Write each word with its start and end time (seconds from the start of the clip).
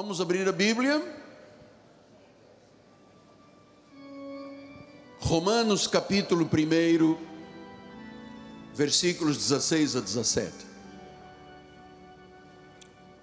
Vamos 0.00 0.20
abrir 0.20 0.48
a 0.48 0.52
Bíblia. 0.52 1.02
Romanos 5.18 5.88
capítulo 5.88 6.44
1, 6.44 7.16
versículos 8.76 9.36
16 9.38 9.96
a 9.96 10.00
17. 10.00 10.52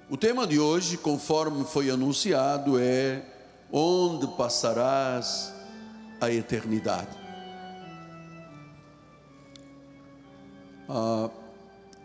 O 0.10 0.18
tema 0.18 0.46
de 0.46 0.60
hoje, 0.60 0.98
conforme 0.98 1.64
foi 1.64 1.90
anunciado, 1.90 2.78
é 2.78 3.24
Onde 3.72 4.28
passarás 4.36 5.54
a 6.20 6.30
eternidade? 6.30 7.18
Ah, 10.90 11.30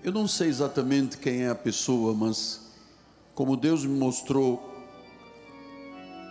eu 0.04 0.12
não 0.12 0.28
sei 0.28 0.46
exatamente 0.46 1.18
quem 1.18 1.42
é 1.42 1.48
a 1.48 1.56
pessoa, 1.56 2.14
mas 2.14 2.69
como 3.40 3.56
Deus 3.56 3.86
me 3.86 3.98
mostrou 3.98 4.70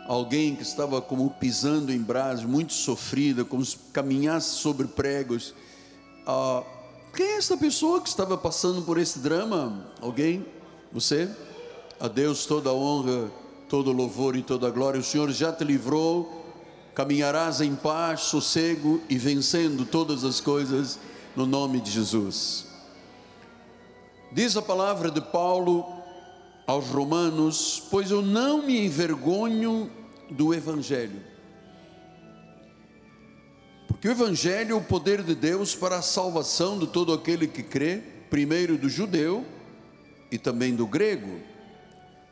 alguém 0.07 0.55
que 0.55 0.61
estava 0.61 1.01
como 1.01 1.31
pisando 1.31 1.91
em 1.91 1.97
brasas, 1.97 2.45
muito 2.45 2.71
sofrida, 2.71 3.43
como 3.43 3.65
se 3.65 3.75
caminhasse 3.91 4.57
sobre 4.57 4.85
pregos. 4.85 5.55
Ah, 6.27 6.61
quem 7.11 7.25
é 7.25 7.37
essa 7.37 7.57
pessoa 7.57 7.99
que 7.99 8.07
estava 8.07 8.37
passando 8.37 8.83
por 8.83 8.99
esse 8.99 9.17
drama? 9.17 9.87
Alguém? 9.99 10.45
Você? 10.91 11.27
A 11.99 12.07
Deus 12.07 12.45
toda 12.45 12.69
a 12.69 12.73
honra, 12.73 13.31
todo 13.67 13.89
o 13.89 13.93
louvor 13.93 14.35
e 14.35 14.43
toda 14.43 14.67
a 14.67 14.69
glória. 14.69 14.99
O 14.99 15.03
Senhor 15.03 15.31
já 15.31 15.51
te 15.51 15.63
livrou, 15.63 16.45
caminharás 16.93 17.59
em 17.59 17.73
paz, 17.73 18.21
sossego 18.21 19.01
e 19.09 19.17
vencendo 19.17 19.83
todas 19.83 20.23
as 20.23 20.39
coisas 20.39 20.99
no 21.35 21.47
nome 21.47 21.81
de 21.81 21.89
Jesus. 21.89 22.67
Diz 24.31 24.55
a 24.55 24.61
palavra 24.61 25.09
de 25.09 25.21
Paulo 25.21 25.98
aos 26.69 26.89
Romanos: 26.89 27.81
Pois 27.89 28.11
eu 28.11 28.21
não 28.21 28.61
me 28.61 28.85
envergonho 28.85 29.89
do 30.29 30.53
Evangelho. 30.53 31.19
Porque 33.87 34.07
o 34.07 34.11
Evangelho 34.11 34.73
é 34.73 34.75
o 34.75 34.81
poder 34.81 35.23
de 35.23 35.33
Deus 35.33 35.73
para 35.73 35.97
a 35.97 36.01
salvação 36.03 36.77
de 36.77 36.85
todo 36.85 37.11
aquele 37.11 37.47
que 37.47 37.63
crê, 37.63 38.03
primeiro 38.29 38.77
do 38.77 38.87
judeu 38.87 39.43
e 40.31 40.37
também 40.37 40.75
do 40.75 40.85
grego, 40.85 41.39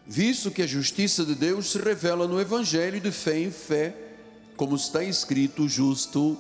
visto 0.06 0.52
que 0.52 0.62
a 0.62 0.68
justiça 0.68 1.26
de 1.26 1.34
Deus 1.34 1.72
se 1.72 1.80
revela 1.80 2.28
no 2.28 2.40
Evangelho 2.40 3.02
de 3.02 3.12
fé 3.12 3.40
em 3.40 3.50
fé, 3.50 3.96
como 4.56 4.76
está 4.76 5.04
escrito: 5.04 5.64
o 5.64 5.68
justo 5.68 6.38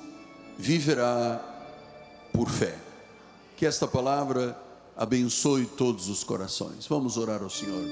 viverá 0.55 1.43
por 2.31 2.47
fé. 2.47 2.75
Que 3.55 3.65
esta 3.65 3.87
palavra 3.87 4.66
abençoe 4.97 5.67
todos 5.67 6.09
os 6.09 6.23
corações. 6.23 6.87
Vamos 6.87 7.17
orar 7.17 7.43
ao 7.43 7.49
Senhor. 7.51 7.85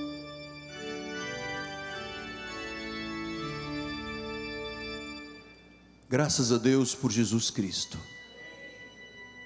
Graças 6.09 6.51
a 6.51 6.57
Deus 6.57 6.95
por 6.95 7.11
Jesus 7.11 7.51
Cristo. 7.51 7.99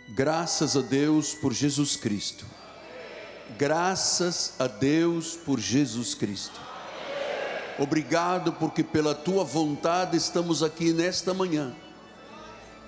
Graças 0.09 0.77
a 0.77 0.81
Deus 0.81 1.33
por 1.33 1.53
Jesus 1.53 1.97
Cristo. 1.97 2.45
Graças 3.57 4.53
a 4.57 4.67
Deus 4.67 5.35
por 5.35 5.59
Jesus 5.59 6.13
Cristo. 6.13 6.59
Obrigado 7.77 8.53
porque 8.53 8.83
pela 8.83 9.13
tua 9.13 9.43
vontade 9.43 10.15
estamos 10.15 10.63
aqui 10.63 10.93
nesta 10.93 11.33
manhã. 11.33 11.75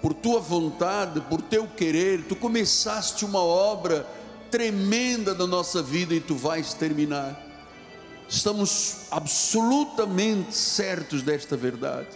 Por 0.01 0.13
tua 0.13 0.39
vontade, 0.39 1.21
por 1.21 1.41
teu 1.41 1.67
querer, 1.67 2.25
tu 2.27 2.35
começaste 2.35 3.23
uma 3.23 3.39
obra 3.39 4.07
tremenda 4.51 5.33
na 5.33 5.47
nossa 5.47 5.81
vida 5.81 6.13
e 6.13 6.19
tu 6.19 6.35
vais 6.35 6.73
terminar. 6.73 7.41
Estamos 8.27 9.07
absolutamente 9.09 10.55
certos 10.55 11.21
desta 11.21 11.55
verdade. 11.55 12.09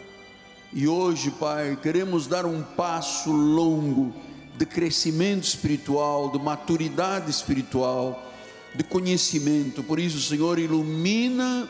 E 0.73 0.87
hoje, 0.87 1.31
Pai, 1.31 1.77
queremos 1.81 2.27
dar 2.27 2.45
um 2.45 2.61
passo 2.61 3.31
longo 3.31 4.13
de 4.57 4.65
crescimento 4.65 5.43
espiritual, 5.43 6.29
de 6.29 6.37
maturidade 6.37 7.31
espiritual, 7.31 8.31
de 8.73 8.83
conhecimento. 8.83 9.81
Por 9.81 9.99
isso, 9.99 10.21
Senhor, 10.21 10.59
ilumina 10.59 11.69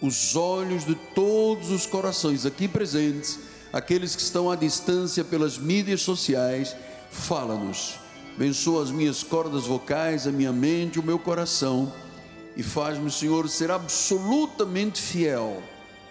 os 0.00 0.36
olhos 0.36 0.84
de 0.84 0.94
todos 1.14 1.70
os 1.70 1.86
corações 1.86 2.44
aqui 2.44 2.68
presentes, 2.68 3.38
aqueles 3.72 4.14
que 4.14 4.22
estão 4.22 4.50
à 4.50 4.56
distância 4.56 5.24
pelas 5.24 5.56
mídias 5.56 6.02
sociais. 6.02 6.76
Fala-nos, 7.10 7.94
abençoa 8.34 8.82
as 8.82 8.90
minhas 8.90 9.22
cordas 9.22 9.66
vocais, 9.66 10.26
a 10.26 10.32
minha 10.32 10.52
mente, 10.52 10.98
o 10.98 11.02
meu 11.02 11.18
coração 11.18 11.92
e 12.56 12.62
faz-me, 12.62 13.10
Senhor, 13.10 13.48
ser 13.48 13.70
absolutamente 13.70 15.02
fiel 15.02 15.62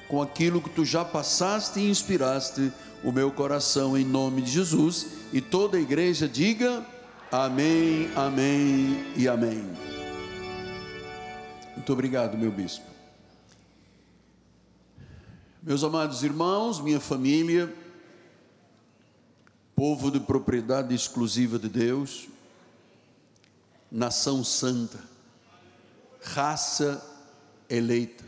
com 0.07 0.21
aquilo 0.21 0.61
que 0.61 0.69
tu 0.69 0.83
já 0.83 1.05
passaste 1.05 1.79
e 1.79 1.89
inspiraste 1.89 2.71
o 3.03 3.11
meu 3.11 3.31
coração 3.31 3.97
em 3.97 4.03
nome 4.03 4.41
de 4.41 4.51
Jesus. 4.51 5.07
E 5.31 5.39
toda 5.39 5.77
a 5.77 5.79
igreja 5.79 6.27
diga 6.27 6.85
amém, 7.31 8.09
amém 8.15 9.05
e 9.15 9.27
amém. 9.27 9.63
Muito 11.75 11.93
obrigado, 11.93 12.37
meu 12.37 12.51
bispo. 12.51 12.85
Meus 15.61 15.81
amados 15.83 16.23
irmãos, 16.23 16.81
minha 16.81 16.99
família, 16.99 17.73
povo 19.75 20.11
de 20.11 20.19
propriedade 20.19 20.93
exclusiva 20.93 21.57
de 21.57 21.67
Deus, 21.67 22.27
nação 23.91 24.43
santa, 24.43 24.99
raça 26.21 27.03
eleita, 27.69 28.23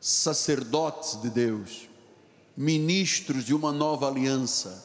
sacerdotes 0.00 1.20
de 1.20 1.30
Deus, 1.30 1.88
ministros 2.56 3.44
de 3.44 3.54
uma 3.54 3.72
nova 3.72 4.08
aliança, 4.08 4.84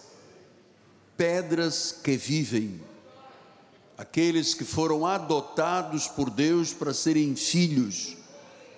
pedras 1.16 1.92
que 1.92 2.18
vivem, 2.18 2.82
aqueles 3.98 4.54
que 4.54 4.66
foram 4.66 5.06
adotados 5.06 6.08
por 6.08 6.30
Deus 6.30 6.74
para 6.74 6.94
serem 6.94 7.36
filhos, 7.36 8.18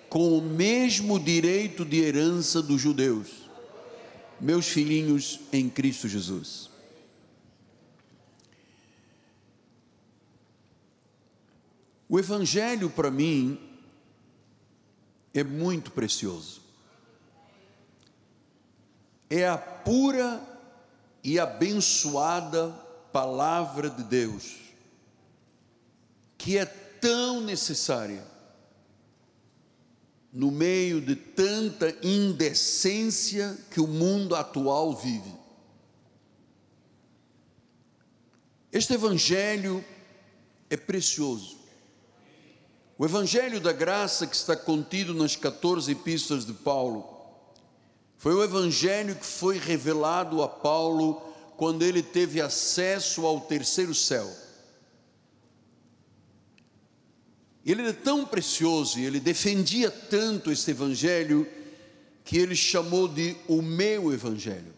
com 0.09 0.37
o 0.37 0.41
mesmo 0.41 1.19
direito 1.19 1.83
de 1.83 1.99
herança 1.99 2.61
dos 2.61 2.81
judeus, 2.81 3.44
meus 4.39 4.67
filhinhos 4.67 5.39
em 5.51 5.69
Cristo 5.69 6.07
Jesus. 6.07 6.69
O 12.07 12.19
Evangelho 12.19 12.89
para 12.89 13.09
mim 13.09 13.59
é 15.33 15.43
muito 15.43 15.91
precioso. 15.91 16.61
É 19.29 19.47
a 19.47 19.57
pura 19.57 20.41
e 21.23 21.39
abençoada 21.39 22.69
palavra 23.11 23.89
de 23.89 24.03
Deus, 24.03 24.55
que 26.37 26.57
é 26.57 26.65
tão 26.65 27.41
necessária 27.41 28.34
no 30.35 30.51
meio 30.51 30.99
de 30.99 31.15
tanta 31.15 31.95
indecência 32.03 33.57
que 33.71 33.79
o 33.79 33.87
mundo 33.87 34.35
atual 34.35 34.93
vive. 34.93 35.33
Este 38.69 38.95
Evangelho 38.95 39.83
é 40.69 40.75
precioso. 40.75 41.57
O 42.97 43.05
Evangelho 43.05 43.61
da 43.61 43.71
Graça, 43.71 44.27
que 44.27 44.35
está 44.35 44.57
contido 44.57 45.13
nas 45.13 45.37
14 45.37 45.93
epístolas 45.93 46.45
de 46.45 46.51
Paulo, 46.51 47.07
foi 48.17 48.33
o 48.33 48.43
Evangelho 48.43 49.15
que 49.15 49.25
foi 49.25 49.57
revelado 49.57 50.43
a 50.43 50.49
Paulo 50.49 51.21
quando 51.55 51.83
ele 51.83 52.03
teve 52.03 52.41
acesso 52.41 53.25
ao 53.25 53.39
terceiro 53.39 53.95
céu. 53.95 54.29
Ele 57.65 57.81
era 57.81 57.93
tão 57.93 58.25
precioso 58.25 58.99
e 58.99 59.05
ele 59.05 59.19
defendia 59.19 59.89
tanto 59.89 60.51
este 60.51 60.71
Evangelho 60.71 61.47
que 62.23 62.37
ele 62.37 62.55
chamou 62.55 63.07
de 63.07 63.35
o 63.47 63.61
meu 63.61 64.13
Evangelho. 64.13 64.73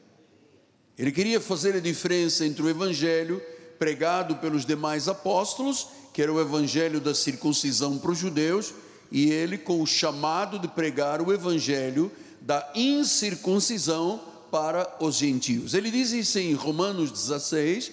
Ele 0.98 1.12
queria 1.12 1.40
fazer 1.40 1.76
a 1.76 1.80
diferença 1.80 2.46
entre 2.46 2.64
o 2.64 2.70
Evangelho 2.70 3.42
pregado 3.78 4.38
pelos 4.38 4.66
demais 4.66 5.08
apóstolos 5.08 5.88
que 6.18 6.22
era 6.24 6.34
o 6.34 6.42
evangelho 6.42 7.00
da 7.00 7.14
circuncisão 7.14 8.00
para 8.00 8.10
os 8.10 8.18
judeus, 8.18 8.74
e 9.12 9.30
ele 9.30 9.56
com 9.56 9.80
o 9.80 9.86
chamado 9.86 10.58
de 10.58 10.68
pregar 10.68 11.22
o 11.22 11.32
evangelho 11.32 12.12
da 12.42 12.68
incircuncisão 12.74 14.20
para 14.50 14.98
os 15.00 15.18
gentios. 15.18 15.76
Ele 15.76 15.92
diz 15.92 16.12
isso 16.14 16.40
em 16.40 16.56
Romanos 16.56 17.12
16: 17.12 17.92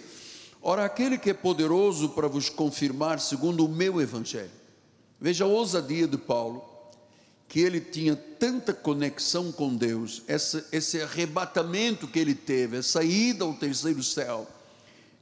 Ora, 0.63 0.87
aquele 0.87 1.19
que 1.19 1.29
é 1.29 1.35
poderoso 1.35 2.09
para 2.09 2.27
vos 2.27 2.49
confirmar 2.49 3.21
segundo 3.21 3.67
o 3.67 3.69
meu 3.69 4.01
evangelho. 4.01 4.49
Veja 5.25 5.45
a 5.45 5.47
ousadia 5.49 6.07
de 6.07 6.19
Paulo, 6.19 6.63
que 7.49 7.59
ele 7.59 7.81
tinha 7.81 8.15
tanta 8.15 8.75
conexão 8.75 9.51
com 9.51 9.75
Deus, 9.75 10.23
esse, 10.29 10.63
esse 10.71 11.01
arrebatamento 11.01 12.07
que 12.07 12.19
ele 12.19 12.35
teve, 12.35 12.77
essa 12.77 13.03
ida 13.03 13.43
ao 13.43 13.55
terceiro 13.55 14.03
céu 14.03 14.47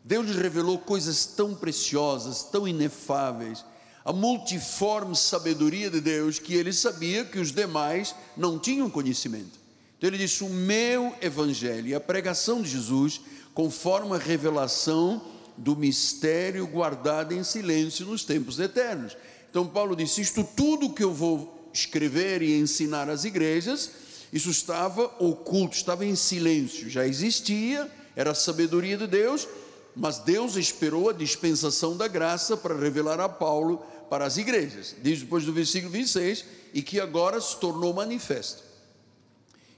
Deus 0.03 0.27
lhe 0.27 0.43
revelou 0.43 0.77
coisas 0.77 1.25
tão 1.25 1.55
preciosas, 1.55 2.43
tão 2.43 2.67
inefáveis, 2.67 3.65
a 4.05 4.13
multiforme 4.13 5.15
sabedoria 5.15 5.89
de 5.89 6.01
Deus 6.01 6.41
que 6.41 6.55
ele 6.55 6.73
sabia 6.73 7.25
que 7.25 7.39
os 7.39 7.53
demais 7.53 8.13
não 8.37 8.59
tinham 8.59 8.91
conhecimento. 8.91 9.61
Então 9.97 10.11
ele 10.11 10.19
disse: 10.19 10.43
O 10.43 10.49
meu 10.49 11.15
evangelho 11.23 11.87
e 11.87 11.95
a 11.95 12.01
pregação 12.01 12.61
de 12.61 12.71
Jesus, 12.71 13.21
conforme 13.55 14.17
a 14.17 14.19
revelação 14.19 15.23
do 15.57 15.77
mistério 15.77 16.67
guardado 16.67 17.33
em 17.33 17.45
silêncio 17.45 18.05
nos 18.05 18.25
tempos 18.25 18.59
eternos. 18.59 19.17
Então 19.53 19.67
Paulo 19.67 19.95
disse: 19.95 20.23
Isto 20.23 20.43
tudo 20.43 20.95
que 20.95 21.05
eu 21.05 21.13
vou 21.13 21.69
escrever 21.75 22.41
e 22.41 22.59
ensinar 22.59 23.11
às 23.11 23.25
igrejas, 23.25 23.91
isso 24.33 24.49
estava 24.51 25.05
oculto, 25.19 25.77
estava 25.77 26.07
em 26.07 26.17
silêncio, 26.17 26.89
já 26.89 27.07
existia, 27.07 27.91
era 28.17 28.31
a 28.31 28.35
sabedoria 28.35 28.97
de 28.97 29.07
Deus, 29.07 29.47
mas 29.95 30.21
Deus 30.21 30.57
esperou 30.57 31.11
a 31.11 31.13
dispensação 31.13 31.99
da 31.99 32.09
graça 32.09 32.57
para 32.57 32.75
revelar 32.75 33.21
a 33.21 33.29
Paulo 33.29 33.85
para 34.09 34.25
as 34.25 34.39
igrejas, 34.39 34.97
diz 35.03 35.21
depois 35.21 35.45
do 35.45 35.53
versículo 35.53 35.93
26, 35.93 36.47
e 36.73 36.81
que 36.81 36.99
agora 36.99 37.39
se 37.39 37.55
tornou 37.59 37.93
manifesto. 37.93 38.63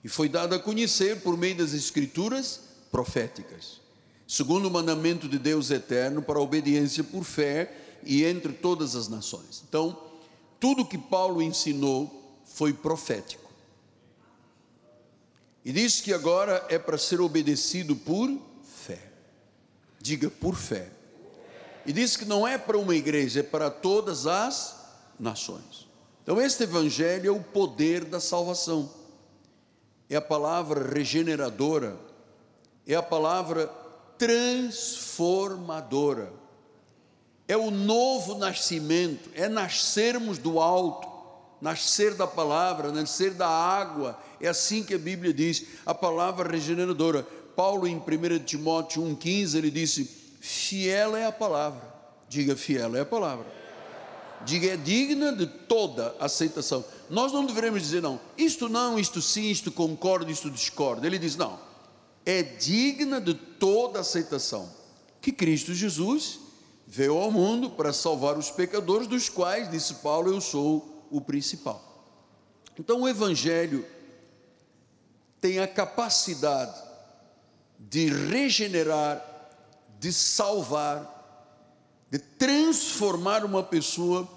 E 0.05 0.09
foi 0.09 0.29
dado 0.29 0.55
a 0.55 0.61
conhecer 0.61 1.21
por 1.21 1.37
meio 1.37 1.57
das 1.57 1.73
escrituras 1.73 2.61
proféticas, 2.93 3.81
segundo 4.25 4.69
o 4.69 4.71
mandamento 4.71 5.29
de 5.29 5.39
Deus 5.39 5.73
eterno 5.73 6.23
para 6.23 6.39
a 6.39 6.43
obediência 6.43 7.03
por 7.03 7.25
fé 7.25 7.84
e 8.07 8.25
entre 8.25 8.53
todas 8.53 8.97
as 8.97 9.09
nações. 9.09 9.63
Então, 9.69 9.99
tudo 10.61 10.85
que 10.85 10.99
Paulo 10.99 11.43
ensinou 11.43 12.39
foi 12.45 12.73
profético. 12.73 13.51
E 15.65 15.73
diz 15.73 16.01
que 16.01 16.13
agora 16.13 16.65
é 16.69 16.79
para 16.79 16.99
ser 16.99 17.21
obedecido 17.21 17.97
por 17.97 18.31
fé. 18.63 19.01
Diga 20.01 20.31
por 20.31 20.55
fé. 20.55 20.91
E 21.87 21.93
diz 21.93 22.17
que 22.17 22.25
não 22.25 22.47
é 22.47 22.59
para 22.59 22.79
uma 22.79 22.95
igreja, 22.95 23.41
é 23.41 23.43
para 23.43 23.71
todas 23.71 24.27
as 24.27 24.77
nações. 25.19 25.89
Então, 26.23 26.41
este 26.41 26.63
evangelho 26.63 27.29
é 27.29 27.31
o 27.31 27.43
poder 27.43 28.05
da 28.05 28.19
salvação, 28.19 28.91
é 30.09 30.17
a 30.17 30.23
palavra 30.23 30.91
regeneradora, 30.91 31.99
é 32.87 32.95
a 32.95 33.03
palavra 33.03 33.67
transformadora, 34.17 36.33
é 37.47 37.57
o 37.57 37.71
novo 37.71 38.37
nascimento, 38.37 39.31
é 39.35 39.49
nascermos 39.49 40.39
do 40.39 40.61
alto, 40.61 41.09
nascer 41.61 42.15
da 42.15 42.27
palavra, 42.27 42.91
nascer 42.91 43.33
da 43.33 43.49
água, 43.49 44.19
é 44.41 44.49
assim 44.49 44.83
que 44.83 44.95
a 44.95 44.99
Bíblia 44.99 45.33
diz, 45.33 45.65
a 45.85 45.95
palavra 45.95 46.51
regeneradora. 46.51 47.27
Paulo, 47.55 47.87
em 47.87 47.97
1 47.97 48.45
Timóteo 48.45 49.03
1,15, 49.03 49.57
ele 49.57 49.71
disse 49.71 50.05
Fiel 50.41 51.17
é 51.17 51.27
a 51.27 51.33
palavra. 51.33 51.95
Diga, 52.29 52.57
fiel 52.57 52.97
é 52.97 53.01
a 53.01 53.07
palavra. 53.07 53.47
Diga, 54.45 54.75
é 54.75 54.77
digna 54.77 55.33
de 55.33 55.47
toda 55.47 56.15
aceitação. 56.21 56.85
Nós 57.09 57.33
não 57.33 57.47
devemos 57.47 57.81
dizer, 57.81 58.03
não, 58.03 58.21
isto 58.37 58.69
não, 58.69 58.99
isto 58.99 59.23
sim, 59.23 59.51
isto 59.51 59.73
concordo, 59.73 60.31
isto 60.31 60.51
discordo. 60.51 61.07
Ele 61.07 61.19
diz, 61.19 61.37
não, 61.37 61.59
é 62.27 62.43
digna 62.43 63.21
de 63.21 63.35
toda 63.35 64.01
aceitação. 64.01 64.69
Que 65.23 65.33
Cristo 65.33 65.73
Jesus 65.73 66.41
veio 66.87 67.17
ao 67.17 67.31
mundo 67.31 67.71
para 67.71 67.93
salvar 67.93 68.37
os 68.39 68.51
pecadores, 68.51 69.07
dos 69.07 69.29
quais, 69.29 69.71
disse 69.71 69.95
Paulo, 69.95 70.33
eu 70.33 70.41
sou 70.41 71.07
o 71.11 71.21
principal. 71.21 71.83
Então, 72.79 73.03
o 73.03 73.09
Evangelho 73.09 73.87
tem 75.41 75.59
a 75.59 75.69
capacidade 75.69 76.83
de 77.79 78.09
regenerar 78.09 79.35
de 80.05 80.13
salvar, 80.13 82.05
de 82.11 82.19
transformar 82.19 83.43
uma 83.43 83.63
pessoa, 83.63 84.29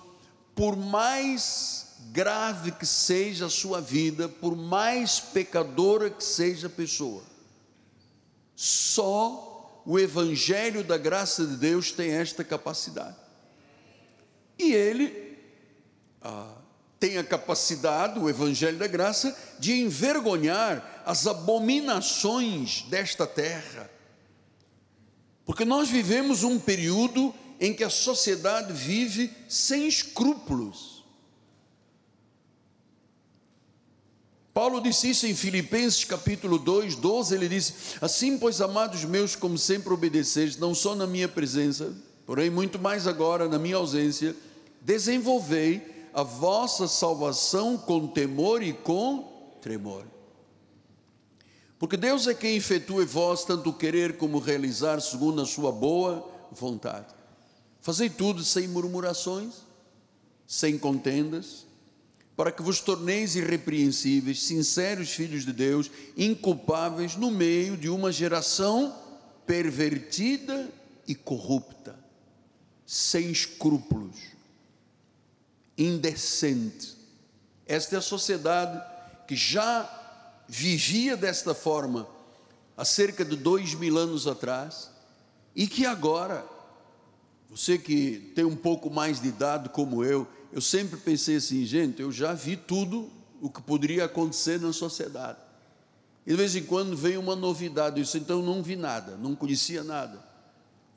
por 0.55 0.77
mais 0.77 1.97
grave 2.13 2.71
que 2.71 2.85
seja 2.85 3.47
a 3.47 3.49
sua 3.49 3.81
vida, 3.81 4.29
por 4.29 4.55
mais 4.55 5.19
pecadora 5.19 6.09
que 6.09 6.23
seja 6.23 6.67
a 6.67 6.69
pessoa. 6.69 7.21
Só 8.55 9.46
o 9.87 9.97
Evangelho 9.97 10.83
da 10.83 10.97
graça 10.97 11.47
de 11.47 11.55
Deus 11.55 11.91
tem 11.91 12.11
esta 12.11 12.43
capacidade. 12.43 13.15
E 14.59 14.71
ele 14.71 15.39
ah, 16.21 16.53
tem 16.99 17.17
a 17.17 17.23
capacidade, 17.23 18.19
o 18.19 18.29
Evangelho 18.29 18.77
da 18.77 18.87
graça, 18.87 19.35
de 19.57 19.73
envergonhar 19.81 21.01
as 21.03 21.25
abominações 21.25 22.83
desta 22.83 23.25
terra 23.25 23.89
porque 25.47 25.63
nós 25.63 25.87
vivemos 25.87 26.43
um 26.43 26.59
período 26.59 27.33
em 27.57 27.73
que 27.73 27.81
a 27.81 27.89
sociedade 27.89 28.73
vive 28.73 29.31
sem 29.47 29.87
escrúpulos. 29.87 30.96
Paulo 34.57 34.81
disse 34.81 35.11
isso 35.11 35.27
em 35.27 35.35
Filipenses 35.35 36.03
capítulo 36.03 36.57
2, 36.57 36.95
12, 36.95 37.35
ele 37.35 37.47
disse: 37.47 37.73
Assim, 38.01 38.39
pois, 38.39 38.59
amados 38.59 39.05
meus, 39.05 39.35
como 39.35 39.55
sempre 39.55 39.93
obedeceis, 39.93 40.57
não 40.57 40.73
só 40.73 40.95
na 40.95 41.05
minha 41.05 41.27
presença, 41.27 41.93
porém 42.25 42.49
muito 42.49 42.79
mais 42.79 43.05
agora 43.05 43.47
na 43.47 43.59
minha 43.59 43.75
ausência, 43.75 44.35
desenvolvei 44.81 46.09
a 46.11 46.23
vossa 46.23 46.87
salvação 46.87 47.77
com 47.77 48.07
temor 48.07 48.63
e 48.63 48.73
com 48.73 49.57
tremor. 49.61 50.07
Porque 51.77 51.95
Deus 51.95 52.25
é 52.25 52.33
quem 52.33 52.55
efetua 52.55 53.03
em 53.03 53.05
vós 53.05 53.43
tanto 53.45 53.71
querer 53.71 54.17
como 54.17 54.39
realizar 54.39 54.99
segundo 55.01 55.39
a 55.39 55.45
sua 55.45 55.71
boa 55.71 56.27
vontade. 56.51 57.13
Fazei 57.79 58.09
tudo 58.09 58.43
sem 58.43 58.67
murmurações, 58.67 59.53
sem 60.47 60.79
contendas, 60.79 61.66
para 62.37 62.51
que 62.51 62.61
vos 62.61 62.79
torneis 62.79 63.35
irrepreensíveis, 63.35 64.43
sinceros 64.43 65.09
filhos 65.09 65.43
de 65.43 65.51
Deus, 65.51 65.89
inculpáveis 66.15 67.15
no 67.15 67.31
meio 67.31 67.75
de 67.75 67.89
uma 67.89 68.11
geração 68.11 68.95
pervertida 69.47 70.69
e 71.07 71.15
corrupta, 71.15 71.97
sem 72.85 73.31
escrúpulos, 73.31 74.17
indecente. 75.75 76.95
Esta 77.65 77.95
é 77.95 77.97
a 77.97 78.03
sociedade 78.03 78.79
que 79.27 79.35
já 79.35 80.43
vivia 80.47 81.17
desta 81.17 81.55
forma 81.55 82.07
há 82.77 82.85
cerca 82.85 83.25
de 83.25 83.35
dois 83.35 83.73
mil 83.73 83.97
anos 83.97 84.27
atrás 84.27 84.91
e 85.55 85.65
que 85.65 85.87
agora, 85.87 86.45
você 87.49 87.79
que 87.79 88.31
tem 88.35 88.45
um 88.45 88.55
pouco 88.55 88.91
mais 88.91 89.19
de 89.19 89.29
idade 89.29 89.69
como 89.69 90.03
eu, 90.03 90.27
eu 90.51 90.61
sempre 90.61 90.99
pensei 90.99 91.35
assim, 91.35 91.65
gente, 91.65 92.01
eu 92.01 92.11
já 92.11 92.33
vi 92.33 92.55
tudo 92.55 93.09
o 93.41 93.49
que 93.49 93.61
poderia 93.61 94.05
acontecer 94.05 94.59
na 94.59 94.73
sociedade. 94.73 95.37
E 96.25 96.31
de 96.31 96.35
vez 96.35 96.55
em 96.55 96.63
quando 96.63 96.95
vem 96.95 97.17
uma 97.17 97.35
novidade, 97.35 97.99
eu 97.99 98.03
disse, 98.03 98.17
então 98.17 98.41
não 98.41 98.61
vi 98.61 98.75
nada, 98.75 99.15
não 99.17 99.35
conhecia 99.35 99.83
nada. 99.83 100.21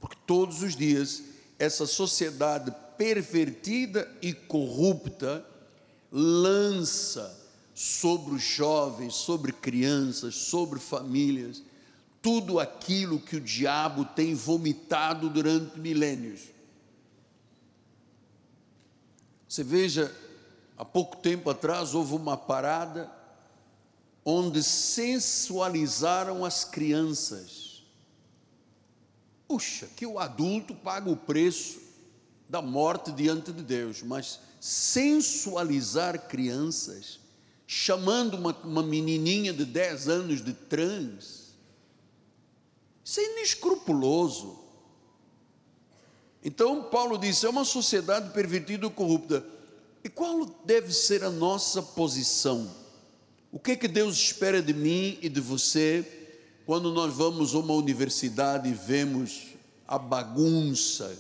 Porque 0.00 0.16
todos 0.26 0.62
os 0.62 0.75
dias 0.75 1.23
essa 1.59 1.87
sociedade 1.87 2.75
pervertida 2.97 4.11
e 4.23 4.33
corrupta 4.33 5.45
lança 6.11 7.38
sobre 7.75 8.35
os 8.35 8.42
jovens, 8.42 9.14
sobre 9.14 9.52
crianças, 9.52 10.35
sobre 10.35 10.78
famílias, 10.80 11.62
tudo 12.23 12.59
aquilo 12.59 13.21
que 13.21 13.37
o 13.37 13.40
diabo 13.40 14.04
tem 14.04 14.35
vomitado 14.35 15.28
durante 15.28 15.78
milênios. 15.78 16.40
Você 19.50 19.64
veja, 19.64 20.14
há 20.78 20.85
pouco 20.85 21.16
tempo 21.16 21.50
atrás 21.50 21.92
houve 21.92 22.14
uma 22.14 22.37
parada 22.37 23.11
onde 24.25 24.62
sensualizaram 24.62 26.45
as 26.45 26.64
crianças. 26.64 27.83
Puxa, 29.49 29.88
que 29.97 30.07
o 30.07 30.21
adulto 30.21 30.73
paga 30.73 31.11
o 31.11 31.16
preço 31.16 31.80
da 32.49 32.62
morte 32.62 33.11
diante 33.11 33.52
de 33.52 33.64
Deus, 33.64 34.04
mas 34.04 34.38
sensualizar 34.61 36.28
crianças 36.28 37.19
chamando 37.66 38.35
uma, 38.35 38.57
uma 38.62 38.85
menininha 38.85 39.52
de 39.52 39.64
10 39.64 40.09
anos 40.09 40.45
de 40.45 40.54
trans. 40.54 41.57
Isso 43.04 43.19
é 43.19 43.33
inescrupuloso. 43.33 44.60
Então, 46.44 46.82
Paulo 46.85 47.18
disse: 47.18 47.47
é 47.47 47.49
uma 47.49 47.64
sociedade 47.64 48.30
pervertida 48.30 48.87
e 48.87 48.90
corrupta. 48.90 49.44
E 50.02 50.09
qual 50.09 50.47
deve 50.64 50.92
ser 50.92 51.23
a 51.23 51.30
nossa 51.30 51.82
posição? 51.82 52.70
O 53.52 53.59
que 53.59 53.73
é 53.73 53.76
que 53.76 53.88
Deus 53.88 54.16
espera 54.16 54.62
de 54.62 54.73
mim 54.73 55.18
e 55.20 55.28
de 55.28 55.40
você 55.40 56.06
quando 56.64 56.92
nós 56.92 57.12
vamos 57.12 57.54
a 57.54 57.59
uma 57.59 57.75
universidade 57.75 58.68
e 58.68 58.73
vemos 58.73 59.49
a 59.87 59.99
bagunça? 59.99 61.16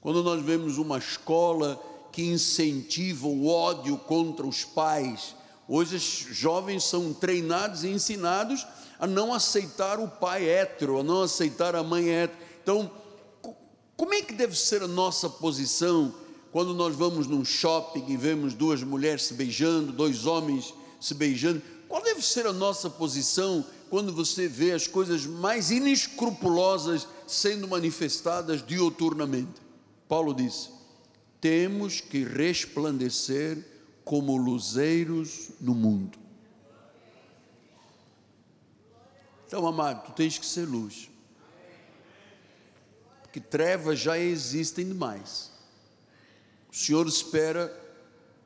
Quando 0.00 0.22
nós 0.22 0.42
vemos 0.42 0.78
uma 0.78 0.98
escola 0.98 1.80
que 2.10 2.22
incentiva 2.22 3.26
o 3.26 3.46
ódio 3.46 3.98
contra 3.98 4.46
os 4.46 4.64
pais, 4.64 5.34
Hoje 5.68 5.96
os 5.96 6.26
jovens 6.30 6.84
são 6.84 7.14
treinados 7.14 7.84
e 7.84 7.88
ensinados 7.88 8.66
a 8.98 9.06
não 9.06 9.32
aceitar 9.32 9.98
o 9.98 10.06
pai 10.08 10.48
hétero, 10.48 11.00
a 11.00 11.02
não 11.02 11.22
aceitar 11.22 11.74
a 11.74 11.82
mãe 11.82 12.10
hétero. 12.10 12.38
Então, 12.62 12.90
como 14.02 14.14
é 14.14 14.20
que 14.20 14.32
deve 14.32 14.58
ser 14.58 14.82
a 14.82 14.88
nossa 14.88 15.30
posição 15.30 16.12
quando 16.50 16.74
nós 16.74 16.92
vamos 16.92 17.28
num 17.28 17.44
shopping 17.44 18.04
e 18.08 18.16
vemos 18.16 18.52
duas 18.52 18.82
mulheres 18.82 19.22
se 19.22 19.34
beijando, 19.34 19.92
dois 19.92 20.26
homens 20.26 20.74
se 21.00 21.14
beijando, 21.14 21.62
qual 21.88 22.02
deve 22.02 22.20
ser 22.20 22.44
a 22.44 22.52
nossa 22.52 22.90
posição 22.90 23.64
quando 23.88 24.12
você 24.12 24.48
vê 24.48 24.72
as 24.72 24.88
coisas 24.88 25.24
mais 25.24 25.70
inescrupulosas 25.70 27.06
sendo 27.28 27.68
manifestadas 27.68 28.60
dioturnamente? 28.66 29.62
Paulo 30.08 30.34
disse: 30.34 30.70
temos 31.40 32.00
que 32.00 32.24
resplandecer 32.24 33.64
como 34.04 34.36
luzeiros 34.36 35.50
no 35.60 35.76
mundo. 35.76 36.18
Então, 39.46 39.64
amado, 39.64 40.06
tu 40.06 40.12
tens 40.12 40.38
que 40.38 40.44
ser 40.44 40.66
luz. 40.66 41.11
Porque 43.32 43.40
trevas 43.40 43.98
já 43.98 44.18
existem 44.18 44.86
demais. 44.86 45.50
O 46.70 46.76
Senhor 46.76 47.06
espera 47.06 47.74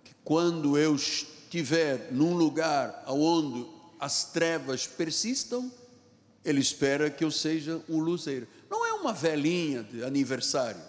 que 0.04 0.14
quando 0.22 0.78
eu 0.78 0.94
estiver 0.94 2.12
num 2.12 2.36
lugar 2.36 3.02
onde 3.08 3.66
as 3.98 4.30
trevas 4.30 4.86
persistam, 4.86 5.72
Ele 6.44 6.60
espera 6.60 7.10
que 7.10 7.24
eu 7.24 7.32
seja 7.32 7.82
um 7.88 7.98
luzeiro. 7.98 8.46
Não 8.70 8.86
é 8.86 8.92
uma 8.92 9.12
velhinha 9.12 9.82
de 9.82 10.04
aniversário, 10.04 10.80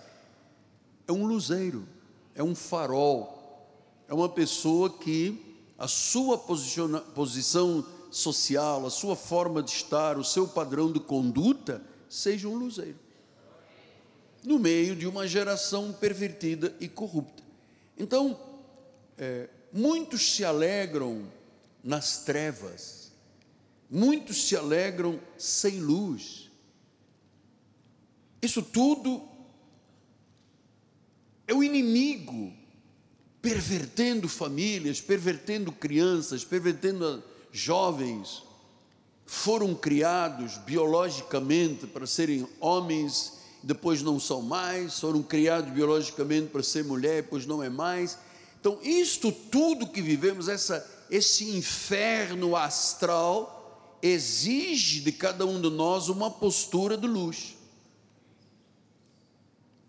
é 1.08 1.12
um 1.12 1.26
luzeiro, 1.26 1.88
é 2.36 2.44
um 2.44 2.54
farol, 2.54 3.68
é 4.08 4.14
uma 4.14 4.30
pessoa 4.30 4.92
que 4.92 5.58
a 5.76 5.88
sua 5.88 6.38
posição 6.38 7.84
social, 8.12 8.86
a 8.86 8.92
sua 8.92 9.16
forma 9.16 9.64
de 9.64 9.72
estar, 9.72 10.20
o 10.20 10.24
seu 10.24 10.48
padrão 10.48 10.92
de 10.92 11.00
conduta, 11.00 11.82
seja 12.08 12.48
um 12.48 12.56
luzeiro. 12.56 13.07
No 14.48 14.58
meio 14.58 14.96
de 14.96 15.06
uma 15.06 15.28
geração 15.28 15.92
pervertida 15.92 16.74
e 16.80 16.88
corrupta. 16.88 17.44
Então, 17.98 18.40
é, 19.18 19.50
muitos 19.74 20.36
se 20.36 20.46
alegram 20.46 21.30
nas 21.84 22.24
trevas, 22.24 23.12
muitos 23.90 24.48
se 24.48 24.56
alegram 24.56 25.20
sem 25.38 25.82
luz. 25.82 26.50
Isso 28.42 28.62
tudo 28.62 29.28
é 31.46 31.54
o 31.54 31.62
inimigo 31.62 32.54
pervertendo 33.42 34.30
famílias, 34.30 35.02
pervertendo 35.02 35.74
crianças, 35.74 36.46
pervertendo 36.46 37.22
jovens 37.52 38.48
foram 39.28 39.76
criados 39.76 40.58
biologicamente 40.60 41.86
para 41.86 42.08
serem 42.08 42.48
homens, 42.62 43.37
depois 43.64 44.02
não 44.02 44.20
são 44.20 44.42
mais, 44.42 45.00
foram 45.00 45.22
criados 45.24 45.72
biologicamente 45.72 46.48
para 46.48 46.64
ser 46.64 46.84
mulher, 46.84 47.24
depois 47.24 47.46
não 47.46 47.64
é 47.64 47.70
mais. 47.70 48.18
Então, 48.60 48.80
isto 48.82 49.32
tudo 49.32 49.88
que 49.88 50.02
vivemos, 50.02 50.48
essa, 50.48 50.86
esse 51.10 51.50
inferno 51.52 52.56
astral, 52.56 54.00
exige 54.02 55.02
de 55.02 55.12
cada 55.12 55.46
um 55.46 55.60
de 55.60 55.70
nós 55.70 56.10
uma 56.10 56.30
postura 56.30 56.98
de 56.98 57.08
luz 57.08 57.56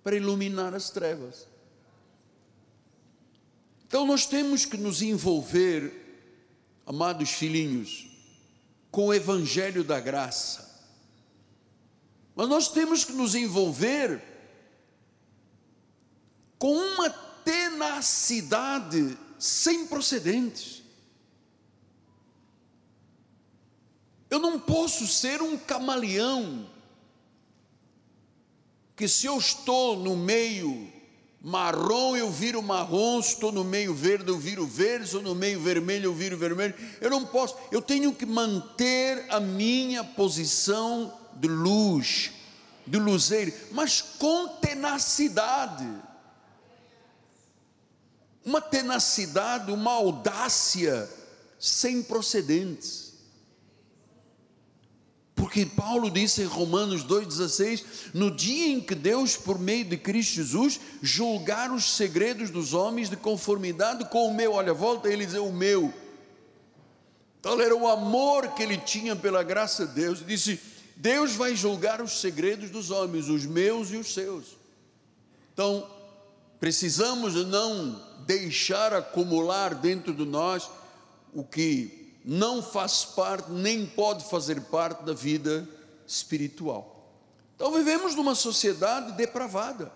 para 0.02 0.16
iluminar 0.16 0.74
as 0.74 0.90
trevas. 0.90 1.46
Então, 3.86 4.06
nós 4.06 4.26
temos 4.26 4.64
que 4.64 4.76
nos 4.76 5.02
envolver 5.02 6.08
amados 6.86 7.30
filhinhos, 7.30 8.06
com 8.90 9.08
o 9.08 9.14
evangelho 9.14 9.84
da 9.84 10.00
graça. 10.00 10.67
Mas 12.38 12.48
nós 12.48 12.68
temos 12.68 13.04
que 13.04 13.10
nos 13.10 13.34
envolver 13.34 14.22
com 16.56 16.72
uma 16.72 17.10
tenacidade 17.10 19.18
sem 19.40 19.88
precedentes. 19.88 20.84
Eu 24.30 24.38
não 24.38 24.56
posso 24.56 25.04
ser 25.08 25.42
um 25.42 25.58
camaleão, 25.58 26.70
que 28.94 29.08
se 29.08 29.26
eu 29.26 29.36
estou 29.36 29.96
no 29.96 30.16
meio 30.16 30.92
marrom 31.42 32.16
eu 32.16 32.30
viro 32.30 32.62
marrom, 32.62 33.18
estou 33.18 33.50
no 33.50 33.64
meio 33.64 33.92
verde 33.92 34.28
eu 34.28 34.38
viro 34.38 34.64
verde, 34.64 35.06
estou 35.06 35.22
no 35.22 35.34
meio 35.34 35.58
vermelho 35.58 36.04
eu 36.04 36.14
viro 36.14 36.38
vermelho. 36.38 36.76
Eu 37.00 37.10
não 37.10 37.26
posso, 37.26 37.56
eu 37.72 37.82
tenho 37.82 38.14
que 38.14 38.24
manter 38.24 39.26
a 39.28 39.40
minha 39.40 40.04
posição 40.04 41.17
de 41.38 41.48
luz, 41.48 42.32
de 42.86 42.98
luzeiro, 42.98 43.52
mas 43.72 44.00
com 44.00 44.48
tenacidade. 44.56 45.86
Uma 48.44 48.60
tenacidade, 48.60 49.70
uma 49.70 49.92
audácia 49.92 51.08
sem 51.58 52.02
procedentes. 52.02 53.08
Porque 55.34 55.64
Paulo 55.64 56.10
disse 56.10 56.42
em 56.42 56.46
Romanos 56.46 57.04
2,16: 57.04 57.84
no 58.12 58.30
dia 58.30 58.68
em 58.72 58.80
que 58.80 58.94
Deus, 58.94 59.36
por 59.36 59.58
meio 59.58 59.84
de 59.84 59.96
Cristo 59.96 60.34
Jesus, 60.34 60.80
julgar 61.00 61.70
os 61.70 61.96
segredos 61.96 62.50
dos 62.50 62.74
homens 62.74 63.08
de 63.08 63.16
conformidade 63.16 64.04
com 64.06 64.26
o 64.26 64.34
meu, 64.34 64.54
olha, 64.54 64.74
volta 64.74 65.08
ele 65.08 65.24
dizer 65.24 65.38
o 65.38 65.52
meu. 65.52 65.94
Então 67.38 67.60
era 67.60 67.74
o 67.74 67.86
amor 67.86 68.48
que 68.54 68.62
ele 68.62 68.76
tinha 68.78 69.14
pela 69.14 69.44
graça 69.44 69.86
de 69.86 69.94
Deus. 69.94 70.26
Disse: 70.26 70.60
Deus 71.00 71.36
vai 71.36 71.54
julgar 71.54 72.02
os 72.02 72.20
segredos 72.20 72.70
dos 72.70 72.90
homens, 72.90 73.28
os 73.28 73.46
meus 73.46 73.92
e 73.92 73.96
os 73.96 74.12
seus. 74.12 74.56
Então, 75.52 75.88
precisamos 76.58 77.34
não 77.46 78.04
deixar 78.26 78.92
acumular 78.92 79.76
dentro 79.76 80.12
de 80.12 80.24
nós 80.24 80.68
o 81.32 81.44
que 81.44 82.16
não 82.24 82.60
faz 82.60 83.04
parte, 83.04 83.48
nem 83.52 83.86
pode 83.86 84.28
fazer 84.28 84.60
parte 84.62 85.04
da 85.04 85.14
vida 85.14 85.68
espiritual. 86.04 87.12
Então 87.54 87.72
vivemos 87.72 88.16
numa 88.16 88.34
sociedade 88.34 89.12
depravada. 89.12 89.92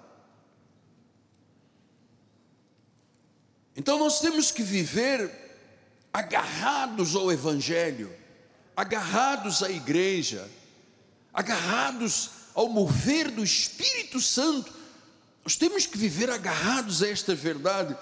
Então 3.74 3.98
nós 3.98 4.20
temos 4.20 4.52
que 4.52 4.62
viver 4.62 5.30
agarrados 6.12 7.16
ao 7.16 7.32
Evangelho, 7.32 8.14
agarrados 8.76 9.62
à 9.64 9.70
igreja, 9.70 10.48
agarrados 11.32 12.30
ao 12.54 12.68
mover 12.68 13.30
do 13.30 13.42
Espírito 13.42 14.20
Santo. 14.20 14.72
Nós 15.44 15.56
temos 15.56 15.86
que 15.86 15.98
viver 15.98 16.30
agarrados 16.30 17.02
a 17.02 17.08
esta 17.08 17.34
verdade, 17.34 17.96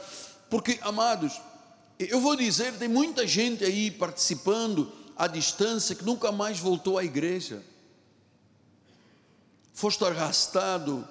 porque, 0.49 0.79
amados, 0.83 1.41
eu 1.99 2.21
vou 2.21 2.37
dizer, 2.37 2.73
tem 2.75 2.89
muita 2.89 3.27
gente 3.27 3.65
aí 3.65 3.91
participando 3.91 4.91
à 5.17 5.27
distância 5.27 5.95
que 5.95 6.05
nunca 6.05 6.33
mais 6.33 6.59
voltou 6.59 6.99
à 6.99 7.05
igreja. 7.05 7.63
Foste 9.73 10.05
arrastado 10.05 11.07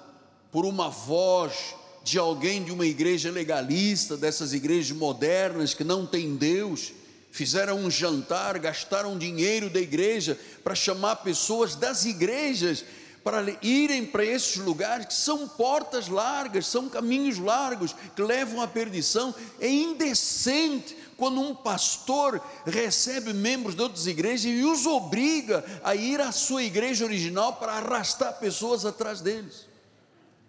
por 0.52 0.64
uma 0.64 0.88
voz 0.88 1.74
de 2.02 2.18
alguém 2.18 2.62
de 2.64 2.72
uma 2.72 2.86
igreja 2.86 3.30
legalista, 3.30 4.16
dessas 4.16 4.52
igrejas 4.52 4.96
modernas 4.96 5.74
que 5.74 5.84
não 5.84 6.06
tem 6.06 6.36
Deus, 6.36 6.92
fizeram 7.30 7.78
um 7.78 7.90
jantar, 7.90 8.58
gastaram 8.58 9.16
dinheiro 9.16 9.70
da 9.70 9.80
igreja 9.80 10.38
para 10.62 10.74
chamar 10.74 11.16
pessoas 11.16 11.74
das 11.74 12.04
igrejas 12.04 12.84
para 13.22 13.44
irem 13.62 14.06
para 14.06 14.24
esses 14.24 14.56
lugares 14.56 15.06
que 15.06 15.14
são 15.14 15.46
portas 15.46 16.08
largas, 16.08 16.66
são 16.66 16.88
caminhos 16.88 17.38
largos 17.38 17.94
que 18.16 18.22
levam 18.22 18.62
à 18.62 18.66
perdição. 18.66 19.34
É 19.58 19.68
indecente 19.68 20.96
quando 21.16 21.40
um 21.40 21.54
pastor 21.54 22.42
recebe 22.64 23.34
membros 23.34 23.74
de 23.74 23.82
outras 23.82 24.06
igrejas 24.06 24.46
e 24.46 24.64
os 24.64 24.86
obriga 24.86 25.62
a 25.84 25.94
ir 25.94 26.18
à 26.20 26.32
sua 26.32 26.62
igreja 26.62 27.04
original 27.04 27.56
para 27.56 27.72
arrastar 27.72 28.38
pessoas 28.38 28.86
atrás 28.86 29.20
deles, 29.20 29.66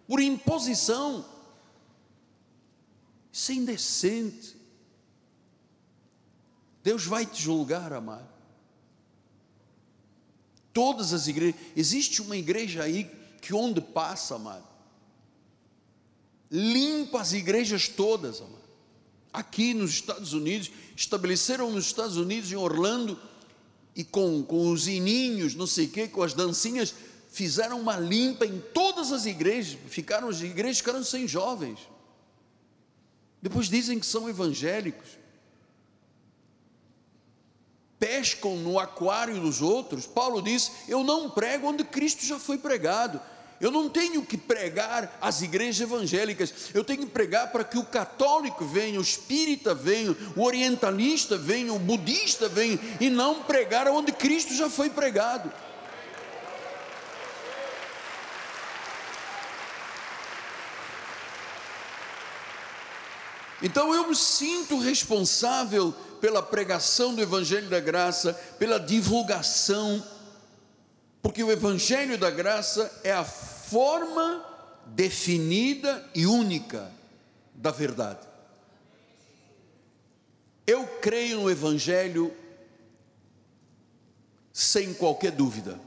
por 0.07 0.21
imposição. 0.21 1.25
Isso 3.33 3.51
é 3.51 3.55
indecente. 3.55 4.50
Deus 6.83 7.05
vai 7.05 7.25
te 7.25 7.41
julgar, 7.41 7.93
amado. 7.93 8.27
Todas 10.73 11.13
as 11.13 11.27
igrejas, 11.27 11.59
existe 11.75 12.21
uma 12.21 12.37
igreja 12.37 12.83
aí 12.83 13.09
que 13.41 13.53
onde 13.53 13.81
passa, 13.81 14.35
amado, 14.35 14.67
limpa 16.49 17.21
as 17.21 17.33
igrejas 17.33 17.87
todas, 17.87 18.39
amado. 18.39 18.61
Aqui 19.33 19.73
nos 19.73 19.91
Estados 19.91 20.33
Unidos, 20.33 20.71
estabeleceram 20.95 21.71
nos 21.71 21.85
Estados 21.85 22.17
Unidos, 22.17 22.51
em 22.51 22.55
Orlando, 22.55 23.19
e 23.95 24.03
com, 24.03 24.43
com 24.43 24.69
os 24.71 24.87
ininhos, 24.87 25.55
não 25.55 25.67
sei 25.67 25.85
o 25.85 25.89
quê, 25.89 26.07
com 26.07 26.23
as 26.23 26.33
dancinhas, 26.33 26.93
fizeram 27.29 27.79
uma 27.79 27.97
limpa 27.97 28.45
em 28.45 28.59
todas 28.73 29.11
as 29.11 29.25
igrejas, 29.25 29.77
ficaram 29.89 30.29
as 30.29 30.41
igrejas 30.41 30.77
ficaram 30.77 31.03
sem 31.03 31.27
jovens. 31.27 31.79
Depois 33.41 33.69
dizem 33.69 33.99
que 33.99 34.05
são 34.05 34.29
evangélicos 34.29 35.20
pescam 38.01 38.55
no 38.55 38.79
aquário 38.79 39.39
dos 39.39 39.61
outros. 39.61 40.07
Paulo 40.07 40.41
diz: 40.41 40.71
Eu 40.87 41.03
não 41.03 41.29
prego 41.29 41.67
onde 41.67 41.83
Cristo 41.83 42.25
já 42.25 42.39
foi 42.39 42.57
pregado. 42.57 43.21
Eu 43.59 43.69
não 43.69 43.87
tenho 43.87 44.25
que 44.25 44.37
pregar 44.37 45.19
às 45.21 45.43
igrejas 45.43 45.81
evangélicas, 45.81 46.51
eu 46.73 46.83
tenho 46.83 47.01
que 47.01 47.11
pregar 47.11 47.51
para 47.51 47.63
que 47.63 47.77
o 47.77 47.85
católico 47.85 48.65
venha, 48.65 48.97
o 48.97 49.03
espírita 49.03 49.75
venha, 49.75 50.17
o 50.35 50.41
orientalista 50.41 51.37
venha, 51.37 51.71
o 51.71 51.77
budista 51.77 52.49
venha, 52.49 52.79
e 52.99 53.07
não 53.07 53.43
pregar 53.43 53.87
onde 53.87 54.11
Cristo 54.11 54.55
já 54.55 54.67
foi 54.67 54.89
pregado. 54.89 55.53
Então 63.61 63.93
eu 63.93 64.07
me 64.07 64.15
sinto 64.15 64.79
responsável 64.79 65.93
pela 66.21 66.43
pregação 66.43 67.15
do 67.15 67.21
Evangelho 67.21 67.67
da 67.67 67.79
Graça, 67.79 68.33
pela 68.59 68.79
divulgação, 68.79 70.01
porque 71.21 71.43
o 71.43 71.51
Evangelho 71.51 72.17
da 72.17 72.29
Graça 72.29 73.01
é 73.03 73.11
a 73.11 73.25
forma 73.25 74.45
definida 74.85 76.07
e 76.13 76.27
única 76.27 76.91
da 77.55 77.71
verdade. 77.71 78.27
Eu 80.65 80.85
creio 81.01 81.41
no 81.41 81.49
Evangelho 81.49 82.33
sem 84.53 84.93
qualquer 84.93 85.31
dúvida. 85.31 85.79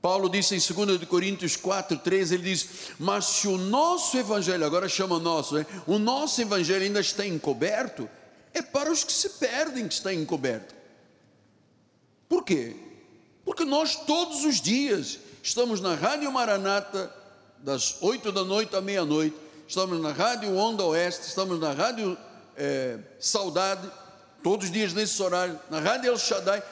Paulo 0.00 0.30
disse 0.30 0.54
em 0.54 0.86
2 0.86 1.04
Coríntios 1.04 1.56
4, 1.56 1.98
13, 1.98 2.34
ele 2.34 2.44
diz: 2.44 2.68
Mas 2.98 3.26
se 3.26 3.48
o 3.48 3.58
nosso 3.58 4.16
evangelho, 4.16 4.64
agora 4.64 4.88
chama 4.88 5.18
nosso, 5.18 5.54
né? 5.54 5.66
o 5.86 5.98
nosso 5.98 6.40
evangelho 6.40 6.84
ainda 6.84 7.00
está 7.00 7.26
encoberto, 7.26 8.08
é 8.54 8.62
para 8.62 8.90
os 8.90 9.04
que 9.04 9.12
se 9.12 9.28
perdem 9.30 9.86
que 9.86 9.94
está 9.94 10.12
encoberto. 10.12 10.74
Por 12.28 12.44
quê? 12.44 12.76
Porque 13.44 13.64
nós 13.64 13.94
todos 13.94 14.44
os 14.44 14.60
dias 14.60 15.18
estamos 15.42 15.80
na 15.80 15.94
Rádio 15.94 16.32
Maranata, 16.32 17.14
das 17.58 18.00
8 18.00 18.32
da 18.32 18.42
noite 18.44 18.74
à 18.74 18.80
meia-noite, 18.80 19.36
estamos 19.68 20.00
na 20.00 20.12
Rádio 20.12 20.56
Onda 20.56 20.82
Oeste, 20.84 21.26
estamos 21.26 21.60
na 21.60 21.72
Rádio 21.72 22.16
é, 22.56 22.98
Saudade, 23.18 23.90
todos 24.42 24.66
os 24.66 24.72
dias 24.72 24.94
nesse 24.94 25.20
horário, 25.22 25.60
na 25.68 25.78
Rádio 25.78 26.10
El 26.10 26.18
Shaddai, 26.18 26.62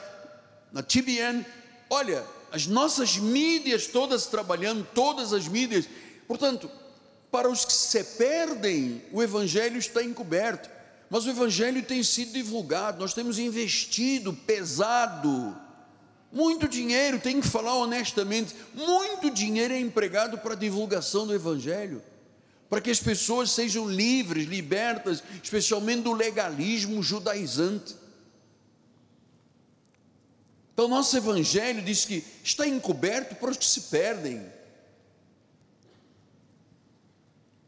na 0.71 0.81
TBN. 0.81 1.45
Olha, 1.89 2.23
as 2.51 2.67
nossas 2.67 3.17
mídias 3.17 3.87
todas 3.87 4.25
trabalhando, 4.25 4.87
todas 4.93 5.33
as 5.33 5.47
mídias. 5.47 5.87
Portanto, 6.27 6.69
para 7.31 7.49
os 7.49 7.65
que 7.65 7.73
se 7.73 8.03
perdem, 8.03 9.03
o 9.11 9.21
Evangelho 9.21 9.77
está 9.77 10.03
encoberto, 10.03 10.69
mas 11.09 11.25
o 11.25 11.29
Evangelho 11.29 11.83
tem 11.83 12.03
sido 12.03 12.33
divulgado, 12.33 12.99
nós 12.99 13.13
temos 13.13 13.39
investido 13.39 14.33
pesado, 14.33 15.55
muito 16.31 16.67
dinheiro, 16.67 17.19
tem 17.19 17.41
que 17.41 17.47
falar 17.47 17.75
honestamente, 17.75 18.55
muito 18.75 19.31
dinheiro 19.31 19.73
é 19.73 19.79
empregado 19.79 20.37
para 20.37 20.53
a 20.53 20.57
divulgação 20.57 21.25
do 21.25 21.33
Evangelho, 21.33 22.03
para 22.69 22.81
que 22.81 22.91
as 22.91 22.99
pessoas 22.99 23.49
sejam 23.49 23.89
livres, 23.89 24.47
libertas, 24.47 25.23
especialmente 25.41 26.03
do 26.03 26.13
legalismo 26.13 27.01
judaizante. 27.01 27.95
Então, 30.79 30.87
nosso 30.87 31.17
Evangelho 31.17 31.81
diz 31.81 32.05
que 32.05 32.23
está 32.41 32.65
encoberto 32.65 33.35
para 33.35 33.51
os 33.51 33.57
que 33.57 33.65
se 33.65 33.81
perdem. 33.81 34.41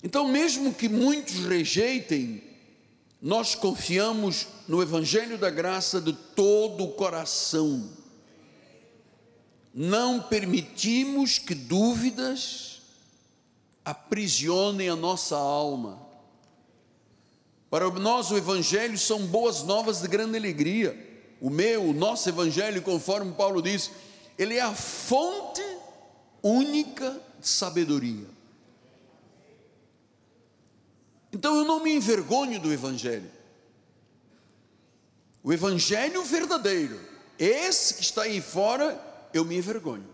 Então, 0.01 0.30
mesmo 0.30 0.74
que 0.74 0.88
muitos 0.88 1.46
rejeitem, 1.46 2.41
nós 3.22 3.53
confiamos 3.53 4.48
no 4.65 4.82
Evangelho 4.82 5.38
da 5.38 5.50
graça 5.50 6.00
de 6.00 6.13
todo 6.13 6.86
o 6.86 6.94
coração. 6.94 7.91
Não 9.74 10.22
permitimos 10.22 11.38
que 11.38 11.53
dúvidas 11.53 12.82
aprisionem 13.84 14.88
a 14.88 14.96
nossa 14.96 15.36
alma. 15.36 16.01
Para 17.70 17.89
nós, 17.89 18.32
o 18.32 18.38
Evangelho 18.38 18.98
são 18.98 19.27
boas 19.27 19.63
novas 19.63 20.00
de 20.01 20.08
grande 20.08 20.38
alegria 20.38 21.11
o 21.41 21.50
meu, 21.50 21.86
o 21.86 21.93
nosso 21.93 22.29
evangelho, 22.29 22.83
conforme 22.83 23.33
Paulo 23.33 23.63
diz, 23.63 23.89
ele 24.37 24.57
é 24.57 24.61
a 24.61 24.75
fonte 24.75 25.63
única 26.44 27.20
de 27.39 27.48
sabedoria. 27.48 28.27
Então 31.33 31.57
eu 31.57 31.66
não 31.66 31.79
me 31.79 31.96
envergonho 31.96 32.59
do 32.59 32.72
evangelho. 32.72 33.29
O 35.44 35.51
evangelho 35.51 36.24
verdadeiro, 36.24 37.00
esse 37.39 37.96
que 37.96 38.01
está 38.01 38.24
aí 38.24 38.39
fora, 38.39 39.00
eu 39.33 39.44
me 39.44 39.57
envergonho. 39.57 40.10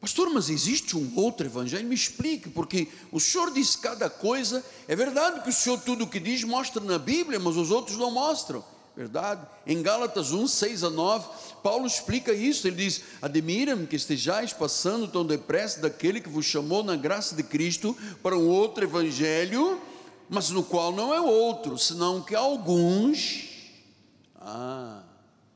Pastor, 0.00 0.30
mas 0.30 0.48
existe 0.48 0.96
um 0.96 1.12
outro 1.14 1.46
evangelho? 1.46 1.86
Me 1.86 1.94
explique, 1.94 2.48
porque 2.48 2.88
o 3.12 3.20
senhor 3.20 3.52
diz 3.52 3.76
cada 3.76 4.08
coisa. 4.08 4.64
É 4.88 4.96
verdade 4.96 5.42
que 5.42 5.50
o 5.50 5.52
senhor 5.52 5.78
tudo 5.78 6.04
o 6.04 6.06
que 6.06 6.18
diz 6.18 6.42
mostra 6.42 6.82
na 6.82 6.98
Bíblia, 6.98 7.38
mas 7.38 7.56
os 7.56 7.70
outros 7.70 7.98
não 7.98 8.10
mostram. 8.10 8.64
Verdade? 8.96 9.46
Em 9.66 9.82
Gálatas 9.82 10.32
1, 10.32 10.46
6 10.46 10.84
a 10.84 10.90
9, 10.90 11.28
Paulo 11.62 11.86
explica 11.86 12.32
isso. 12.32 12.66
Ele 12.66 12.76
diz: 12.76 13.02
Admira-me 13.20 13.86
que 13.86 13.94
estejais 13.94 14.54
passando 14.54 15.06
tão 15.06 15.24
depressa 15.24 15.80
daquele 15.80 16.20
que 16.20 16.30
vos 16.30 16.46
chamou 16.46 16.82
na 16.82 16.96
graça 16.96 17.36
de 17.36 17.42
Cristo 17.42 17.94
para 18.22 18.36
um 18.36 18.48
outro 18.48 18.82
evangelho, 18.82 19.78
mas 20.30 20.48
no 20.48 20.62
qual 20.62 20.92
não 20.92 21.12
é 21.12 21.20
outro, 21.20 21.76
senão 21.76 22.22
que 22.22 22.34
alguns, 22.34 23.48
ah, 24.36 25.02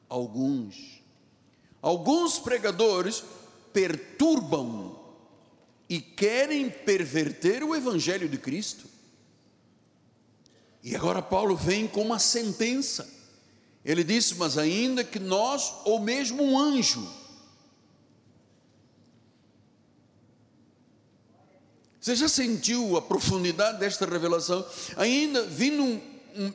alguns, 0.09 1.02
alguns 1.80 2.38
pregadores 2.38 3.24
perturbam 3.74 4.98
e 5.88 6.00
querem 6.00 6.70
perverter 6.70 7.62
o 7.62 7.74
Evangelho 7.74 8.26
de 8.26 8.38
Cristo. 8.38 8.88
E 10.82 10.96
agora 10.96 11.20
Paulo 11.20 11.54
vem 11.54 11.87
com 11.87 12.00
uma 12.00 12.18
sentença. 12.18 13.06
Ele 13.84 14.02
disse: 14.02 14.37
Mas 14.37 14.56
ainda 14.56 15.04
que 15.04 15.18
nós, 15.18 15.74
ou 15.84 16.00
mesmo 16.00 16.42
um 16.42 16.58
anjo, 16.58 17.06
Você 22.04 22.14
já 22.14 22.28
sentiu 22.28 22.98
a 22.98 23.00
profundidade 23.00 23.78
desta 23.78 24.04
revelação? 24.04 24.62
Ainda 24.94 25.42
vindo 25.44 26.02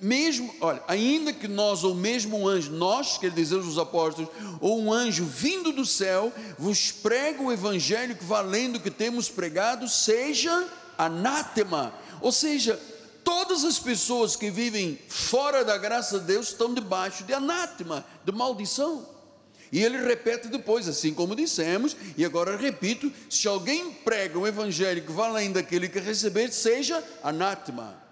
mesmo, 0.02 0.54
olha, 0.60 0.84
ainda 0.88 1.32
que 1.32 1.48
nós, 1.48 1.84
ou 1.84 1.96
mesmo 1.96 2.38
um 2.38 2.48
anjo, 2.48 2.72
nós, 2.72 3.18
quer 3.18 3.32
dizer 3.32 3.56
os 3.56 3.78
apóstolos, 3.78 4.30
ou 4.60 4.82
um 4.82 4.92
anjo 4.92 5.26
vindo 5.26 5.72
do 5.72 5.86
céu, 5.86 6.34
vos 6.58 6.92
prega 6.92 7.42
o 7.42 7.52
evangelho 7.52 8.16
que 8.16 8.24
valendo 8.24 8.80
que 8.80 8.92
temos 8.92 9.30
pregado, 9.30 9.88
seja 9.88 10.68
anátema. 10.98 11.94
Ou 12.22 12.32
seja, 12.32 12.80
todas 13.24 13.64
as 13.64 13.80
pessoas 13.80 14.36
que 14.36 14.52
vivem 14.52 15.00
fora 15.08 15.64
da 15.64 15.78
graça 15.78 16.20
de 16.20 16.26
Deus 16.26 16.50
estão 16.50 16.74
debaixo 16.74 17.24
de 17.24 17.34
anátema, 17.34 18.06
de 18.26 18.32
maldição. 18.32 19.08
E 19.72 19.84
ele 19.84 19.98
repete 19.98 20.48
depois, 20.48 20.88
assim 20.88 21.14
como 21.14 21.36
dissemos, 21.36 21.96
e 22.18 22.26
agora 22.26 22.58
repito: 22.58 23.12
se 23.30 23.48
alguém 23.48 23.92
prega 23.92 24.38
um 24.38 24.48
evangelho 24.48 25.04
que 25.04 25.50
daquele 25.54 25.88
que 25.88 26.00
receber, 26.00 26.52
seja 26.52 27.04
anátema. 27.24 28.09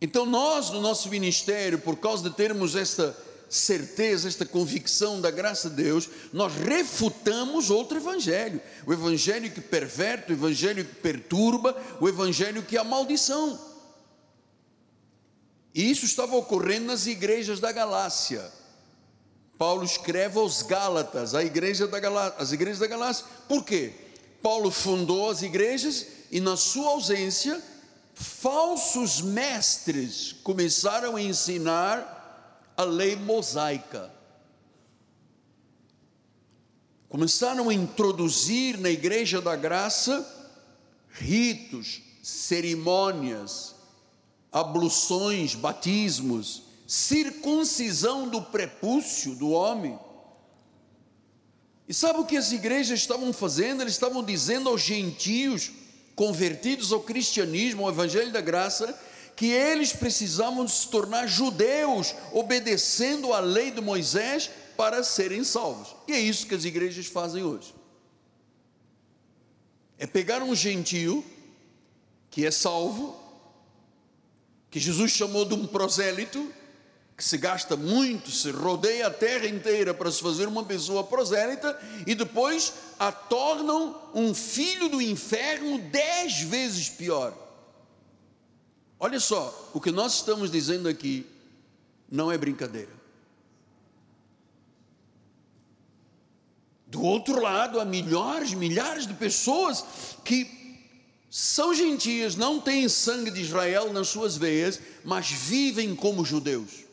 Então, 0.00 0.24
nós, 0.24 0.70
no 0.70 0.80
nosso 0.80 1.08
ministério, 1.08 1.78
por 1.78 1.96
causa 1.96 2.28
de 2.28 2.34
termos 2.34 2.76
esta 2.76 3.16
certeza, 3.48 4.28
esta 4.28 4.44
convicção 4.44 5.20
da 5.20 5.30
graça 5.30 5.70
de 5.70 5.82
Deus, 5.82 6.08
nós 6.32 6.54
refutamos 6.54 7.70
outro 7.70 7.96
evangelho, 7.96 8.60
o 8.86 8.92
evangelho 8.92 9.50
que 9.50 9.60
perverte, 9.60 10.32
o 10.32 10.34
evangelho 10.34 10.84
que 10.84 10.94
perturba, 10.96 11.76
o 12.00 12.08
evangelho 12.08 12.62
que 12.62 12.76
é 12.76 12.80
a 12.80 12.84
maldição. 12.84 13.58
E 15.74 15.90
isso 15.90 16.04
estava 16.04 16.36
ocorrendo 16.36 16.86
nas 16.86 17.06
igrejas 17.06 17.58
da 17.58 17.72
Galácia. 17.72 18.52
Paulo 19.56 19.84
escreve 19.84 20.38
aos 20.38 20.62
Gálatas, 20.62 21.34
a 21.34 21.42
igreja 21.42 21.86
da 21.88 21.98
Galácia, 21.98 22.34
as 22.38 22.52
igrejas 22.52 22.78
da 22.78 22.86
Galácia. 22.86 23.24
Por 23.48 23.64
quê? 23.64 23.92
Paulo 24.40 24.70
fundou 24.70 25.30
as 25.30 25.42
igrejas 25.42 26.06
e 26.30 26.40
na 26.40 26.56
sua 26.56 26.90
ausência 26.90 27.60
falsos 28.18 29.20
mestres 29.20 30.34
começaram 30.42 31.14
a 31.14 31.22
ensinar 31.22 32.72
a 32.76 32.82
lei 32.82 33.14
mosaica. 33.14 34.12
Começaram 37.08 37.68
a 37.68 37.74
introduzir 37.74 38.76
na 38.76 38.90
igreja 38.90 39.40
da 39.40 39.54
graça 39.54 40.26
ritos, 41.10 42.02
cerimônias, 42.22 43.76
abluções, 44.50 45.54
batismos, 45.54 46.64
circuncisão 46.86 48.28
do 48.28 48.42
prepúcio 48.42 49.36
do 49.36 49.50
homem. 49.50 49.98
E 51.88 51.94
sabe 51.94 52.18
o 52.18 52.24
que 52.24 52.36
as 52.36 52.50
igrejas 52.50 52.98
estavam 52.98 53.32
fazendo? 53.32 53.80
Eles 53.80 53.94
estavam 53.94 54.24
dizendo 54.24 54.68
aos 54.68 54.82
gentios: 54.82 55.70
convertidos 56.18 56.92
ao 56.92 56.98
cristianismo, 57.00 57.84
ao 57.84 57.92
evangelho 57.92 58.32
da 58.32 58.40
graça, 58.40 58.92
que 59.36 59.52
eles 59.52 59.92
precisavam 59.92 60.66
se 60.66 60.88
tornar 60.88 61.28
judeus, 61.28 62.12
obedecendo 62.32 63.32
à 63.32 63.38
lei 63.38 63.70
de 63.70 63.80
Moisés 63.80 64.50
para 64.76 65.04
serem 65.04 65.44
salvos. 65.44 65.94
E 66.08 66.12
é 66.12 66.18
isso 66.18 66.48
que 66.48 66.56
as 66.56 66.64
igrejas 66.64 67.06
fazem 67.06 67.44
hoje. 67.44 67.72
É 69.96 70.08
pegar 70.08 70.42
um 70.42 70.56
gentio 70.56 71.24
que 72.32 72.44
é 72.44 72.50
salvo, 72.50 73.16
que 74.72 74.80
Jesus 74.80 75.12
chamou 75.12 75.44
de 75.44 75.54
um 75.54 75.68
prosélito, 75.68 76.52
que 77.18 77.24
se 77.24 77.36
gasta 77.36 77.76
muito, 77.76 78.30
se 78.30 78.52
rodeia 78.52 79.08
a 79.08 79.10
terra 79.10 79.48
inteira 79.48 79.92
para 79.92 80.08
se 80.08 80.22
fazer 80.22 80.46
uma 80.46 80.64
pessoa 80.64 81.02
prosélita, 81.02 81.76
e 82.06 82.14
depois 82.14 82.72
a 82.96 83.10
tornam 83.10 84.00
um 84.14 84.32
filho 84.32 84.88
do 84.88 85.02
inferno 85.02 85.80
dez 85.90 86.42
vezes 86.42 86.88
pior. 86.88 87.36
Olha 89.00 89.18
só, 89.18 89.72
o 89.74 89.80
que 89.80 89.90
nós 89.90 90.14
estamos 90.14 90.48
dizendo 90.48 90.88
aqui 90.88 91.26
não 92.08 92.30
é 92.30 92.38
brincadeira. 92.38 92.92
Do 96.86 97.02
outro 97.02 97.42
lado, 97.42 97.80
há 97.80 97.84
milhares, 97.84 98.54
milhares 98.54 99.08
de 99.08 99.14
pessoas 99.14 99.84
que 100.24 100.48
são 101.28 101.74
gentias, 101.74 102.36
não 102.36 102.60
têm 102.60 102.88
sangue 102.88 103.32
de 103.32 103.40
Israel 103.40 103.92
nas 103.92 104.06
suas 104.08 104.36
veias, 104.36 104.80
mas 105.04 105.28
vivem 105.28 105.96
como 105.96 106.24
judeus. 106.24 106.86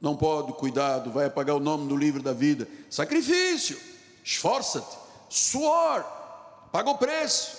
Não 0.00 0.16
pode, 0.16 0.52
cuidado, 0.52 1.10
vai 1.10 1.26
apagar 1.26 1.56
o 1.56 1.60
nome 1.60 1.88
do 1.88 1.96
livro 1.96 2.22
da 2.22 2.32
vida. 2.32 2.68
Sacrifício, 2.90 3.78
esforça-te, 4.22 4.96
suor, 5.28 6.04
paga 6.70 6.90
o 6.90 6.98
preço. 6.98 7.56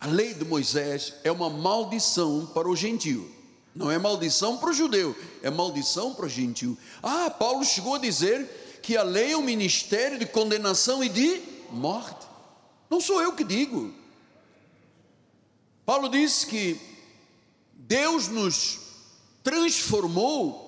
A 0.00 0.06
lei 0.06 0.34
de 0.34 0.44
Moisés 0.44 1.14
é 1.24 1.30
uma 1.30 1.48
maldição 1.48 2.46
para 2.52 2.68
o 2.68 2.76
gentio. 2.76 3.30
Não 3.74 3.90
é 3.90 3.98
maldição 3.98 4.56
para 4.56 4.70
o 4.70 4.72
judeu, 4.72 5.16
é 5.42 5.50
maldição 5.50 6.14
para 6.14 6.26
o 6.26 6.28
gentio. 6.28 6.78
Ah, 7.02 7.28
Paulo 7.30 7.64
chegou 7.64 7.96
a 7.96 7.98
dizer 7.98 8.80
que 8.82 8.96
a 8.96 9.02
lei 9.02 9.32
é 9.32 9.36
um 9.36 9.42
ministério 9.42 10.18
de 10.18 10.26
condenação 10.26 11.02
e 11.02 11.08
de 11.08 11.42
morte. 11.70 12.26
Não 12.88 13.00
sou 13.00 13.20
eu 13.20 13.32
que 13.32 13.42
digo. 13.42 13.92
Paulo 15.84 16.08
disse 16.08 16.46
que 16.46 16.80
Deus 17.72 18.28
nos 18.28 18.83
transformou 19.44 20.64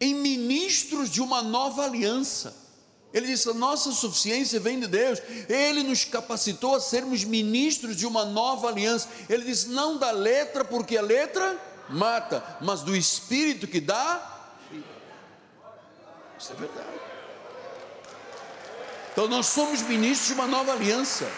em 0.00 0.14
ministros 0.14 1.08
de 1.08 1.22
uma 1.22 1.40
nova 1.40 1.84
aliança. 1.84 2.54
Ele 3.14 3.28
disse: 3.28 3.48
a 3.48 3.54
nossa 3.54 3.92
suficiência 3.92 4.60
vem 4.60 4.80
de 4.80 4.86
Deus. 4.86 5.20
Ele 5.48 5.82
nos 5.82 6.04
capacitou 6.04 6.74
a 6.74 6.80
sermos 6.80 7.24
ministros 7.24 7.96
de 7.96 8.06
uma 8.06 8.24
nova 8.24 8.68
aliança. 8.68 9.08
Ele 9.28 9.44
disse: 9.44 9.68
não 9.68 9.96
da 9.96 10.10
letra, 10.10 10.64
porque 10.64 10.98
a 10.98 11.02
letra 11.02 11.58
mata, 11.88 12.44
mas 12.60 12.82
do 12.82 12.94
espírito 12.94 13.66
que 13.66 13.80
dá. 13.80 14.50
Isso 16.38 16.52
é 16.52 16.56
verdade. 16.56 17.00
Então 19.12 19.28
nós 19.28 19.46
somos 19.46 19.82
ministros 19.82 20.28
de 20.28 20.34
uma 20.34 20.46
nova 20.46 20.72
aliança. 20.72 21.30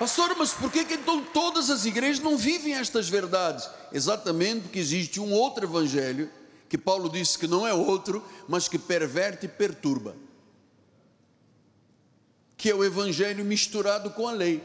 Pastor, 0.00 0.34
mas 0.36 0.52
por 0.52 0.72
que, 0.72 0.80
então 0.80 1.22
todas 1.22 1.68
as 1.68 1.84
igrejas 1.84 2.20
não 2.20 2.36
vivem 2.36 2.74
estas 2.74 3.08
verdades? 3.08 3.68
Exatamente 3.92 4.62
porque 4.62 4.78
existe 4.78 5.20
um 5.20 5.30
outro 5.30 5.66
evangelho, 5.66 6.28
que 6.68 6.78
Paulo 6.78 7.08
disse 7.08 7.38
que 7.38 7.46
não 7.46 7.66
é 7.66 7.72
outro, 7.72 8.24
mas 8.48 8.66
que 8.66 8.78
perverte 8.78 9.44
e 9.44 9.48
perturba. 9.48 10.16
Que 12.56 12.70
é 12.70 12.74
o 12.74 12.82
evangelho 12.82 13.44
misturado 13.44 14.10
com 14.10 14.26
a 14.26 14.32
lei. 14.32 14.64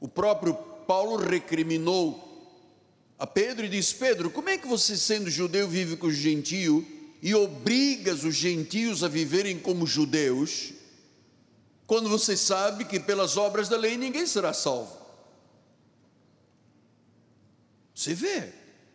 O 0.00 0.08
próprio 0.08 0.54
Paulo 0.54 1.16
recriminou 1.16 2.26
a 3.18 3.26
Pedro 3.26 3.66
e 3.66 3.68
disse: 3.68 3.94
Pedro, 3.94 4.30
como 4.30 4.48
é 4.48 4.56
que 4.56 4.66
você, 4.66 4.96
sendo 4.96 5.30
judeu, 5.30 5.68
vive 5.68 5.96
com 5.96 6.06
os 6.06 6.16
gentios? 6.16 6.82
e 7.22 7.34
obrigas 7.34 8.24
os 8.24 8.34
gentios 8.34 9.04
a 9.04 9.08
viverem 9.08 9.58
como 9.58 9.86
judeus, 9.86 10.72
quando 11.90 12.08
você 12.08 12.36
sabe 12.36 12.84
que 12.84 13.00
pelas 13.00 13.36
obras 13.36 13.68
da 13.68 13.76
lei 13.76 13.96
ninguém 13.96 14.24
será 14.24 14.52
salvo. 14.52 14.96
Você 17.92 18.14
vê, 18.14 18.52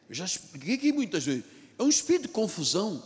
eu 0.08 0.16
já 0.16 0.24
expliquei 0.24 0.76
aqui 0.76 0.94
muitas 0.94 1.26
vezes, 1.26 1.44
é 1.78 1.84
um 1.84 1.90
espírito 1.90 2.22
de 2.22 2.30
confusão. 2.30 3.04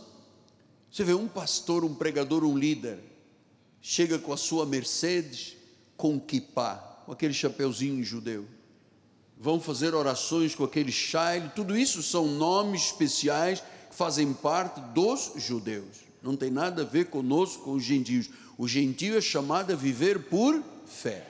Você 0.92 1.02
vê 1.02 1.12
um 1.12 1.26
pastor, 1.26 1.84
um 1.84 1.92
pregador, 1.92 2.44
um 2.44 2.56
líder, 2.56 3.00
chega 3.82 4.16
com 4.16 4.32
a 4.32 4.36
sua 4.36 4.64
Mercedes, 4.64 5.56
com 5.96 6.20
kippah, 6.20 6.76
com 7.04 7.10
aquele 7.10 7.34
chapeuzinho 7.34 8.04
judeu, 8.04 8.46
vão 9.36 9.60
fazer 9.60 9.92
orações 9.92 10.54
com 10.54 10.62
aquele 10.62 10.92
chale, 10.92 11.48
tudo 11.48 11.76
isso 11.76 12.00
são 12.00 12.28
nomes 12.28 12.82
especiais 12.82 13.60
fazem 13.90 14.32
parte 14.34 14.80
dos 14.94 15.32
judeus. 15.34 16.08
Não 16.22 16.36
tem 16.36 16.50
nada 16.50 16.82
a 16.82 16.84
ver 16.84 17.06
conosco, 17.06 17.64
com 17.64 17.72
os 17.72 17.82
gentios. 17.82 18.30
O 18.60 18.68
gentio 18.68 19.16
é 19.16 19.22
chamado 19.22 19.72
a 19.72 19.74
viver 19.74 20.24
por 20.24 20.62
fé. 20.84 21.26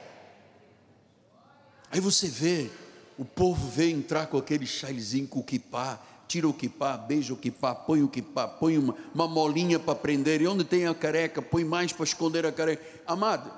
Aí 1.88 2.00
você 2.00 2.26
vê, 2.26 2.68
o 3.16 3.24
povo 3.24 3.68
vê 3.68 3.88
entrar 3.88 4.26
com 4.26 4.36
aquele 4.36 4.66
chalezinho 4.66 5.28
com 5.28 5.38
o 5.38 5.44
kipá, 5.44 6.02
tira 6.26 6.48
o 6.48 6.52
kipá, 6.52 6.96
beija 6.96 7.32
o 7.32 7.36
kipá, 7.36 7.72
põe 7.72 8.02
o 8.02 8.08
kipá, 8.08 8.48
põe 8.48 8.76
uma, 8.76 8.96
uma 9.14 9.28
molinha 9.28 9.78
para 9.78 9.94
prender, 9.94 10.42
e 10.42 10.48
onde 10.48 10.64
tem 10.64 10.88
a 10.88 10.92
careca, 10.92 11.40
põe 11.40 11.64
mais 11.64 11.92
para 11.92 12.02
esconder 12.02 12.44
a 12.44 12.50
careca. 12.50 12.84
Amado, 13.06 13.48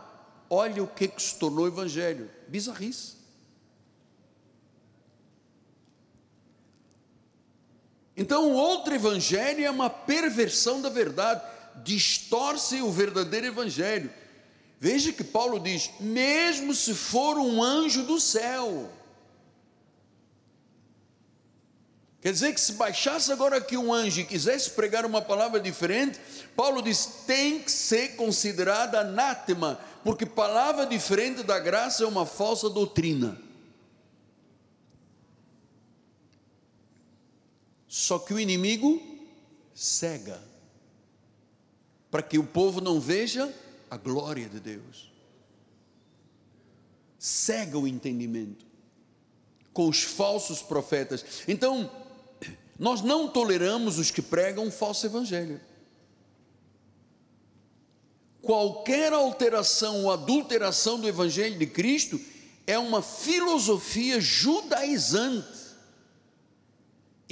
olha 0.50 0.82
o 0.82 0.86
que, 0.86 1.08
que 1.08 1.22
se 1.22 1.38
tornou 1.38 1.64
o 1.64 1.68
evangelho, 1.68 2.30
bizarrice. 2.48 3.14
Então, 8.14 8.50
o 8.50 8.52
outro 8.52 8.94
evangelho 8.94 9.64
é 9.64 9.70
uma 9.70 9.88
perversão 9.88 10.82
da 10.82 10.90
verdade, 10.90 11.42
distorce 11.82 12.82
o 12.82 12.90
verdadeiro 12.90 13.46
evangelho. 13.46 14.12
Veja 14.78 15.12
que 15.12 15.22
Paulo 15.22 15.60
diz: 15.60 15.90
mesmo 16.00 16.74
se 16.74 16.94
for 16.94 17.38
um 17.38 17.62
anjo 17.62 18.02
do 18.02 18.20
céu. 18.20 18.90
Quer 22.20 22.32
dizer 22.32 22.54
que 22.54 22.60
se 22.60 22.74
baixasse 22.74 23.32
agora 23.32 23.56
aqui 23.56 23.76
um 23.76 23.92
anjo 23.92 24.20
e 24.20 24.24
quisesse 24.24 24.70
pregar 24.70 25.04
uma 25.04 25.20
palavra 25.20 25.58
diferente, 25.58 26.20
Paulo 26.54 26.80
diz: 26.80 27.24
tem 27.26 27.60
que 27.60 27.70
ser 27.70 28.16
considerada 28.16 29.00
anátema, 29.00 29.80
porque 30.04 30.24
palavra 30.24 30.86
diferente 30.86 31.42
da 31.42 31.58
graça 31.58 32.04
é 32.04 32.06
uma 32.06 32.24
falsa 32.24 32.70
doutrina. 32.70 33.40
Só 37.88 38.18
que 38.18 38.32
o 38.32 38.40
inimigo 38.40 39.02
cega, 39.74 40.40
para 42.12 42.22
que 42.22 42.38
o 42.38 42.44
povo 42.44 42.82
não 42.82 43.00
veja 43.00 43.50
a 43.90 43.96
glória 43.96 44.46
de 44.46 44.60
Deus. 44.60 45.10
Cega 47.18 47.78
o 47.78 47.88
entendimento 47.88 48.66
com 49.72 49.88
os 49.88 50.02
falsos 50.02 50.60
profetas. 50.60 51.24
Então, 51.48 51.90
nós 52.78 53.00
não 53.00 53.28
toleramos 53.28 53.98
os 53.98 54.10
que 54.10 54.20
pregam 54.20 54.66
um 54.66 54.70
falso 54.70 55.06
evangelho. 55.06 55.58
Qualquer 58.42 59.14
alteração 59.14 60.04
ou 60.04 60.12
adulteração 60.12 61.00
do 61.00 61.08
evangelho 61.08 61.58
de 61.58 61.66
Cristo 61.66 62.20
é 62.66 62.78
uma 62.78 63.00
filosofia 63.00 64.20
judaizante 64.20 65.61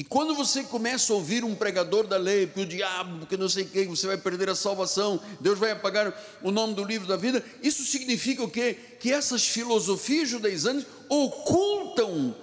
e 0.01 0.05
quando 0.05 0.35
você 0.35 0.63
começa 0.63 1.13
a 1.13 1.17
ouvir 1.17 1.45
um 1.45 1.55
pregador 1.55 2.07
da 2.07 2.17
lei, 2.17 2.47
que 2.47 2.63
o 2.63 2.65
diabo, 2.65 3.19
porque 3.19 3.37
não 3.37 3.51
sei 3.51 3.67
quem, 3.67 3.87
você 3.87 4.07
vai 4.07 4.17
perder 4.17 4.49
a 4.49 4.55
salvação, 4.55 5.21
Deus 5.39 5.59
vai 5.59 5.73
apagar 5.73 6.19
o 6.41 6.51
nome 6.51 6.73
do 6.73 6.83
livro 6.83 7.07
da 7.07 7.19
vida, 7.19 7.45
isso 7.63 7.85
significa 7.85 8.43
o 8.43 8.51
quê? 8.51 8.79
Que 8.99 9.13
essas 9.13 9.47
filosofias 9.47 10.27
judaizantes 10.27 10.87
ocultam 11.07 12.35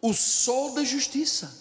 o 0.00 0.14
sol 0.14 0.74
da 0.74 0.84
justiça. 0.84 1.52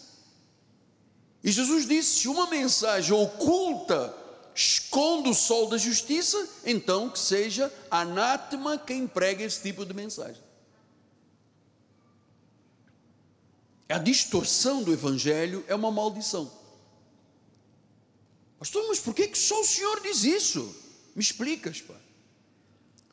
E 1.43 1.51
Jesus 1.51 1.87
disse: 1.87 2.19
se 2.19 2.27
uma 2.27 2.45
mensagem 2.45 3.11
oculta 3.11 4.15
esconde 4.53 5.27
o 5.27 5.33
sol 5.33 5.67
da 5.67 5.77
justiça, 5.79 6.47
então 6.63 7.09
que 7.09 7.17
seja 7.17 7.73
anátema 7.89 8.77
quem 8.77 9.07
prega 9.07 9.43
esse 9.43 9.59
tipo 9.59 9.87
de 9.87 9.93
mensagem. 9.95 10.50
A 13.91 13.97
distorção 13.97 14.83
do 14.83 14.93
Evangelho 14.93 15.63
é 15.67 15.75
uma 15.75 15.91
maldição. 15.91 16.51
Pastor, 18.57 18.87
mas 18.87 18.99
por 18.99 19.13
que, 19.13 19.35
só 19.35 19.59
o 19.59 19.65
senhor 19.65 20.01
diz 20.01 20.23
isso? 20.23 20.75
Me 21.15 21.21
explicas, 21.21 21.81
pai. 21.81 21.97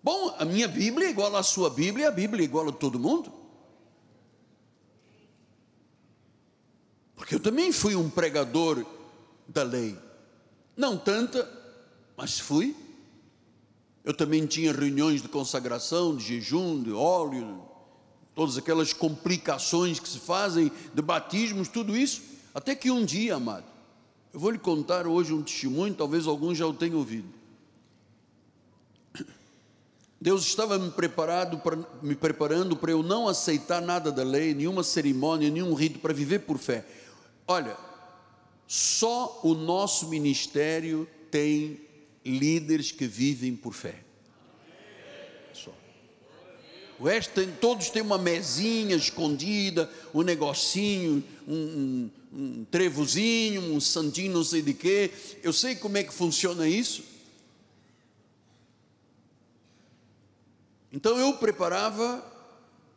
Bom, 0.03 0.35
a 0.39 0.45
minha 0.45 0.69
Bíblia 0.69 1.09
é 1.09 1.11
igual 1.11 1.35
à 1.35 1.43
sua 1.43 1.71
Bíblia, 1.71 2.09
a 2.09 2.13
Bíblia 2.13 2.43
é 2.43 2.45
igual 2.45 2.69
a 2.69 2.73
todo 2.73 2.99
mundo. 2.99 3.33
Porque 7.17 7.35
eu 7.35 7.41
também 7.41 7.73
fui 7.73 7.97
um 7.97 8.09
pregador 8.09 8.87
da 9.49 9.63
lei. 9.63 9.99
Não 10.77 10.97
tanta, 10.97 11.51
mas 12.17 12.39
fui. 12.39 12.77
Eu 14.05 14.15
também 14.15 14.47
tinha 14.47 14.73
reuniões 14.73 15.21
de 15.21 15.29
consagração, 15.29 16.17
de 16.17 16.25
jejum, 16.25 16.83
de 16.83 16.93
óleo, 16.93 17.68
todas 18.39 18.57
aquelas 18.57 18.93
complicações 18.93 19.99
que 19.99 20.09
se 20.09 20.21
fazem 20.21 20.71
de 20.95 21.03
batismos, 21.03 21.67
tudo 21.67 21.97
isso. 21.97 22.23
Até 22.55 22.73
que 22.73 22.89
um 22.89 23.05
dia, 23.05 23.35
amado, 23.35 23.65
eu 24.33 24.39
vou 24.39 24.53
lhe 24.53 24.59
contar 24.61 25.09
hoje 25.09 25.33
um 25.35 25.43
testemunho, 25.43 25.93
talvez 25.93 26.25
alguns 26.25 26.57
já 26.57 26.65
o 26.65 26.73
tenham 26.73 26.99
ouvido. 26.99 27.27
Deus 30.21 30.47
estava 30.47 30.79
me, 30.79 30.89
preparado 30.93 31.59
pra, 31.59 31.77
me 32.01 32.15
preparando 32.15 32.77
para 32.77 32.93
eu 32.93 33.03
não 33.03 33.27
aceitar 33.27 33.83
nada 33.83 34.13
da 34.13 34.23
lei, 34.23 34.55
nenhuma 34.55 34.85
cerimônia, 34.85 35.51
nenhum 35.51 35.75
rito, 35.75 35.99
para 35.99 36.15
viver 36.15 36.39
por 36.39 36.59
fé. 36.59 36.87
Olha, 37.45 37.77
só 38.69 39.41
o 39.43 39.53
nosso 39.53 40.07
ministério 40.07 41.09
tem 41.29 41.81
líderes 42.25 42.93
que 42.93 43.05
vivem 43.05 43.57
por 43.57 43.75
fé. 43.75 43.97
Só. 45.53 45.73
O 46.99 47.05
resto 47.05 47.33
tem, 47.33 47.51
todos 47.53 47.91
têm 47.91 48.03
uma 48.03 48.19
mesinha 48.19 48.97
escondida, 48.97 49.89
um 50.13 50.23
negocinho, 50.23 51.23
um, 51.47 51.55
um, 51.55 52.11
um 52.33 52.65
trevozinho, 52.65 53.63
um 53.63 53.81
santinho, 53.81 54.33
não 54.33 54.43
sei 54.43 54.63
de 54.63 54.75
quê. 54.75 55.13
Eu 55.43 55.53
sei 55.53 55.77
como 55.77 55.97
é 55.97 56.03
que 56.03 56.13
funciona 56.13 56.69
isso. 56.69 57.05
Então 60.93 61.17
eu 61.19 61.35
preparava 61.35 62.25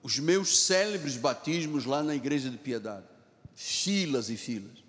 os 0.01 0.17
meus 0.17 0.59
célebres 0.61 1.17
batismos 1.17 1.85
lá 1.85 2.01
na 2.01 2.15
igreja 2.15 2.49
de 2.49 2.57
piedade, 2.57 3.05
filas 3.53 4.29
e 4.29 4.37
filas. 4.37 4.81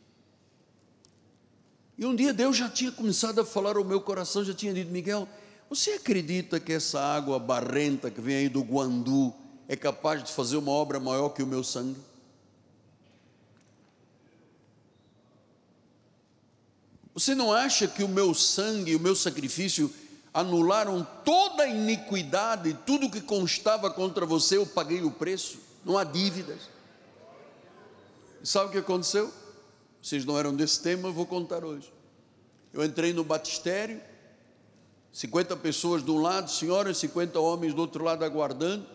E 1.99 2.07
um 2.07 2.17
dia 2.17 2.33
Deus 2.33 2.57
já 2.57 2.71
tinha 2.71 2.91
começado 2.91 3.41
a 3.41 3.45
falar 3.45 3.77
ao 3.77 3.85
meu 3.85 4.01
coração, 4.01 4.43
já 4.43 4.55
tinha 4.55 4.73
dito, 4.73 4.91
Miguel, 4.91 5.29
você 5.75 5.93
acredita 5.93 6.61
que 6.61 6.71
essa 6.71 7.01
água 7.01 7.39
barrenta 7.39 8.11
que 8.11 8.21
vem 8.21 8.37
aí 8.37 8.49
do 8.51 8.61
Guandu 8.61 9.33
é 9.67 9.75
capaz 9.75 10.23
de 10.23 10.31
fazer 10.31 10.59
uma 10.59 10.71
obra 10.71 11.01
maior 11.01 11.31
que 11.31 11.43
o 11.43 11.47
meu 11.47 11.65
sangue? 11.65 11.99
Você 17.15 17.35
não 17.35 17.51
acha 17.51 17.89
que 17.89 18.03
o 18.03 18.09
meu 18.09 18.35
sangue, 18.35 18.95
o 18.95 19.01
meu 19.01 19.17
sacrifício 19.17 19.91
anularam 20.35 21.07
toda 21.25 21.63
a 21.63 21.69
iniquidade, 21.69 22.79
tudo 22.85 23.11
que 23.11 23.23
constava 23.23 23.91
contra 23.91 24.27
você, 24.27 24.59
eu 24.59 24.67
paguei 24.67 25.03
o 25.03 25.11
preço, 25.11 25.59
não 25.87 25.97
há 25.97 26.05
dívidas. 26.05 26.69
sabe 28.45 28.69
o 28.69 28.73
que 28.73 28.79
aconteceu? 28.79 29.33
Vocês 30.03 30.27
não 30.27 30.39
eram 30.39 30.55
desse 30.55 30.83
tema, 30.83 31.09
eu 31.09 31.15
vou 31.15 31.25
contar 31.25 31.65
hoje. 31.65 31.91
Eu 32.75 32.85
entrei 32.85 33.15
no 33.15 33.25
batistério, 33.25 34.12
50 35.13 35.57
pessoas 35.59 36.05
de 36.05 36.11
um 36.11 36.21
lado, 36.21 36.51
senhoras, 36.51 36.97
50 36.99 37.39
homens 37.39 37.75
do 37.75 37.81
outro 37.81 38.03
lado 38.03 38.25
aguardando. 38.25 38.87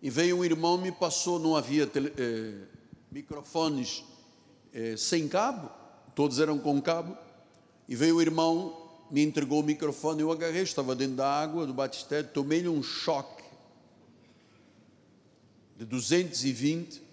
E 0.00 0.08
veio 0.08 0.38
um 0.38 0.44
irmão, 0.44 0.78
me 0.78 0.90
passou, 0.90 1.38
não 1.38 1.56
havia 1.56 1.86
tele, 1.86 2.12
eh, 2.16 2.54
microfones 3.10 4.04
eh, 4.72 4.96
sem 4.96 5.28
cabo, 5.28 5.70
todos 6.14 6.40
eram 6.40 6.58
com 6.58 6.80
cabo. 6.80 7.16
E 7.88 7.94
veio 7.94 8.16
o 8.16 8.22
irmão, 8.22 8.88
me 9.10 9.22
entregou 9.22 9.60
o 9.60 9.62
microfone, 9.62 10.22
eu 10.22 10.32
agarrei, 10.32 10.62
estava 10.62 10.94
dentro 10.94 11.16
da 11.16 11.28
água 11.28 11.66
do 11.66 11.74
batistério, 11.74 12.30
tomei-lhe 12.32 12.68
um 12.68 12.82
choque 12.82 13.44
de 15.76 15.84
220 15.84 17.06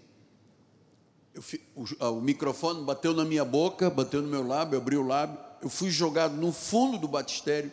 eu, 1.34 1.44
o, 1.76 2.18
o, 2.18 2.22
microfone 2.22 2.84
bateu 2.84 3.14
na 3.14 3.26
minha 3.26 3.44
boca, 3.44 3.90
bateu 3.90 4.22
no 4.22 4.28
meu 4.28 4.46
lábio, 4.46 4.78
abriu 4.78 5.02
o 5.02 5.08
lábio. 5.08 5.38
Eu 5.64 5.70
fui 5.70 5.90
jogado 5.90 6.36
no 6.36 6.52
fundo 6.52 6.98
do 6.98 7.08
batistério 7.08 7.72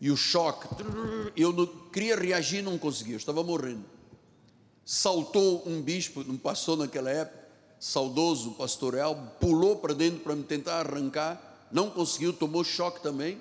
e 0.00 0.10
o 0.10 0.16
choque, 0.16 0.66
eu 1.36 1.52
não, 1.52 1.64
queria 1.92 2.16
reagir, 2.16 2.60
não 2.60 2.76
conseguia, 2.76 3.14
eu 3.14 3.18
estava 3.18 3.44
morrendo. 3.44 3.84
Saltou 4.84 5.62
um 5.64 5.80
bispo, 5.80 6.24
não 6.24 6.36
passou 6.36 6.76
naquela 6.76 7.08
época, 7.08 7.38
saudoso 7.78 8.50
pastor 8.54 8.94
Elbo, 8.94 9.30
pulou 9.38 9.76
para 9.76 9.94
dentro 9.94 10.18
para 10.18 10.34
me 10.34 10.42
tentar 10.42 10.80
arrancar, 10.80 11.68
não 11.70 11.88
conseguiu, 11.88 12.32
tomou 12.32 12.64
choque 12.64 13.00
também. 13.00 13.40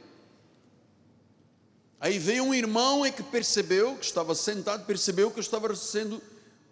Aí 1.99 2.19
veio 2.19 2.43
um 2.43 2.53
irmão 2.53 3.03
e 3.03 3.11
que 3.11 3.23
percebeu, 3.23 3.95
que 3.95 4.05
estava 4.05 4.35
sentado, 4.35 4.85
percebeu 4.85 5.31
que 5.31 5.39
eu 5.39 5.43
estava 5.43 5.75
sendo 5.75 6.21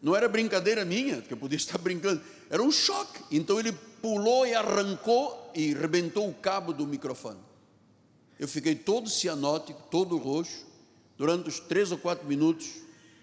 não 0.02 0.16
era 0.16 0.30
brincadeira 0.30 0.86
minha, 0.86 1.22
que 1.22 1.34
eu 1.34 1.38
podia 1.38 1.58
estar 1.58 1.78
brincando, 1.80 2.22
era 2.50 2.62
um 2.62 2.72
choque. 2.72 3.22
Então 3.32 3.60
ele 3.60 3.72
pulou 4.02 4.46
e 4.46 4.54
arrancou 4.54 5.52
e 5.54 5.74
rebentou 5.74 6.30
o 6.30 6.34
cabo 6.34 6.74
do 6.74 6.88
microfone. 6.88 7.40
Eu 8.40 8.48
fiquei 8.48 8.76
todo 8.76 9.10
cianótico, 9.10 9.82
todo 9.92 10.18
roxo, 10.18 10.66
durante 11.18 11.50
os 11.50 11.60
três 11.60 11.92
ou 11.92 11.98
quatro 11.98 12.26
minutos, 12.26 12.70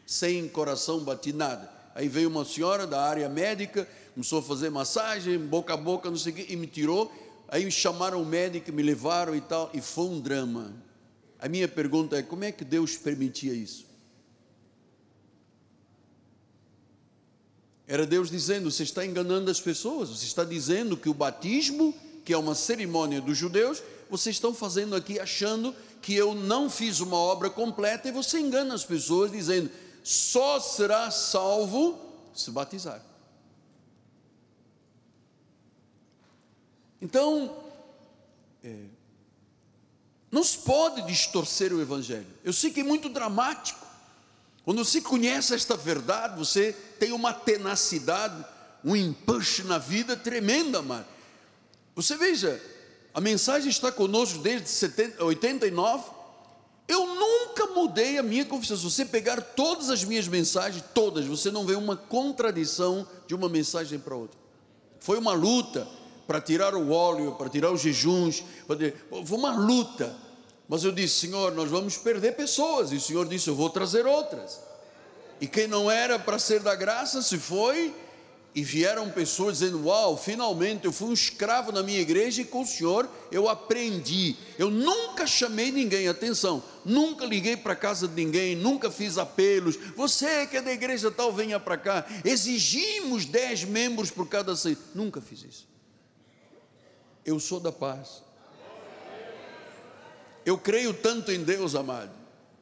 sem 0.06 0.46
coração, 0.48 1.00
bati 1.00 1.32
nada. 1.32 1.72
Aí 1.94 2.08
veio 2.08 2.28
uma 2.28 2.44
senhora 2.44 2.86
da 2.86 3.02
área 3.02 3.26
médica, 3.26 3.88
começou 4.12 4.40
a 4.40 4.42
fazer 4.42 4.68
massagem, 4.68 5.38
boca 5.38 5.72
a 5.72 5.76
boca, 5.76 6.10
não 6.10 6.18
sei 6.18 6.32
o 6.32 6.36
quê, 6.36 6.46
e 6.50 6.56
me 6.56 6.66
tirou. 6.66 7.10
Aí 7.48 7.70
chamaram 7.70 8.20
o 8.20 8.26
médico, 8.26 8.70
me 8.70 8.82
levaram 8.82 9.34
e 9.34 9.40
tal, 9.40 9.70
e 9.72 9.80
foi 9.80 10.04
um 10.04 10.20
drama. 10.20 10.74
A 11.38 11.48
minha 11.48 11.66
pergunta 11.66 12.18
é: 12.18 12.22
como 12.22 12.44
é 12.44 12.52
que 12.52 12.64
Deus 12.64 12.96
permitia 12.96 13.54
isso? 13.54 13.85
Era 17.86 18.06
Deus 18.06 18.30
dizendo: 18.30 18.70
você 18.70 18.82
está 18.82 19.04
enganando 19.04 19.50
as 19.50 19.60
pessoas, 19.60 20.08
você 20.08 20.24
está 20.24 20.44
dizendo 20.44 20.96
que 20.96 21.08
o 21.08 21.14
batismo, 21.14 21.94
que 22.24 22.32
é 22.32 22.38
uma 22.38 22.54
cerimônia 22.54 23.20
dos 23.20 23.36
judeus, 23.38 23.82
vocês 24.10 24.36
estão 24.36 24.52
fazendo 24.52 24.96
aqui 24.96 25.20
achando 25.20 25.74
que 26.02 26.14
eu 26.14 26.34
não 26.34 26.68
fiz 26.68 27.00
uma 27.00 27.16
obra 27.16 27.50
completa 27.50 28.08
e 28.08 28.12
você 28.12 28.38
engana 28.40 28.74
as 28.74 28.84
pessoas 28.84 29.30
dizendo: 29.30 29.70
só 30.02 30.58
será 30.58 31.10
salvo 31.10 31.98
se 32.34 32.50
batizar. 32.50 33.02
Então, 37.00 37.56
é, 38.64 38.84
não 40.30 40.42
se 40.42 40.58
pode 40.58 41.02
distorcer 41.02 41.72
o 41.72 41.80
Evangelho. 41.80 42.26
Eu 42.42 42.52
sei 42.52 42.70
que 42.70 42.80
é 42.80 42.84
muito 42.84 43.08
dramático. 43.08 43.86
Quando 44.64 44.84
você 44.84 45.00
conhece 45.00 45.54
esta 45.54 45.76
verdade, 45.76 46.36
você 46.36 46.76
tem 46.98 47.12
uma 47.12 47.32
tenacidade, 47.32 48.44
um 48.84 48.94
empuxo 48.94 49.64
na 49.64 49.78
vida 49.78 50.16
tremenda, 50.16 50.78
amado. 50.78 51.06
Você 51.94 52.16
veja, 52.16 52.60
a 53.14 53.20
mensagem 53.20 53.70
está 53.70 53.90
conosco 53.90 54.38
desde 54.38 54.68
70, 54.68 55.24
89. 55.24 56.10
Eu 56.86 57.06
nunca 57.06 57.66
mudei 57.68 58.18
a 58.18 58.22
minha 58.22 58.44
confissão. 58.44 58.76
Se 58.76 58.84
você 58.84 59.04
pegar 59.04 59.40
todas 59.40 59.90
as 59.90 60.04
minhas 60.04 60.28
mensagens, 60.28 60.84
todas, 60.94 61.24
você 61.24 61.50
não 61.50 61.64
vê 61.64 61.74
uma 61.74 61.96
contradição 61.96 63.08
de 63.26 63.34
uma 63.34 63.48
mensagem 63.48 63.98
para 63.98 64.14
outra. 64.14 64.38
Foi 65.00 65.18
uma 65.18 65.32
luta 65.32 65.88
para 66.26 66.40
tirar 66.40 66.74
o 66.74 66.90
óleo, 66.90 67.32
para 67.32 67.48
tirar 67.48 67.70
os 67.70 67.80
jejuns, 67.80 68.42
foi 68.66 69.38
uma 69.38 69.56
luta. 69.56 70.14
Mas 70.68 70.82
eu 70.82 70.92
disse, 70.92 71.26
Senhor, 71.26 71.52
nós 71.52 71.70
vamos 71.70 71.96
perder 71.96 72.36
pessoas. 72.36 72.92
E 72.92 72.96
o 72.96 73.00
Senhor 73.00 73.26
disse, 73.26 73.48
eu 73.48 73.54
vou 73.54 73.70
trazer 73.70 74.04
outras. 74.04 74.60
E 75.40 75.46
quem 75.46 75.66
não 75.66 75.90
era 75.90 76.18
para 76.18 76.38
ser 76.38 76.60
da 76.60 76.74
graça 76.74 77.22
se 77.22 77.38
foi. 77.38 77.94
E 78.54 78.64
vieram 78.64 79.10
pessoas 79.10 79.58
dizendo: 79.58 79.84
Uau, 79.84 80.16
finalmente 80.16 80.86
eu 80.86 80.92
fui 80.92 81.08
um 81.08 81.12
escravo 81.12 81.70
na 81.70 81.82
minha 81.82 82.00
igreja 82.00 82.40
e 82.40 82.44
com 82.46 82.62
o 82.62 82.66
Senhor 82.66 83.06
eu 83.30 83.50
aprendi. 83.50 84.34
Eu 84.58 84.70
nunca 84.70 85.26
chamei 85.26 85.70
ninguém, 85.70 86.08
atenção, 86.08 86.62
nunca 86.82 87.26
liguei 87.26 87.54
para 87.54 87.76
casa 87.76 88.08
de 88.08 88.14
ninguém, 88.14 88.56
nunca 88.56 88.90
fiz 88.90 89.18
apelos. 89.18 89.76
Você 89.94 90.46
que 90.46 90.56
é 90.56 90.62
da 90.62 90.72
igreja 90.72 91.10
tal, 91.10 91.30
venha 91.34 91.60
para 91.60 91.76
cá. 91.76 92.06
Exigimos 92.24 93.26
dez 93.26 93.62
membros 93.62 94.10
por 94.10 94.26
cada 94.26 94.56
seis. 94.56 94.78
Nunca 94.94 95.20
fiz 95.20 95.44
isso. 95.44 95.68
Eu 97.26 97.38
sou 97.38 97.60
da 97.60 97.70
paz. 97.70 98.22
Eu 100.46 100.56
creio 100.56 100.94
tanto 100.94 101.30
em 101.30 101.44
Deus, 101.44 101.74
amado, 101.74 102.12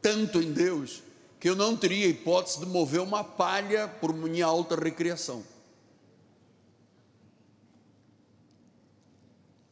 tanto 0.02 0.42
em 0.42 0.50
Deus, 0.50 1.03
que 1.44 1.50
eu 1.50 1.54
não 1.54 1.76
teria 1.76 2.06
hipótese 2.06 2.58
de 2.58 2.64
mover 2.64 3.02
uma 3.02 3.22
palha 3.22 3.86
por 3.86 4.14
minha 4.14 4.46
alta 4.46 4.74
recreação. 4.76 5.44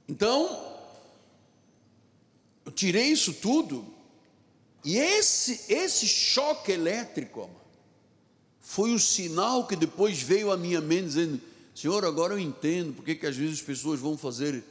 Então, 0.06 0.76
eu 2.66 2.72
tirei 2.72 3.06
isso 3.06 3.32
tudo, 3.32 3.86
e 4.84 4.98
esse, 4.98 5.72
esse 5.72 6.06
choque 6.06 6.72
elétrico, 6.72 7.48
foi 8.60 8.92
o 8.92 8.98
sinal 8.98 9.66
que 9.66 9.74
depois 9.74 10.20
veio 10.20 10.52
à 10.52 10.58
minha 10.58 10.82
mente 10.82 11.06
dizendo: 11.06 11.40
Senhor, 11.74 12.04
agora 12.04 12.34
eu 12.34 12.38
entendo 12.38 12.92
porque 12.92 13.14
que 13.14 13.26
às 13.26 13.34
vezes 13.34 13.60
as 13.60 13.64
pessoas 13.64 13.98
vão 13.98 14.18
fazer 14.18 14.62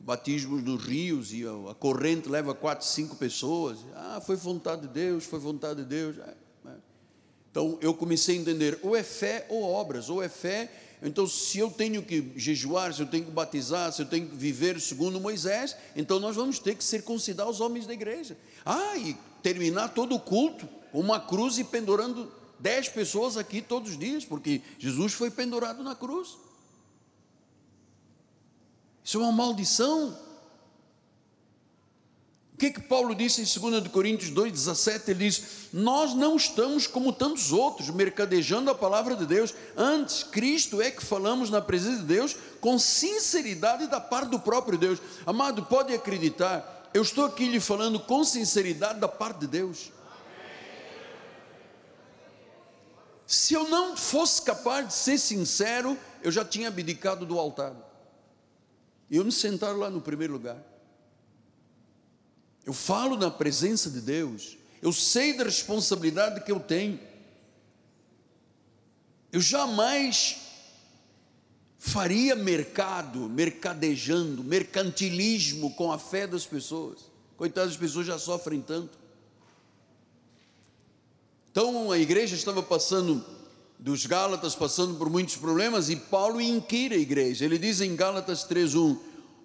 batismos 0.00 0.64
nos 0.64 0.82
rios 0.82 1.32
e 1.32 1.44
a 1.46 1.74
corrente 1.74 2.28
leva 2.28 2.56
quatro, 2.56 2.84
cinco 2.84 3.14
pessoas. 3.14 3.78
Ah, 3.94 4.20
foi 4.20 4.34
vontade 4.34 4.82
de 4.82 4.88
Deus, 4.88 5.24
foi 5.26 5.38
vontade 5.38 5.84
de 5.84 5.88
Deus. 5.88 6.16
Então 7.50 7.78
eu 7.80 7.92
comecei 7.94 8.36
a 8.36 8.40
entender: 8.40 8.78
ou 8.82 8.96
é 8.96 9.02
fé 9.02 9.46
ou 9.48 9.62
obras, 9.62 10.08
ou 10.08 10.22
é 10.22 10.28
fé 10.28 10.70
Então, 11.02 11.26
se 11.26 11.58
eu 11.58 11.70
tenho 11.70 12.02
que 12.02 12.32
jejuar, 12.36 12.92
se 12.92 13.00
eu 13.00 13.06
tenho 13.06 13.24
que 13.24 13.30
batizar, 13.30 13.92
se 13.92 14.02
eu 14.02 14.06
tenho 14.06 14.28
que 14.28 14.36
viver 14.36 14.78
segundo 14.80 15.18
Moisés, 15.18 15.74
então 15.96 16.20
nós 16.20 16.36
vamos 16.36 16.58
ter 16.58 16.74
que 16.74 16.84
circuncidar 16.84 17.48
os 17.48 17.60
homens 17.60 17.86
da 17.86 17.94
igreja. 17.94 18.36
Ah, 18.64 18.96
e 18.98 19.16
terminar 19.42 19.88
todo 19.94 20.14
o 20.14 20.20
culto 20.20 20.68
com 20.92 21.00
uma 21.00 21.18
cruz 21.18 21.58
e 21.58 21.64
pendurando 21.64 22.30
dez 22.58 22.88
pessoas 22.88 23.38
aqui 23.38 23.62
todos 23.62 23.92
os 23.92 23.98
dias, 23.98 24.24
porque 24.24 24.60
Jesus 24.78 25.14
foi 25.14 25.30
pendurado 25.30 25.82
na 25.82 25.94
cruz. 25.94 26.36
Isso 29.02 29.16
é 29.16 29.20
uma 29.20 29.32
maldição 29.32 30.16
que, 32.60 32.70
que 32.70 32.80
Paulo 32.82 33.14
disse 33.14 33.40
em 33.40 33.70
2 33.70 33.88
Coríntios 33.88 34.30
2,17? 34.30 35.08
Ele 35.08 35.30
diz: 35.30 35.42
Nós 35.72 36.12
não 36.12 36.36
estamos 36.36 36.86
como 36.86 37.10
tantos 37.10 37.52
outros, 37.52 37.88
mercadejando 37.88 38.70
a 38.70 38.74
palavra 38.74 39.16
de 39.16 39.24
Deus, 39.24 39.54
antes, 39.74 40.22
Cristo 40.22 40.82
é 40.82 40.90
que 40.90 41.02
falamos 41.02 41.48
na 41.48 41.62
presença 41.62 42.00
de 42.00 42.06
Deus 42.06 42.36
com 42.60 42.78
sinceridade 42.78 43.86
da 43.86 43.98
parte 43.98 44.28
do 44.28 44.38
próprio 44.38 44.76
Deus. 44.76 44.98
Amado, 45.24 45.64
pode 45.64 45.94
acreditar, 45.94 46.90
eu 46.92 47.00
estou 47.00 47.24
aqui 47.24 47.48
lhe 47.48 47.58
falando 47.58 47.98
com 47.98 48.22
sinceridade 48.22 49.00
da 49.00 49.08
parte 49.08 49.40
de 49.40 49.46
Deus. 49.46 49.90
Se 53.26 53.54
eu 53.54 53.70
não 53.70 53.96
fosse 53.96 54.42
capaz 54.42 54.86
de 54.86 54.92
ser 54.92 55.16
sincero, 55.16 55.96
eu 56.22 56.30
já 56.30 56.44
tinha 56.44 56.68
abdicado 56.68 57.24
do 57.24 57.38
altar. 57.38 57.74
Eu 59.10 59.24
me 59.24 59.32
sentar 59.32 59.74
lá 59.74 59.88
no 59.88 60.02
primeiro 60.02 60.34
lugar. 60.34 60.69
Eu 62.64 62.72
falo 62.72 63.16
na 63.16 63.30
presença 63.30 63.90
de 63.90 64.00
Deus, 64.00 64.56
eu 64.82 64.92
sei 64.92 65.32
da 65.32 65.44
responsabilidade 65.44 66.42
que 66.44 66.52
eu 66.52 66.60
tenho. 66.60 66.98
Eu 69.32 69.40
jamais 69.40 70.36
faria 71.78 72.34
mercado, 72.34 73.20
mercadejando, 73.28 74.44
mercantilismo 74.44 75.72
com 75.74 75.90
a 75.90 75.98
fé 75.98 76.26
das 76.26 76.44
pessoas. 76.44 77.10
Coitadas, 77.36 77.72
as 77.72 77.76
pessoas 77.76 78.06
já 78.06 78.18
sofrem 78.18 78.60
tanto. 78.60 78.98
Então 81.50 81.90
a 81.90 81.98
igreja 81.98 82.34
estava 82.34 82.62
passando, 82.62 83.24
dos 83.78 84.04
Gálatas, 84.04 84.54
passando 84.54 84.96
por 84.96 85.08
muitos 85.08 85.36
problemas, 85.36 85.88
e 85.88 85.96
Paulo 85.96 86.40
inquire 86.40 86.94
a 86.94 86.98
igreja. 86.98 87.44
Ele 87.44 87.58
diz 87.58 87.80
em 87.80 87.96
Gálatas 87.96 88.44
3,1: 88.44 88.98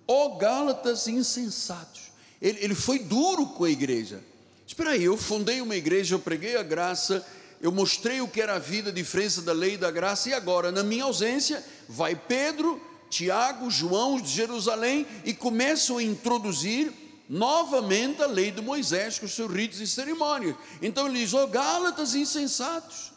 Ó 0.08 0.38
Gálatas 0.38 1.08
insensatos 1.08 2.05
ele, 2.45 2.60
ele 2.62 2.75
foi 2.75 2.99
duro 2.99 3.47
com 3.47 3.63
a 3.63 3.69
igreja. 3.71 4.23
Espera 4.67 4.91
aí, 4.91 5.03
eu 5.03 5.17
fundei 5.17 5.62
uma 5.62 5.75
igreja, 5.75 6.13
eu 6.13 6.19
preguei 6.19 6.55
a 6.55 6.62
graça, 6.62 7.25
eu 7.60 7.71
mostrei 7.71 8.21
o 8.21 8.27
que 8.27 8.39
era 8.39 8.53
a 8.53 8.60
vida, 8.60 8.91
a 8.91 8.93
diferença 8.93 9.41
da 9.41 9.51
lei 9.51 9.73
e 9.73 9.77
da 9.77 9.89
graça, 9.89 10.29
e 10.29 10.34
agora, 10.34 10.71
na 10.71 10.84
minha 10.84 11.05
ausência, 11.05 11.65
vai 11.89 12.15
Pedro, 12.15 12.79
Tiago, 13.10 13.71
João 13.71 14.21
de 14.21 14.29
Jerusalém 14.29 15.08
e 15.23 15.34
começam 15.34 15.97
a 15.97 16.03
introduzir 16.03 16.93
novamente 17.27 18.21
a 18.21 18.27
lei 18.27 18.51
de 18.51 18.62
Moisés 18.62 19.17
com 19.17 19.27
seus 19.27 19.51
ritos 19.51 19.81
e 19.81 19.88
cerimônias. 19.88 20.55
Então 20.84 21.08
ele 21.08 21.21
diz: 21.21 21.34
Ó 21.34 21.45
oh, 21.45 21.47
Gálatas 21.47 22.13
insensatos, 22.13 23.12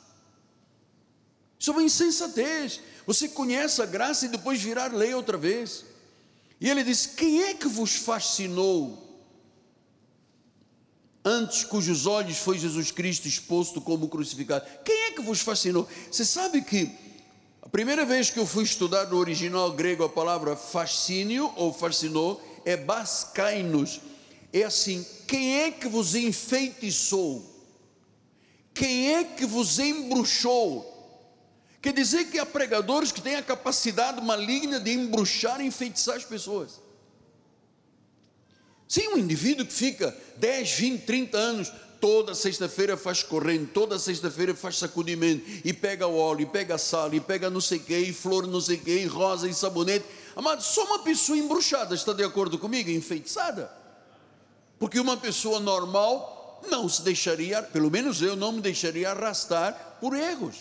isso 1.58 1.70
é 1.70 1.72
uma 1.74 1.82
insensatez. 1.82 2.80
Você 3.06 3.28
conhece 3.28 3.82
a 3.82 3.86
graça 3.86 4.24
e 4.24 4.28
depois 4.28 4.62
virar 4.62 4.94
lei 4.94 5.12
outra 5.12 5.36
vez. 5.36 5.84
E 6.58 6.70
ele 6.70 6.82
diz: 6.82 7.04
Quem 7.04 7.42
é 7.42 7.52
que 7.52 7.68
vos 7.68 7.94
fascinou 7.94 9.07
antes 11.28 11.62
cujos 11.62 12.06
olhos 12.06 12.38
foi 12.38 12.58
Jesus 12.58 12.90
Cristo 12.90 13.28
exposto 13.28 13.80
como 13.80 14.08
crucificado. 14.08 14.64
Quem 14.82 15.04
é 15.04 15.10
que 15.12 15.20
vos 15.20 15.40
fascinou? 15.40 15.86
Você 16.10 16.24
sabe 16.24 16.62
que 16.62 16.90
a 17.60 17.68
primeira 17.68 18.06
vez 18.06 18.30
que 18.30 18.38
eu 18.38 18.46
fui 18.46 18.64
estudar 18.64 19.06
no 19.06 19.18
original 19.18 19.70
grego 19.72 20.02
a 20.02 20.08
palavra 20.08 20.56
fascínio 20.56 21.52
ou 21.54 21.72
fascinou 21.72 22.42
é 22.64 22.76
baskainos. 22.76 24.00
É 24.52 24.62
assim: 24.62 25.04
quem 25.26 25.60
é 25.60 25.70
que 25.70 25.86
vos 25.86 26.14
enfeitiçou? 26.14 27.44
Quem 28.72 29.14
é 29.14 29.24
que 29.24 29.44
vos 29.44 29.78
embruxou? 29.78 30.94
Quer 31.82 31.92
dizer 31.92 32.30
que 32.30 32.38
há 32.38 32.46
pregadores 32.46 33.12
que 33.12 33.20
têm 33.20 33.36
a 33.36 33.42
capacidade 33.42 34.24
maligna 34.24 34.80
de 34.80 34.92
embruxar 34.92 35.60
e 35.60 35.66
enfeitiçar 35.66 36.16
as 36.16 36.24
pessoas. 36.24 36.80
Sim, 38.88 39.08
um 39.08 39.18
indivíduo 39.18 39.66
que 39.66 39.72
fica 39.72 40.16
10, 40.38 40.72
20, 40.72 41.02
30 41.02 41.36
anos, 41.36 41.72
toda 42.00 42.34
sexta-feira 42.34 42.96
faz 42.96 43.22
corrente, 43.22 43.66
toda 43.66 43.98
sexta-feira 43.98 44.54
faz 44.54 44.78
sacudimento, 44.78 45.44
e 45.62 45.74
pega 45.74 46.06
o 46.06 46.16
óleo, 46.16 46.42
e 46.42 46.46
pega 46.46 46.78
sal, 46.78 47.12
e 47.12 47.20
pega 47.20 47.50
não 47.50 47.60
sei 47.60 47.78
o 47.78 47.82
que, 47.82 47.98
e 47.98 48.12
flor 48.14 48.46
não 48.46 48.60
sei 48.60 48.76
o 48.76 48.80
que, 48.80 48.98
e 48.98 49.04
rosa, 49.06 49.46
e 49.46 49.52
sabonete. 49.52 50.06
Amado, 50.34 50.62
só 50.62 50.84
uma 50.84 51.00
pessoa 51.00 51.36
embruxada 51.36 51.94
está 51.94 52.14
de 52.14 52.24
acordo 52.24 52.58
comigo? 52.58 52.88
Enfeitiçada. 52.88 53.70
Porque 54.78 54.98
uma 54.98 55.16
pessoa 55.16 55.60
normal 55.60 56.62
não 56.70 56.88
se 56.88 57.02
deixaria, 57.02 57.62
pelo 57.62 57.90
menos 57.90 58.22
eu 58.22 58.36
não 58.36 58.52
me 58.52 58.60
deixaria 58.60 59.10
arrastar 59.10 59.98
por 60.00 60.16
erros. 60.16 60.56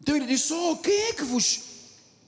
Então 0.00 0.16
ele 0.16 0.26
diz: 0.26 0.50
Oh, 0.50 0.76
quem 0.76 1.08
é 1.08 1.12
que 1.12 1.24
vos 1.24 1.60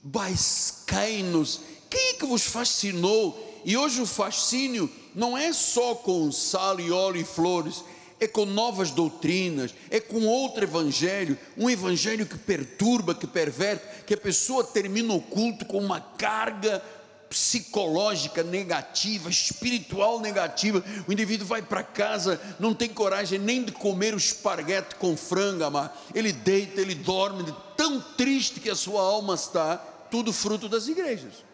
baiscainos 0.03 1.61
quem 1.89 2.09
é 2.09 2.13
que 2.13 2.25
vos 2.25 2.43
fascinou? 2.43 3.61
E 3.63 3.75
hoje 3.75 4.01
o 4.01 4.05
fascínio 4.05 4.89
não 5.13 5.37
é 5.37 5.51
só 5.53 5.95
com 5.95 6.31
sal 6.31 6.79
e 6.79 6.91
óleo 6.91 7.21
e 7.21 7.25
flores, 7.25 7.83
é 8.19 8.27
com 8.27 8.45
novas 8.45 8.91
doutrinas, 8.91 9.73
é 9.89 9.99
com 9.99 10.25
outro 10.25 10.63
evangelho, 10.63 11.37
um 11.57 11.69
evangelho 11.69 12.25
que 12.25 12.37
perturba, 12.37 13.13
que 13.13 13.27
perverte, 13.27 14.03
que 14.05 14.13
a 14.13 14.17
pessoa 14.17 14.63
termina 14.63 15.13
o 15.13 15.21
culto 15.21 15.65
com 15.65 15.79
uma 15.79 15.99
carga 15.99 16.81
psicológica 17.29 18.43
negativa, 18.43 19.29
espiritual 19.29 20.21
negativa. 20.21 20.83
O 21.07 21.11
indivíduo 21.11 21.45
vai 21.45 21.61
para 21.61 21.83
casa, 21.83 22.39
não 22.59 22.73
tem 22.73 22.87
coragem 22.87 23.37
nem 23.39 23.63
de 23.63 23.71
comer 23.71 24.13
o 24.13 24.17
esparguete 24.17 24.95
com 24.95 25.17
frango, 25.17 25.63
amar. 25.63 25.95
Ele 26.13 26.31
deita, 26.31 26.79
ele 26.79 26.95
dorme, 26.95 27.53
tão 27.75 27.99
triste 27.99 28.59
que 28.59 28.69
a 28.69 28.75
sua 28.75 29.01
alma 29.01 29.33
está, 29.35 29.77
tudo 30.09 30.31
fruto 30.31 30.69
das 30.69 30.87
igrejas. 30.87 31.44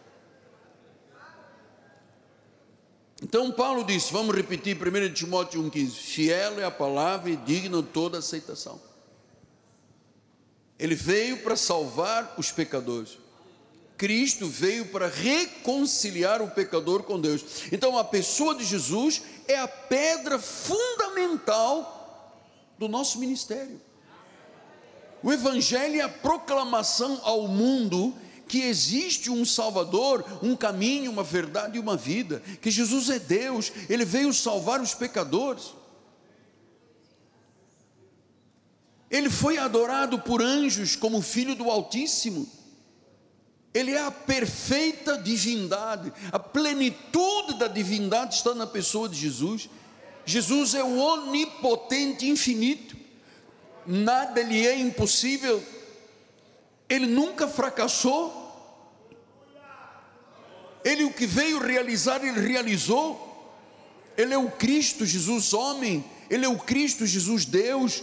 Então 3.22 3.52
Paulo 3.52 3.84
disse, 3.84 4.12
vamos 4.12 4.34
repetir 4.34 4.76
1 4.76 5.14
Timóteo 5.14 5.62
1,15: 5.62 5.90
fiel 5.92 6.60
é 6.60 6.64
a 6.64 6.70
palavra 6.70 7.30
e 7.30 7.36
digna 7.36 7.80
de 7.80 7.88
toda 7.88 8.18
aceitação. 8.18 8.80
Ele 10.76 10.96
veio 10.96 11.38
para 11.38 11.54
salvar 11.54 12.34
os 12.36 12.50
pecadores. 12.50 13.18
Cristo 13.96 14.48
veio 14.48 14.86
para 14.86 15.06
reconciliar 15.06 16.42
o 16.42 16.50
pecador 16.50 17.04
com 17.04 17.20
Deus. 17.20 17.44
Então 17.70 17.96
a 17.96 18.02
pessoa 18.02 18.56
de 18.56 18.64
Jesus 18.64 19.22
é 19.46 19.56
a 19.56 19.68
pedra 19.68 20.40
fundamental 20.40 22.36
do 22.76 22.88
nosso 22.88 23.20
ministério. 23.20 23.80
O 25.22 25.32
Evangelho 25.32 26.00
é 26.00 26.02
a 26.02 26.08
proclamação 26.08 27.20
ao 27.22 27.46
mundo 27.46 28.12
que 28.52 28.60
existe 28.60 29.30
um 29.30 29.46
Salvador, 29.46 30.26
um 30.42 30.54
caminho, 30.54 31.10
uma 31.10 31.22
verdade 31.22 31.78
e 31.78 31.80
uma 31.80 31.96
vida, 31.96 32.42
que 32.60 32.70
Jesus 32.70 33.08
é 33.08 33.18
Deus, 33.18 33.72
Ele 33.88 34.04
veio 34.04 34.30
salvar 34.30 34.78
os 34.78 34.92
pecadores. 34.92 35.72
Ele 39.10 39.30
foi 39.30 39.56
adorado 39.56 40.18
por 40.18 40.42
anjos 40.42 40.94
como 40.94 41.22
Filho 41.22 41.54
do 41.54 41.70
Altíssimo. 41.70 42.46
Ele 43.72 43.92
é 43.92 44.04
a 44.04 44.10
perfeita 44.10 45.16
divindade, 45.16 46.12
a 46.30 46.38
plenitude 46.38 47.58
da 47.58 47.68
divindade 47.68 48.34
está 48.34 48.54
na 48.54 48.66
pessoa 48.66 49.08
de 49.08 49.18
Jesus. 49.18 49.70
Jesus 50.26 50.74
é 50.74 50.84
o 50.84 50.98
onipotente 50.98 52.28
infinito, 52.28 52.98
nada 53.86 54.42
lhe 54.42 54.66
é 54.66 54.78
impossível, 54.78 55.64
ele 56.86 57.06
nunca 57.06 57.48
fracassou, 57.48 58.41
ele 60.84 61.04
o 61.04 61.12
que 61.12 61.26
veio 61.26 61.58
realizar, 61.58 62.24
ele 62.24 62.40
realizou. 62.40 63.30
Ele 64.16 64.34
é 64.34 64.38
o 64.38 64.50
Cristo 64.50 65.06
Jesus 65.06 65.54
homem, 65.54 66.04
ele 66.28 66.44
é 66.44 66.48
o 66.48 66.58
Cristo 66.58 67.06
Jesus 67.06 67.44
Deus, 67.44 68.02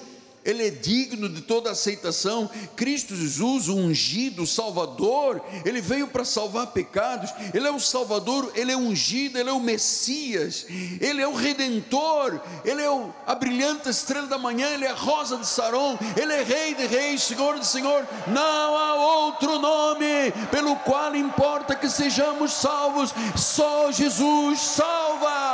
ele 0.50 0.68
é 0.68 0.70
digno 0.70 1.30
de 1.30 1.42
toda 1.42 1.72
aceitação. 1.72 2.50
Cristo 2.76 3.16
Jesus, 3.16 3.68
o 3.68 3.76
ungido, 3.76 4.44
o 4.44 4.48
Salvador, 4.48 5.42
ele 5.64 5.82
veio 5.82 6.08
para 6.08 6.26
salvar 6.26 6.68
pecados. 6.68 7.32
Ele 7.54 7.68
é 7.68 7.72
o 7.72 7.80
Salvador, 7.80 8.52
ele 8.56 8.72
é 8.72 8.78
ungido, 8.78 9.38
ele 9.38 9.50
é 9.50 9.54
o 9.54 9.60
Messias, 9.60 10.66
ele 11.00 11.22
é 11.22 11.28
o 11.28 11.36
Redentor, 11.36 12.42
ele 12.66 12.82
é 12.82 13.12
a 13.26 13.36
brilhante 13.36 13.90
estrela 13.90 14.28
da 14.28 14.38
manhã, 14.38 14.68
ele 14.70 14.86
é 14.86 14.92
a 14.92 14.96
rosa 14.96 15.38
de 15.38 15.48
Saron, 15.48 15.98
ele 16.16 16.34
é 16.34 16.44
Rei 16.44 16.74
de 16.74 16.86
Reis, 16.88 17.24
Senhor 17.24 17.60
de 17.60 17.66
Senhor. 17.66 18.08
Não 18.28 18.78
há 18.78 18.96
outro 18.96 19.60
nome 19.60 20.32
pelo 20.52 20.76
qual 20.78 21.16
importa 21.16 21.76
que 21.76 21.90
sejamos 21.90 22.52
salvos, 22.54 23.14
só 23.36 23.92
Jesus 23.92 24.60
salva. 24.60 25.49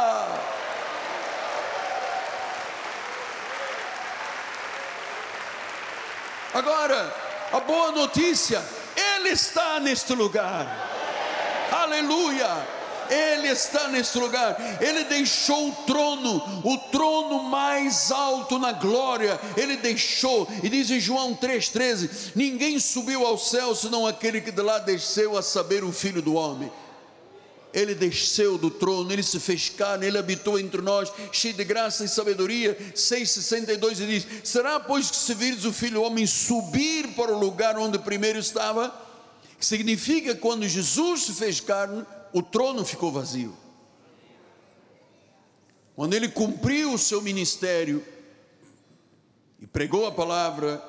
Agora, 6.55 7.13
A 7.51 7.59
boa 7.59 7.91
notícia, 7.91 8.63
Ele 8.95 9.29
está 9.29 9.79
neste 9.79 10.13
lugar. 10.13 10.65
Aleluia! 11.71 12.47
Ele 13.09 13.49
está 13.49 13.87
neste 13.87 14.17
lugar, 14.17 14.57
Ele 14.81 15.03
deixou 15.03 15.69
o 15.69 15.71
trono, 15.85 16.61
o 16.63 16.77
trono 16.89 17.43
mais 17.43 18.11
alto 18.11 18.57
na 18.57 18.71
glória, 18.71 19.39
Ele 19.55 19.77
deixou, 19.77 20.47
e 20.63 20.69
diz 20.69 20.89
em 20.89 20.99
João 20.99 21.35
3,13: 21.35 22.31
Ninguém 22.33 22.79
subiu 22.79 23.25
ao 23.25 23.37
céu 23.37 23.75
senão 23.75 24.07
aquele 24.07 24.41
que 24.41 24.51
de 24.51 24.61
lá 24.61 24.79
desceu, 24.79 25.37
a 25.37 25.43
saber, 25.43 25.83
o 25.83 25.91
Filho 25.91 26.21
do 26.21 26.33
Homem. 26.33 26.71
Ele 27.75 27.93
desceu 27.93 28.57
do 28.57 28.71
trono, 28.71 29.11
ele 29.11 29.21
se 29.21 29.37
fez 29.37 29.67
carne, 29.67 30.05
ele 30.05 30.17
habitou 30.17 30.57
entre 30.57 30.81
nós, 30.81 31.11
cheio 31.29 31.53
de 31.53 31.63
graça 31.65 32.05
e 32.05 32.07
sabedoria. 32.07 32.73
6,62 32.95 33.99
e 33.99 34.07
diz: 34.07 34.27
Será, 34.45 34.79
pois, 34.79 35.11
que 35.11 35.17
se 35.17 35.33
vires 35.33 35.65
o 35.65 35.73
filho 35.73 36.01
homem 36.01 36.25
subir 36.25 37.09
para 37.15 37.35
o 37.35 37.37
lugar 37.37 37.77
onde 37.77 37.99
primeiro 37.99 38.39
estava? 38.39 38.95
Que 39.59 39.65
significa 39.65 40.33
quando 40.33 40.65
Jesus 40.65 41.23
se 41.23 41.33
fez 41.33 41.59
carne, 41.59 42.05
o 42.31 42.41
trono 42.41 42.85
ficou 42.85 43.11
vazio. 43.11 43.53
Quando 45.97 46.13
ele 46.13 46.29
cumpriu 46.29 46.93
o 46.93 46.97
seu 46.97 47.21
ministério 47.21 48.05
e 49.59 49.67
pregou 49.67 50.05
a 50.05 50.13
palavra, 50.13 50.81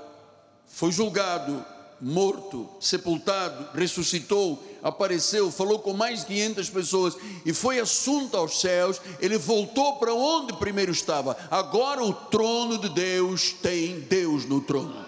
foi 0.69 0.93
julgado, 0.93 1.65
morto, 2.01 2.69
sepultado, 2.81 3.69
ressuscitou, 3.79 4.63
apareceu, 4.83 5.51
falou 5.51 5.79
com 5.79 5.93
mais 5.93 6.21
de 6.21 6.27
500 6.27 6.71
pessoas 6.71 7.17
e 7.45 7.53
foi 7.53 7.81
assunto 7.81 8.37
aos 8.37 8.61
céus. 8.61 9.01
Ele 9.21 9.39
voltou 9.39 9.97
para 9.97 10.13
onde 10.13 10.53
primeiro 10.59 10.93
estava. 10.93 11.37
Agora 11.51 12.03
o 12.03 12.13
trono 12.13 12.79
de 12.79 12.89
Deus 12.89 13.53
tem 13.53 14.01
Deus 14.01 14.45
no 14.45 14.61
trono. 14.61 15.07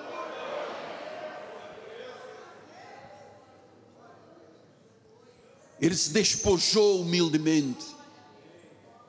Ele 5.81 5.95
se 5.95 6.11
despojou 6.11 7.03
humildemente. 7.03 7.98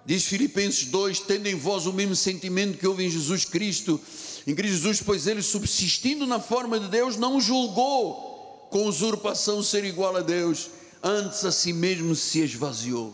Diz 0.10 0.26
Filipenses 0.26 0.86
2: 0.86 1.20
tendo 1.20 1.46
em 1.46 1.54
vós 1.54 1.86
o 1.86 1.94
mesmo 1.94 2.16
sentimento 2.16 2.80
que 2.80 2.88
houve 2.88 3.06
em 3.06 3.12
Jesus 3.12 3.46
Cristo, 3.46 4.02
em 4.48 4.56
Cristo 4.56 4.78
Jesus, 4.78 5.04
pois 5.04 5.28
ele, 5.28 5.44
subsistindo 5.44 6.26
na 6.26 6.40
forma 6.40 6.80
de 6.80 6.88
Deus, 6.88 7.16
não 7.16 7.40
julgou 7.40 8.68
com 8.72 8.88
usurpação 8.88 9.62
ser 9.62 9.86
igual 9.86 10.16
a 10.16 10.22
Deus, 10.22 10.72
antes 11.04 11.46
a 11.46 11.52
si 11.52 11.72
mesmo 11.72 12.16
se 12.16 12.40
esvaziou. 12.40 13.14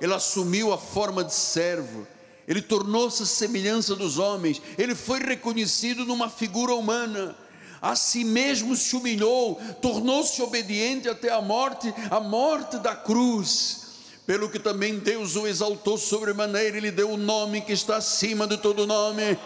Ele 0.00 0.12
assumiu 0.12 0.72
a 0.72 0.78
forma 0.78 1.22
de 1.22 1.32
servo, 1.32 2.08
ele 2.48 2.60
tornou-se 2.60 3.22
a 3.22 3.26
semelhança 3.26 3.94
dos 3.94 4.18
homens, 4.18 4.60
ele 4.76 4.96
foi 4.96 5.20
reconhecido 5.20 6.04
numa 6.04 6.28
figura 6.28 6.74
humana. 6.74 7.36
A 7.80 7.94
si 7.94 8.24
mesmo 8.24 8.74
se 8.74 8.96
humilhou, 8.96 9.60
tornou-se 9.80 10.42
obediente 10.42 11.08
até 11.08 11.30
a 11.30 11.40
morte, 11.40 11.94
a 12.10 12.18
morte 12.18 12.78
da 12.78 12.96
cruz. 12.96 13.85
Pelo 14.26 14.48
que 14.48 14.58
também 14.58 14.98
Deus 14.98 15.36
o 15.36 15.46
exaltou 15.46 15.96
sobremaneira, 15.96 16.76
ele 16.76 16.90
deu 16.90 17.10
o 17.10 17.16
nome 17.16 17.60
que 17.60 17.72
está 17.72 17.98
acima 17.98 18.44
de 18.44 18.56
todo 18.56 18.84
nome, 18.84 19.38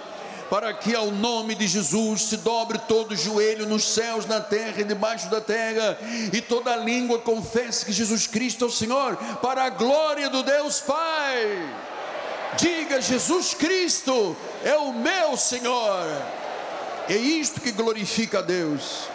para 0.49 0.73
que 0.73 0.95
ao 0.95 1.11
nome 1.11 1.55
de 1.55 1.69
Jesus 1.69 2.23
se 2.23 2.39
dobre 2.39 2.79
todo 2.89 3.15
joelho 3.15 3.67
nos 3.67 3.85
céus, 3.85 4.25
na 4.25 4.41
terra 4.41 4.81
e 4.81 4.85
debaixo 4.85 5.29
da 5.31 5.39
terra, 5.39 5.99
e 6.33 6.41
toda 6.41 6.75
língua 6.77 7.19
confesse 7.19 7.85
que 7.85 7.93
Jesus 7.93 8.27
Cristo 8.27 8.65
é 8.65 8.69
o 8.69 8.71
Senhor, 8.71 9.17
para 9.43 9.65
a 9.65 9.71
glória 9.71 10.31
do 10.31 10.43
Deus 10.43 10.81
Pai. 10.81 11.77
Diga: 12.57 13.03
Jesus 13.03 13.53
Cristo 13.53 14.35
é 14.65 14.77
o 14.77 14.95
meu 14.95 15.37
Senhor. 15.37 16.07
É 17.07 17.17
isto 17.17 17.61
que 17.61 17.71
glorifica 17.71 18.39
a 18.39 18.43
Deus. 18.43 19.11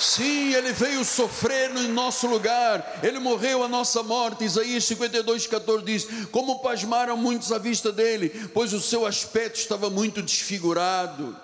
Sim, 0.00 0.54
ele 0.54 0.72
veio 0.72 1.04
sofrer 1.04 1.68
no 1.68 1.86
nosso 1.88 2.26
lugar, 2.26 3.00
ele 3.02 3.18
morreu 3.18 3.62
a 3.62 3.68
nossa 3.68 4.02
morte. 4.02 4.44
Isaías 4.44 4.84
52, 4.84 5.46
14 5.46 5.84
diz: 5.84 6.08
Como 6.30 6.60
pasmaram 6.60 7.18
muitos 7.18 7.52
à 7.52 7.58
vista 7.58 7.92
dele, 7.92 8.30
pois 8.54 8.72
o 8.72 8.80
seu 8.80 9.04
aspecto 9.04 9.56
estava 9.56 9.90
muito 9.90 10.22
desfigurado. 10.22 11.36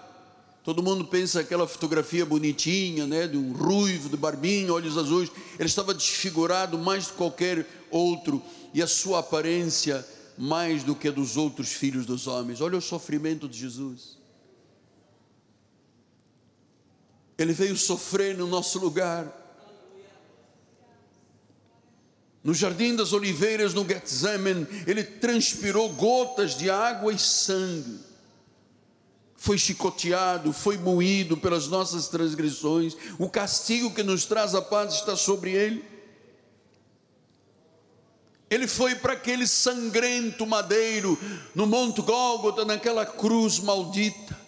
Todo 0.64 0.82
mundo 0.82 1.04
pensa 1.04 1.40
aquela 1.40 1.68
fotografia 1.68 2.24
bonitinha, 2.24 3.06
né, 3.06 3.28
de 3.28 3.36
um 3.36 3.52
ruivo, 3.52 4.08
de 4.08 4.16
barbinho, 4.16 4.74
olhos 4.74 4.96
azuis. 4.96 5.30
Ele 5.58 5.68
estava 5.68 5.92
desfigurado 5.92 6.78
mais 6.78 7.04
do 7.04 7.10
que 7.10 7.18
qualquer 7.18 7.66
outro, 7.90 8.42
e 8.72 8.82
a 8.82 8.86
sua 8.86 9.20
aparência 9.20 10.04
mais 10.36 10.82
do 10.82 10.94
que 10.94 11.10
dos 11.10 11.36
outros 11.36 11.68
filhos 11.68 12.06
dos 12.06 12.26
homens. 12.26 12.60
Olha 12.62 12.78
o 12.78 12.82
sofrimento 12.82 13.46
de 13.46 13.58
Jesus. 13.58 14.15
Ele 17.38 17.52
veio 17.52 17.76
sofrer 17.76 18.36
no 18.36 18.46
nosso 18.46 18.78
lugar. 18.78 19.30
No 22.42 22.54
jardim 22.54 22.94
das 22.94 23.12
oliveiras, 23.12 23.74
no 23.74 23.86
Getsemane, 23.86 24.66
ele 24.86 25.02
transpirou 25.02 25.92
gotas 25.94 26.56
de 26.56 26.70
água 26.70 27.12
e 27.12 27.18
sangue. 27.18 27.98
Foi 29.36 29.58
chicoteado, 29.58 30.52
foi 30.52 30.78
moído 30.78 31.36
pelas 31.36 31.66
nossas 31.66 32.08
transgressões. 32.08 32.96
O 33.18 33.28
castigo 33.28 33.92
que 33.92 34.02
nos 34.02 34.24
traz 34.24 34.54
a 34.54 34.62
paz 34.62 34.94
está 34.94 35.16
sobre 35.16 35.52
ele 35.52 35.96
ele 38.48 38.68
foi 38.68 38.94
para 38.94 39.14
aquele 39.14 39.46
sangrento 39.46 40.46
madeiro 40.46 41.18
no 41.54 41.66
Monte 41.66 42.00
Gólgota, 42.00 42.64
naquela 42.64 43.04
cruz 43.04 43.58
maldita. 43.58 44.45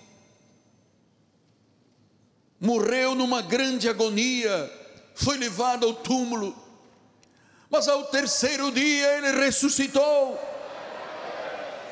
Morreu 2.61 3.15
numa 3.15 3.41
grande 3.41 3.89
agonia, 3.89 4.73
foi 5.15 5.37
levado 5.37 5.87
ao 5.87 5.95
túmulo, 5.95 6.57
mas 7.71 7.87
ao 7.89 8.05
terceiro 8.05 8.71
dia 8.73 9.19
ele 9.19 9.33
ressuscitou. 9.45 10.39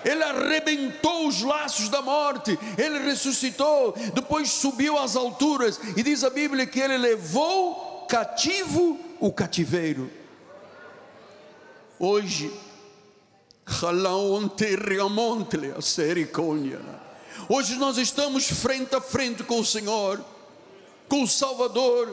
Ele 0.04 0.22
arrebentou 0.22 1.26
os 1.26 1.42
laços 1.42 1.88
da 1.88 2.00
morte, 2.00 2.56
ele 2.78 3.00
ressuscitou, 3.00 3.92
depois 4.14 4.50
subiu 4.50 4.96
às 4.96 5.16
alturas, 5.16 5.80
e 5.96 6.02
diz 6.02 6.22
a 6.22 6.30
Bíblia 6.30 6.64
que 6.64 6.78
ele 6.78 6.96
levou 6.96 8.06
cativo 8.08 9.00
o 9.18 9.32
cativeiro. 9.32 10.08
Hoje, 11.98 12.52
hoje 17.48 17.74
nós 17.76 17.98
estamos 17.98 18.46
frente 18.46 18.94
a 18.94 19.00
frente 19.00 19.42
com 19.42 19.58
o 19.58 19.64
Senhor, 19.64 20.24
com 21.08 21.22
o 21.22 21.28
Salvador, 21.28 22.12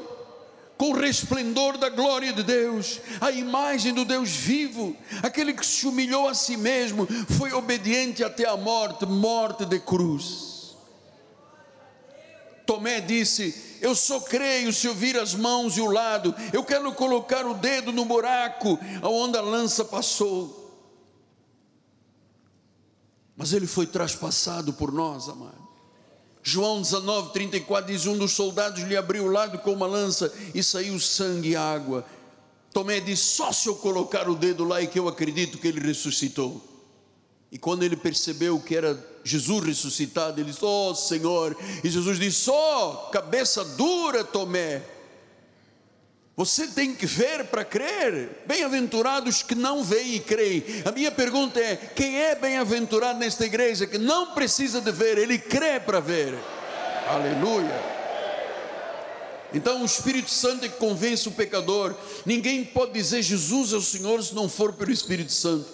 com 0.77 0.91
o 0.91 0.95
resplendor 0.95 1.77
da 1.77 1.89
glória 1.89 2.33
de 2.33 2.43
Deus, 2.43 2.99
a 3.21 3.31
imagem 3.31 3.93
do 3.93 4.03
Deus 4.03 4.29
vivo, 4.29 4.95
aquele 5.21 5.53
que 5.53 5.65
se 5.65 5.87
humilhou 5.87 6.27
a 6.27 6.33
si 6.33 6.57
mesmo, 6.57 7.07
foi 7.37 7.53
obediente 7.53 8.23
até 8.23 8.47
a 8.47 8.57
morte 8.57 9.05
morte 9.05 9.65
de 9.65 9.79
cruz. 9.79 10.75
Tomé 12.65 13.01
disse: 13.01 13.73
eu 13.83 13.93
só 13.93 14.21
creio 14.21 14.71
se 14.71 14.87
eu 14.87 14.95
vir 14.95 15.19
as 15.19 15.35
mãos 15.35 15.75
e 15.75 15.81
o 15.81 15.91
lado. 15.91 16.33
Eu 16.53 16.63
quero 16.63 16.93
colocar 16.93 17.45
o 17.45 17.53
dedo 17.53 17.91
no 17.91 18.05
buraco 18.05 18.79
onde 19.03 19.37
a 19.37 19.41
lança 19.41 19.83
passou. 19.83 20.63
Mas 23.35 23.51
ele 23.51 23.67
foi 23.67 23.85
traspassado 23.85 24.71
por 24.71 24.89
nós, 24.89 25.27
amado. 25.27 25.62
João 26.43 26.81
19, 26.81 27.31
34 27.31 27.91
diz: 27.91 28.05
Um 28.05 28.17
dos 28.17 28.33
soldados 28.33 28.83
lhe 28.83 28.97
abriu 28.97 29.23
o 29.23 29.31
lado 29.31 29.57
com 29.59 29.71
uma 29.71 29.87
lança 29.87 30.31
e 30.53 30.61
saiu 30.61 30.99
sangue 30.99 31.51
e 31.51 31.55
água. 31.55 32.05
Tomé 32.73 32.99
disse: 32.99 33.23
Só 33.23 33.53
se 33.53 33.69
eu 33.69 33.75
colocar 33.75 34.29
o 34.29 34.35
dedo 34.35 34.65
lá 34.65 34.81
e 34.81 34.87
que 34.87 34.99
eu 34.99 35.07
acredito 35.07 35.57
que 35.57 35.67
ele 35.67 35.79
ressuscitou. 35.79 36.61
E 37.49 37.57
quando 37.57 37.83
ele 37.83 37.95
percebeu 37.95 38.59
que 38.59 38.75
era 38.75 38.99
Jesus 39.23 39.63
ressuscitado, 39.63 40.41
ele 40.41 40.51
disse: 40.51 40.65
Oh 40.65 40.93
Senhor, 40.93 41.55
e 41.81 41.89
Jesus 41.89 42.19
disse: 42.19 42.49
Oh, 42.49 43.09
cabeça 43.11 43.63
dura, 43.63 44.23
Tomé. 44.23 44.92
Você 46.35 46.67
tem 46.67 46.95
que 46.95 47.05
ver 47.05 47.45
para 47.45 47.63
crer. 47.63 48.43
Bem-aventurados 48.47 49.43
que 49.43 49.53
não 49.53 49.83
veem 49.83 50.15
e 50.15 50.19
creem. 50.19 50.63
A 50.83 50.91
minha 50.91 51.11
pergunta 51.11 51.59
é: 51.59 51.75
quem 51.75 52.19
é 52.19 52.33
bem-aventurado 52.33 53.19
nesta 53.19 53.45
igreja 53.45 53.85
que 53.85 53.99
não 53.99 54.33
precisa 54.33 54.81
de 54.81 54.91
ver, 54.91 55.17
ele 55.17 55.37
crê 55.37 55.79
para 55.79 55.99
ver? 55.99 56.35
Aleluia. 57.07 57.93
Então 59.53 59.83
o 59.83 59.85
Espírito 59.85 60.31
Santo 60.31 60.65
é 60.65 60.69
que 60.69 60.77
convence 60.77 61.27
o 61.27 61.31
pecador. 61.31 61.95
Ninguém 62.25 62.63
pode 62.63 62.93
dizer 62.93 63.21
Jesus 63.21 63.71
é 63.71 63.75
o 63.75 63.81
Senhor 63.81 64.23
se 64.23 64.33
não 64.33 64.49
for 64.49 64.73
pelo 64.73 64.91
Espírito 64.91 65.31
Santo. 65.31 65.67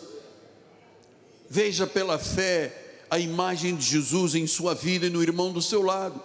Veja 1.49 1.87
pela 1.87 2.19
fé 2.19 2.75
a 3.09 3.17
imagem 3.17 3.75
de 3.77 3.85
Jesus 3.85 4.35
em 4.35 4.45
sua 4.45 4.75
vida 4.75 5.05
e 5.05 5.09
no 5.09 5.23
irmão 5.23 5.53
do 5.53 5.61
seu 5.61 5.81
lado. 5.81 6.21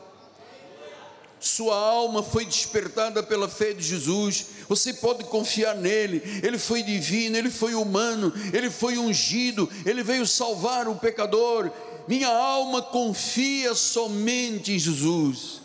Sua 1.44 1.76
alma 1.76 2.22
foi 2.22 2.46
despertada 2.46 3.22
pela 3.22 3.46
fé 3.46 3.74
de 3.74 3.82
Jesus. 3.82 4.46
Você 4.66 4.94
pode 4.94 5.24
confiar 5.24 5.76
nele. 5.76 6.22
Ele 6.42 6.58
foi 6.58 6.82
divino, 6.82 7.36
ele 7.36 7.50
foi 7.50 7.74
humano, 7.74 8.32
ele 8.50 8.70
foi 8.70 8.96
ungido, 8.96 9.70
ele 9.84 10.02
veio 10.02 10.26
salvar 10.26 10.88
o 10.88 10.94
pecador. 10.94 11.70
minha 12.08 12.34
alma 12.34 12.80
confia 12.80 13.74
somente 13.74 14.72
em 14.72 14.78
Jesus, 14.78 15.60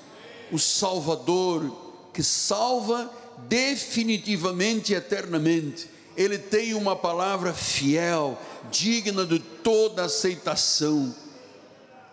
o 0.51 0.59
Salvador 0.59 1.73
que 2.13 2.21
salva 2.21 3.09
definitivamente 3.47 4.91
e 4.91 4.95
eternamente. 4.97 5.89
Ele 6.17 6.37
tem 6.37 6.73
uma 6.73 6.93
palavra 6.93 7.53
fiel, 7.53 8.37
digna 8.69 9.25
de 9.25 9.39
toda 9.39 10.03
aceitação. 10.03 11.15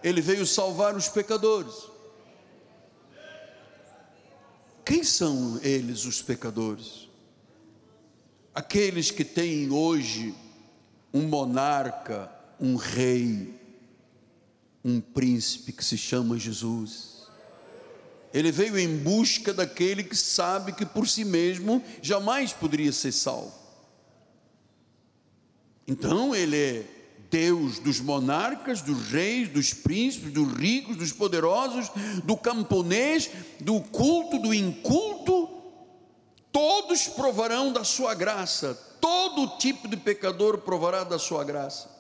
Ele 0.05 0.21
veio 0.21 0.47
salvar 0.47 0.95
os 0.95 1.09
pecadores. 1.09 1.96
Quem 4.87 5.03
são 5.03 5.59
eles, 5.65 6.05
os 6.05 6.23
pecadores? 6.23 7.09
Aqueles 8.55 9.11
que 9.11 9.25
têm 9.25 9.69
hoje 9.69 10.33
um 11.13 11.23
monarca, 11.23 12.31
um 12.61 12.77
rei, 12.77 13.53
um 14.85 15.01
príncipe 15.01 15.73
que 15.73 15.85
se 15.85 15.99
chama 15.99 16.39
Jesus. 16.39 17.27
Ele 18.33 18.53
veio 18.53 18.79
em 18.79 18.97
busca 18.99 19.53
daquele 19.53 20.05
que 20.05 20.17
sabe 20.17 20.73
que 20.73 20.87
por 20.87 21.09
si 21.09 21.25
mesmo 21.25 21.83
jamais 22.01 22.53
poderia 22.53 22.93
ser 22.93 23.11
salvo. 23.11 23.53
Então 25.85 26.33
ele 26.33 26.57
é 26.57 26.96
Deus 27.31 27.79
dos 27.79 28.01
monarcas, 28.01 28.83
dos 28.83 29.09
reis, 29.09 29.49
dos 29.49 29.73
príncipes, 29.73 30.33
dos 30.33 30.53
ricos, 30.53 30.97
dos 30.97 31.13
poderosos, 31.13 31.91
do 32.25 32.37
camponês, 32.37 33.31
do 33.61 33.81
culto, 33.81 34.39
do 34.39 34.55
inculto. 34.55 35.49
Todos 36.53 37.09
provarão 37.09 37.73
da 37.73 37.85
sua 37.85 38.15
graça, 38.15 38.75
todo 39.01 39.59
tipo 39.59 39.89
de 39.89 39.97
pecador 39.97 40.59
provará 40.59 41.05
da 41.05 41.19
sua 41.19 41.45
graça. 41.45 41.91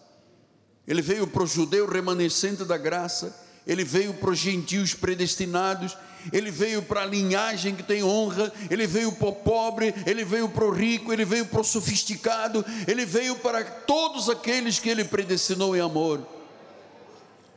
Ele 0.87 1.03
veio 1.03 1.27
para 1.27 1.43
o 1.43 1.47
judeu 1.47 1.87
remanescente 1.87 2.65
da 2.65 2.79
graça, 2.79 3.37
ele 3.67 3.85
veio 3.85 4.15
para 4.15 4.31
os 4.31 4.39
gentios 4.39 4.95
predestinados, 4.95 5.97
ele 6.33 6.51
veio 6.51 6.83
para 6.83 7.03
a 7.03 7.07
linhagem 7.07 7.75
que 7.75 7.83
tem 7.83 8.03
honra, 8.03 8.53
ele 8.71 8.87
veio 8.87 9.13
para 9.13 9.29
o 9.29 9.35
pobre, 9.35 9.95
ele 10.07 10.25
veio 10.25 10.49
para 10.49 10.65
o 10.65 10.71
rico, 10.71 11.13
ele 11.13 11.25
veio 11.25 11.47
para 11.47 11.61
o 11.61 11.65
sofisticado, 11.65 12.65
ele 12.87 13.05
veio 13.05 13.37
para 13.37 13.65
todos 13.65 14.29
aqueles 14.29 14.79
que 14.79 14.89
ele 14.89 15.05
predestinou 15.05 15.77
em 15.77 15.81
amor. 15.81 16.27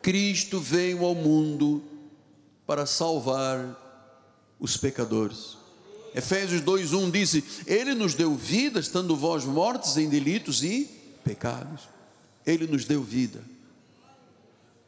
Cristo 0.01 0.59
veio 0.59 1.03
ao 1.05 1.15
mundo 1.15 1.84
para 2.65 2.86
salvar 2.86 3.78
os 4.59 4.78
pecadores. 4.78 5.57
Efésios 6.13 6.61
2:1 6.61 7.11
diz: 7.11 7.65
Ele 7.67 7.93
nos 7.93 8.13
deu 8.15 8.36
vida, 8.36 8.80
estando 8.80 9.15
vós 9.15 9.45
mortos 9.45 9.97
em 9.97 10.09
delitos 10.09 10.63
e 10.63 10.89
pecados. 11.24 11.88
Ele 12.45 12.65
nos 12.65 12.86
deu 12.86 13.03
vida. 13.03 13.41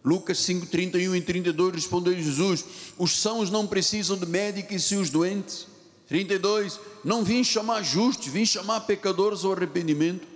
Lucas 0.04 0.40
5, 0.40 0.66
31 0.66 1.16
e 1.16 1.22
32 1.22 1.76
respondeu 1.76 2.14
Jesus: 2.14 2.66
Os 2.98 3.18
sãos 3.18 3.52
não 3.52 3.68
precisam 3.68 4.18
de 4.18 4.26
médico 4.26 4.74
e 4.74 4.96
os 4.96 5.10
doentes. 5.10 5.68
32, 6.08 6.80
não 7.06 7.24
vim 7.24 7.44
chamar 7.44 7.84
justos, 7.84 8.28
vim 8.28 8.46
chamar 8.46 8.82
pecadores 8.82 9.46
ao 9.46 9.54
arrependimento. 9.54 10.28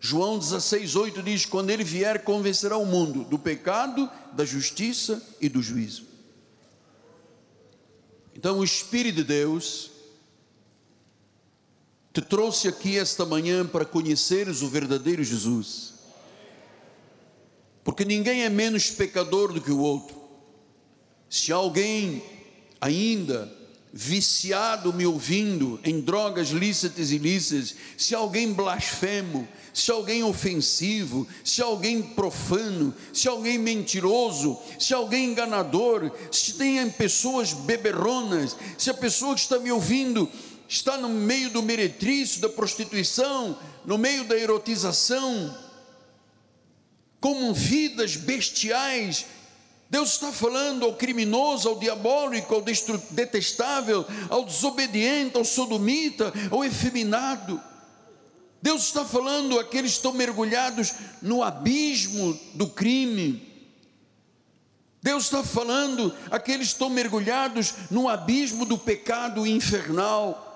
João 0.00 0.38
16, 0.38 0.96
8 0.96 1.22
diz: 1.22 1.44
Quando 1.44 1.70
ele 1.70 1.84
vier, 1.84 2.24
convencerá 2.24 2.76
o 2.76 2.86
mundo 2.86 3.24
do 3.24 3.38
pecado, 3.38 4.10
da 4.32 4.44
justiça 4.44 5.22
e 5.40 5.48
do 5.48 5.62
juízo. 5.62 6.06
Então, 8.34 8.58
o 8.58 8.64
Espírito 8.64 9.16
de 9.16 9.24
Deus 9.24 9.90
te 12.14 12.22
trouxe 12.22 12.66
aqui 12.66 12.98
esta 12.98 13.26
manhã 13.26 13.66
para 13.66 13.84
conheceres 13.84 14.62
o 14.62 14.68
verdadeiro 14.68 15.22
Jesus 15.22 15.91
porque 17.84 18.04
ninguém 18.04 18.42
é 18.42 18.48
menos 18.48 18.90
pecador 18.90 19.52
do 19.52 19.60
que 19.60 19.70
o 19.70 19.78
outro. 19.78 20.16
Se 21.28 21.52
alguém 21.52 22.22
ainda 22.80 23.50
viciado 23.92 24.92
me 24.92 25.04
ouvindo 25.04 25.78
em 25.84 26.00
drogas 26.00 26.48
lícitas 26.48 27.10
e 27.10 27.16
ilícitas, 27.16 27.74
se 27.96 28.14
alguém 28.14 28.52
blasfemo, 28.52 29.46
se 29.74 29.90
alguém 29.90 30.22
ofensivo, 30.22 31.26
se 31.44 31.60
alguém 31.60 32.02
profano, 32.02 32.94
se 33.12 33.28
alguém 33.28 33.58
mentiroso, 33.58 34.58
se 34.78 34.94
alguém 34.94 35.30
enganador, 35.30 36.10
se 36.30 36.54
tem 36.54 36.88
pessoas 36.90 37.52
beberronas, 37.52 38.56
se 38.78 38.88
a 38.88 38.94
pessoa 38.94 39.34
que 39.34 39.40
está 39.40 39.58
me 39.58 39.70
ouvindo 39.70 40.28
está 40.68 40.96
no 40.96 41.08
meio 41.08 41.50
do 41.50 41.62
meretrício, 41.62 42.40
da 42.40 42.48
prostituição, 42.48 43.58
no 43.84 43.98
meio 43.98 44.24
da 44.24 44.38
erotização, 44.38 45.54
como 47.22 47.54
vidas 47.54 48.16
bestiais. 48.16 49.24
Deus 49.88 50.14
está 50.14 50.32
falando 50.32 50.84
ao 50.84 50.94
criminoso, 50.94 51.68
ao 51.68 51.78
diabólico, 51.78 52.52
ao 52.52 52.62
detestável, 52.62 54.04
ao 54.28 54.44
desobediente, 54.44 55.36
ao 55.36 55.44
sodomita, 55.44 56.32
ao 56.50 56.64
efeminado. 56.64 57.62
Deus 58.60 58.86
está 58.86 59.04
falando 59.04 59.58
àqueles 59.60 59.92
que 59.92 59.96
estão 59.98 60.12
mergulhados 60.12 60.94
no 61.22 61.44
abismo 61.44 62.38
do 62.54 62.68
crime. 62.68 63.40
Deus 65.00 65.24
está 65.24 65.44
falando 65.44 66.12
àqueles 66.28 66.68
que 66.68 66.72
estão 66.72 66.90
mergulhados 66.90 67.74
no 67.88 68.08
abismo 68.08 68.64
do 68.64 68.76
pecado 68.76 69.46
infernal. 69.46 70.48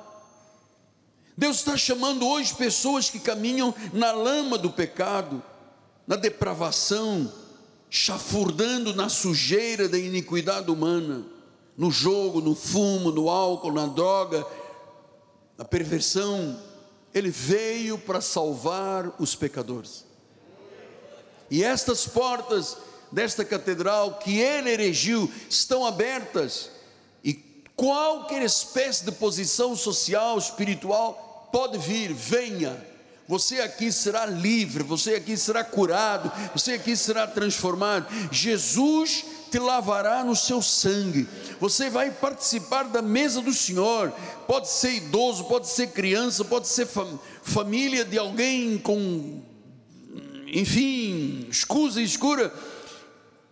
Deus 1.37 1.59
está 1.59 1.77
chamando 1.77 2.27
hoje 2.27 2.55
pessoas 2.55 3.09
que 3.09 3.21
caminham 3.21 3.73
na 3.93 4.11
lama 4.11 4.59
do 4.59 4.71
pecado 4.71 5.43
na 6.07 6.17
depravação, 6.17 7.33
chafurdando 7.91 8.95
na 8.95 9.09
sujeira 9.09 9.89
da 9.89 9.99
iniquidade 9.99 10.71
humana, 10.71 11.25
no 11.77 11.91
jogo, 11.91 12.41
no 12.41 12.55
fumo, 12.55 13.11
no 13.11 13.29
álcool, 13.29 13.73
na 13.73 13.87
droga, 13.87 14.47
na 15.59 15.65
perversão. 15.65 16.59
Ele 17.13 17.31
veio 17.31 17.99
para 17.99 18.21
salvar 18.21 19.15
os 19.19 19.35
pecadores. 19.35 20.05
E 21.51 21.63
estas 21.63 22.07
portas 22.07 22.77
desta 23.11 23.45
catedral 23.45 24.19
que 24.19 24.39
ele 24.39 24.71
erigiu 24.71 25.31
estão 25.49 25.87
abertas, 25.87 26.71
e 27.23 27.35
qualquer 27.75 28.43
espécie 28.43 29.05
de 29.05 29.13
posição 29.13 29.77
social, 29.77 30.39
espiritual, 30.39 31.49
pode 31.53 31.79
vir, 31.79 32.13
venha 32.13 32.95
você 33.29 33.61
aqui 33.61 33.91
será 33.91 34.24
livre, 34.24 34.85
você 34.85 35.14
aqui 35.16 35.37
será 35.37 35.64
curado, 35.64 36.31
você 36.55 36.74
aqui 36.74 36.97
será 36.97 37.27
transformado. 37.27 38.07
Jesus 38.31 39.24
te 39.51 39.59
lavará 39.59 40.22
no 40.22 40.37
seu 40.37 40.62
sangue. 40.62 41.29
Você 41.61 41.91
vai 41.91 42.11
participar 42.11 42.85
da 42.85 43.03
mesa 43.03 43.41
do 43.41 43.53
Senhor. 43.53 44.12
Pode 44.47 44.68
ser 44.68 44.93
idoso, 44.93 45.45
pode 45.45 45.68
ser 45.68 45.89
criança, 45.89 46.45
pode 46.45 46.68
ser 46.68 46.87
fam 46.87 47.18
família 47.43 48.05
de 48.05 48.16
alguém 48.16 48.79
com, 48.79 49.43
enfim, 50.47 51.49
escusa 51.51 52.01
e 52.01 52.05
escura. 52.05 52.53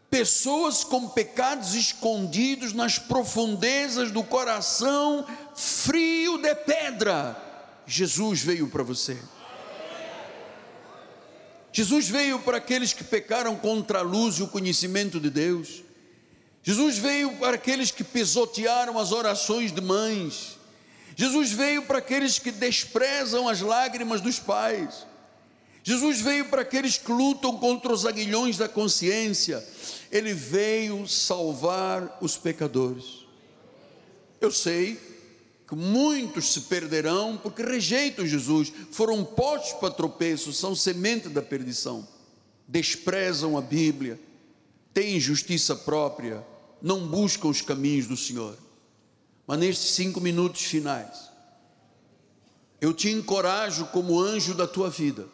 Pessoas 0.09 0.85
com 0.85 1.09
pecados 1.09 1.75
escondidos 1.75 2.73
nas 2.73 2.97
profundezas 2.97 4.13
do 4.13 4.23
coração 4.23 5.27
frio 5.57 6.39
de 6.39 6.55
pedra. 6.55 7.37
Jesus 7.85 8.41
veio 8.41 8.69
para 8.69 8.85
você. 8.85 9.19
Jesus 11.75 12.09
veio 12.09 12.39
para 12.39 12.59
aqueles 12.59 12.93
que 12.93 13.03
pecaram 13.03 13.57
contra 13.57 13.99
a 13.99 14.03
luz 14.03 14.37
e 14.37 14.45
o 14.45 14.47
conhecimento 14.47 15.19
de 15.19 15.29
Deus. 15.29 15.83
Jesus 16.63 16.99
veio 16.99 17.33
para 17.33 17.57
aqueles 17.57 17.91
que 17.91 18.05
pisotearam 18.05 18.97
as 18.97 19.11
orações 19.11 19.73
de 19.73 19.81
mães. 19.81 20.57
Jesus 21.17 21.51
veio 21.51 21.83
para 21.83 21.99
aqueles 21.99 22.39
que 22.39 22.53
desprezam 22.53 23.49
as 23.49 23.61
lágrimas 23.61 24.21
dos 24.21 24.39
pais. 24.39 25.05
Jesus 25.83 26.21
veio 26.21 26.45
para 26.45 26.63
aqueles 26.63 26.97
que 26.97 27.11
lutam 27.11 27.59
contra 27.59 27.93
os 27.93 28.07
aguilhões 28.07 28.57
da 28.57 28.69
consciência. 28.69 29.61
Ele 30.13 30.33
veio 30.33 31.09
salvar 31.09 32.19
os 32.21 32.37
pecadores. 32.37 33.27
Eu 34.41 34.53
sei 34.53 34.97
que 35.67 35.75
muitos 35.75 36.53
se 36.53 36.63
perderão 36.63 37.39
porque 37.43 37.63
rejeitam 37.63 38.27
Jesus, 38.27 38.73
foram 38.91 39.25
postos 39.25 39.73
para 39.79 39.91
tropeço, 39.91 40.53
são 40.53 40.75
semente 40.75 41.29
da 41.29 41.41
perdição, 41.41 42.07
desprezam 42.69 43.57
a 43.57 43.63
Bíblia, 43.63 44.21
têm 44.93 45.19
justiça 45.19 45.75
própria, 45.75 46.45
não 46.83 47.07
buscam 47.07 47.49
os 47.49 47.63
caminhos 47.63 48.07
do 48.07 48.17
Senhor. 48.17 48.59
Mas 49.47 49.59
nestes 49.59 49.91
cinco 49.91 50.21
minutos 50.21 50.63
finais, 50.63 51.31
eu 52.81 52.93
te 52.93 53.11
encorajo 53.11 53.87
como 53.87 54.21
anjo 54.21 54.55
da 54.55 54.67
tua 54.67 54.91
vida. 54.91 55.27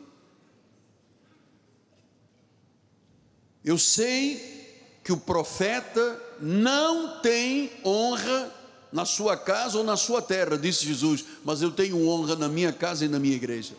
Eu 3.64 3.76
sei 3.76 4.98
que 5.02 5.12
o 5.12 5.16
profeta 5.16 6.20
não 6.40 7.20
tem 7.20 7.70
honra 7.84 8.59
na 8.92 9.04
sua 9.04 9.36
casa 9.36 9.78
ou 9.78 9.84
na 9.84 9.96
sua 9.96 10.20
terra, 10.20 10.58
disse 10.58 10.84
Jesus, 10.84 11.24
mas 11.44 11.62
eu 11.62 11.70
tenho 11.70 12.08
honra 12.08 12.34
na 12.34 12.48
minha 12.48 12.72
casa 12.72 13.04
e 13.04 13.08
na 13.08 13.18
minha 13.18 13.36
igreja. 13.36 13.74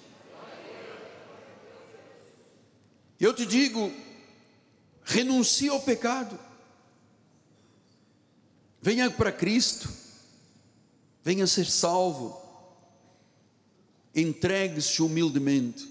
Eu 3.20 3.34
te 3.34 3.46
digo, 3.46 3.92
renuncie 5.04 5.70
ao 5.70 5.80
pecado, 5.82 6.40
venha 8.82 9.12
para 9.12 9.32
Cristo, 9.32 9.88
venha 11.24 11.46
ser 11.46 11.66
salvo, 11.66 12.42
entregue-se 14.16 15.02
humildemente, 15.02 15.88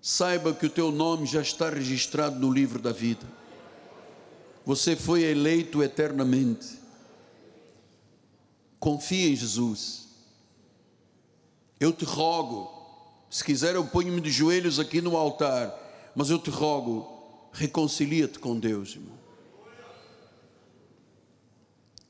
saiba 0.00 0.54
que 0.54 0.66
o 0.66 0.70
teu 0.70 0.90
nome 0.90 1.26
já 1.26 1.42
está 1.42 1.68
registrado 1.68 2.38
no 2.38 2.50
livro 2.50 2.80
da 2.80 2.92
vida, 2.92 3.26
você 4.64 4.96
foi 4.96 5.24
eleito 5.24 5.82
eternamente, 5.82 6.85
confia 8.78 9.28
em 9.30 9.36
Jesus, 9.36 10.08
eu 11.78 11.92
te 11.92 12.04
rogo, 12.04 12.70
se 13.30 13.44
quiser 13.44 13.74
eu 13.74 13.86
ponho-me 13.86 14.20
de 14.20 14.30
joelhos 14.30 14.78
aqui 14.78 15.00
no 15.00 15.16
altar, 15.16 15.74
mas 16.14 16.30
eu 16.30 16.38
te 16.38 16.50
rogo, 16.50 17.48
reconcilia-te 17.52 18.38
com 18.38 18.58
Deus, 18.58 18.94
irmão. 18.94 19.16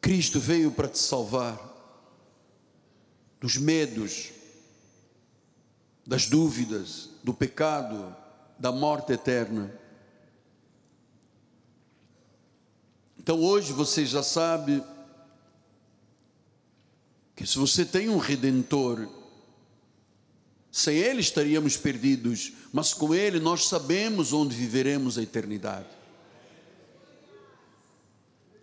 Cristo 0.01 0.39
veio 0.39 0.71
para 0.71 0.89
te 0.89 0.99
salvar 0.99 1.59
dos 3.41 3.57
medos, 3.57 4.31
das 6.07 6.27
dúvidas, 6.27 7.11
do 7.25 7.35
pecado, 7.35 8.15
da 8.59 8.71
morte 8.71 9.13
eterna. 9.13 9.73
Então 13.19 13.43
hoje 13.43 13.73
você 13.73 14.07
já 14.07 14.23
sabe 14.23 14.83
que 17.37 17.47
se 17.47 17.59
você 17.59 17.85
tem 17.85 18.09
um 18.09 18.17
redentor, 18.17 19.07
sem 20.73 20.97
ele 20.97 21.21
estaríamos 21.21 21.77
perdidos, 21.77 22.55
mas 22.73 22.95
com 22.95 23.15
ele 23.15 23.39
nós 23.39 23.69
sabemos 23.69 24.33
onde 24.33 24.57
viveremos 24.57 25.19
a 25.19 25.23
eternidade. 25.23 25.87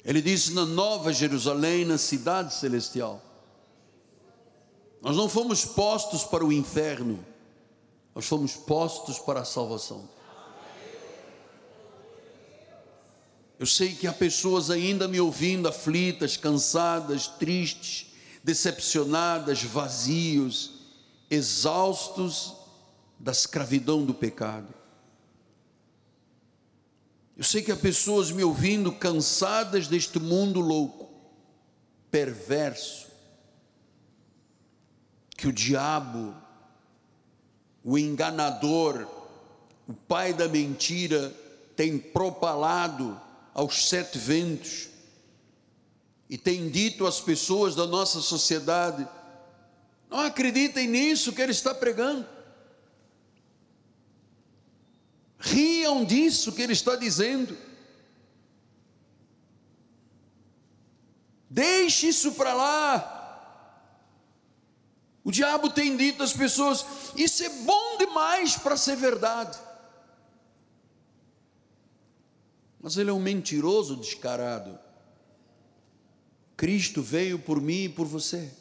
Ele 0.04 0.22
disse 0.22 0.52
na 0.54 0.66
Nova 0.66 1.14
Jerusalém, 1.14 1.86
na 1.86 2.00
cidade 2.00 2.54
celestial. 2.56 3.24
Nós 5.02 5.16
não 5.16 5.30
fomos 5.30 5.64
postos 5.64 6.24
para 6.24 6.44
o 6.44 6.52
inferno, 6.52 7.24
nós 8.16 8.26
fomos 8.26 8.56
postos 8.56 9.20
para 9.20 9.42
a 9.42 9.46
salvação. 9.46 10.10
Eu 13.60 13.68
sei 13.68 13.94
que 13.94 14.08
há 14.08 14.14
pessoas 14.14 14.70
ainda 14.72 15.08
me 15.08 15.20
ouvindo 15.20 15.68
aflitas, 15.68 16.36
cansadas, 16.36 17.28
tristes, 17.28 18.13
decepcionadas, 18.44 19.64
vazios, 19.64 20.74
exaustos 21.30 22.54
da 23.18 23.32
escravidão 23.32 24.06
do 24.06 24.14
pecado. 24.14 24.74
Eu 27.38 27.44
sei 27.44 27.64
que 27.64 27.72
há 27.72 27.76
pessoas 27.76 28.32
me 28.32 28.44
ouvindo 28.44 28.92
cansadas 28.92 29.88
deste 29.88 30.20
mundo 30.20 30.60
louco, 30.60 31.10
perverso, 32.12 33.08
que 35.36 35.48
o 35.48 35.54
diabo, 35.54 36.36
o 37.84 37.98
enganador, 37.98 39.08
o 39.88 39.94
pai 39.94 40.34
da 40.34 40.48
mentira, 40.48 41.34
tem 41.76 41.98
propalado 41.98 43.20
aos 43.54 43.90
sete 43.90 44.18
ventos 44.18 44.93
e 46.30 46.38
tem 46.38 46.70
dito 46.70 47.06
às 47.06 47.20
pessoas 47.20 47.76
da 47.76 47.86
nossa 47.86 48.22
sociedade: 48.22 49.08
não 50.10 50.20
acreditem 50.20 50.88
nisso 50.88 51.34
que 51.34 51.42
ele 51.42 51.52
está 51.52 51.74
pregando. 51.74 52.28
Riam 55.40 56.06
disso 56.06 56.54
que 56.54 56.62
ele 56.62 56.74
está 56.74 56.96
dizendo. 56.96 57.58
Deixe 61.50 62.08
isso 62.08 62.32
para 62.32 62.54
lá. 62.54 63.20
O 65.24 65.32
diabo 65.32 65.70
tem 65.70 65.96
dito 65.96 66.24
às 66.24 66.34
pessoas: 66.34 66.86
isso 67.16 67.44
é 67.44 67.50
bom 67.50 67.98
demais 67.98 68.56
para 68.58 68.76
ser 68.76 68.96
verdade. 68.96 69.60
Mas 72.80 72.98
ele 72.98 73.10
é 73.10 73.14
um 73.14 73.20
mentiroso 73.20 73.96
descarado. 73.96 74.83
Cristo 76.56 77.02
veio 77.02 77.40
por 77.40 77.62
mim 77.62 77.86
e 77.86 77.90
por 77.90 78.06
você. 78.06 78.52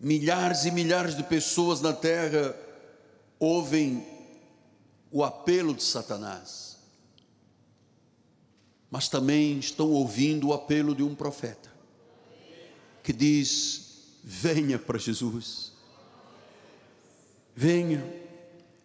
milhares 0.00 0.64
e 0.64 0.70
milhares 0.70 1.14
de 1.14 1.22
pessoas 1.22 1.82
na 1.82 1.92
terra 1.92 2.56
ouvem 3.38 4.06
o 5.10 5.22
apelo 5.22 5.74
de 5.74 5.82
Satanás, 5.82 6.78
mas 8.90 9.08
também 9.08 9.58
estão 9.58 9.90
ouvindo 9.90 10.48
o 10.48 10.54
apelo 10.54 10.94
de 10.94 11.02
um 11.02 11.14
profeta 11.14 11.70
que 13.02 13.12
diz: 13.12 14.16
venha 14.24 14.78
para 14.78 14.98
Jesus, 14.98 15.72
venha. 17.54 18.18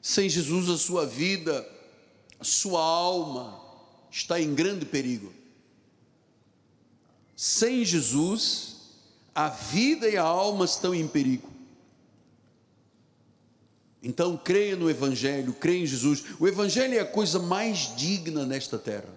Sem 0.02 0.30
Jesus, 0.30 0.70
a 0.70 0.78
sua 0.78 1.04
vida, 1.04 1.68
a 2.40 2.44
sua 2.44 2.80
alma 2.80 3.65
está 4.16 4.40
em 4.40 4.56
grande 4.56 4.86
perigo. 4.86 5.34
Sem 7.36 7.84
Jesus, 7.84 8.78
a 9.34 9.50
vida 9.50 10.08
e 10.08 10.16
a 10.16 10.24
alma 10.24 10.64
estão 10.64 10.96
em 10.96 11.06
perigo. 11.06 11.52
Então 14.02 14.38
creia 14.38 14.78
no 14.78 14.90
Evangelho, 14.90 15.52
creia 15.52 15.84
em 15.84 15.86
Jesus. 15.86 16.24
O 16.40 16.48
Evangelho 16.48 16.96
é 16.96 17.00
a 17.02 17.06
coisa 17.06 17.40
mais 17.40 17.94
digna 17.98 18.46
nesta 18.46 18.78
terra. 18.78 19.10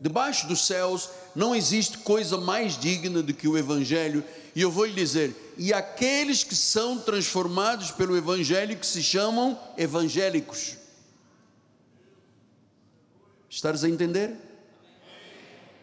Debaixo 0.00 0.48
dos 0.48 0.66
céus 0.66 1.08
não 1.34 1.54
existe 1.54 1.98
coisa 1.98 2.38
mais 2.38 2.76
digna 2.76 3.22
do 3.22 3.32
que 3.32 3.46
o 3.46 3.56
Evangelho. 3.56 4.24
E 4.52 4.62
eu 4.62 4.70
vou 4.70 4.84
lhe 4.84 4.94
dizer: 4.94 5.54
e 5.56 5.72
aqueles 5.72 6.42
que 6.42 6.56
são 6.56 6.98
transformados 6.98 7.92
pelo 7.92 8.16
Evangelho, 8.16 8.76
que 8.76 8.86
se 8.86 9.02
chamam 9.02 9.56
evangélicos. 9.76 10.77
Estás 13.48 13.82
a 13.84 13.88
entender? 13.88 14.36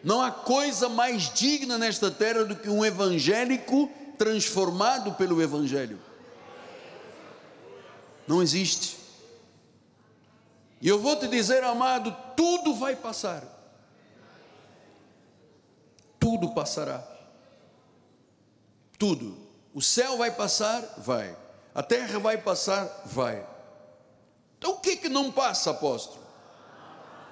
Não 0.02 0.22
há 0.22 0.30
coisa 0.30 0.88
mais 0.88 1.32
digna 1.34 1.76
nesta 1.76 2.10
terra 2.10 2.44
do 2.44 2.54
que 2.54 2.68
um 2.68 2.84
evangélico 2.84 3.90
transformado 4.16 5.12
pelo 5.14 5.42
Evangelho. 5.42 5.98
Não 8.26 8.42
existe. 8.42 8.96
E 10.80 10.88
eu 10.88 11.00
vou 11.00 11.16
te 11.16 11.28
dizer, 11.28 11.62
amado, 11.64 12.14
tudo 12.36 12.74
vai 12.74 12.96
passar. 12.96 13.42
Tudo 16.18 16.52
passará. 16.52 17.06
Tudo. 18.98 19.36
O 19.72 19.80
céu 19.80 20.18
vai 20.18 20.30
passar? 20.30 20.82
Vai. 20.98 21.36
A 21.74 21.82
terra 21.82 22.18
vai 22.18 22.38
passar? 22.38 23.02
Vai. 23.04 23.46
Então 24.58 24.72
o 24.72 24.80
que 24.80 24.96
que 24.96 25.08
não 25.08 25.30
passa, 25.30 25.70
apóstolo? 25.70 26.25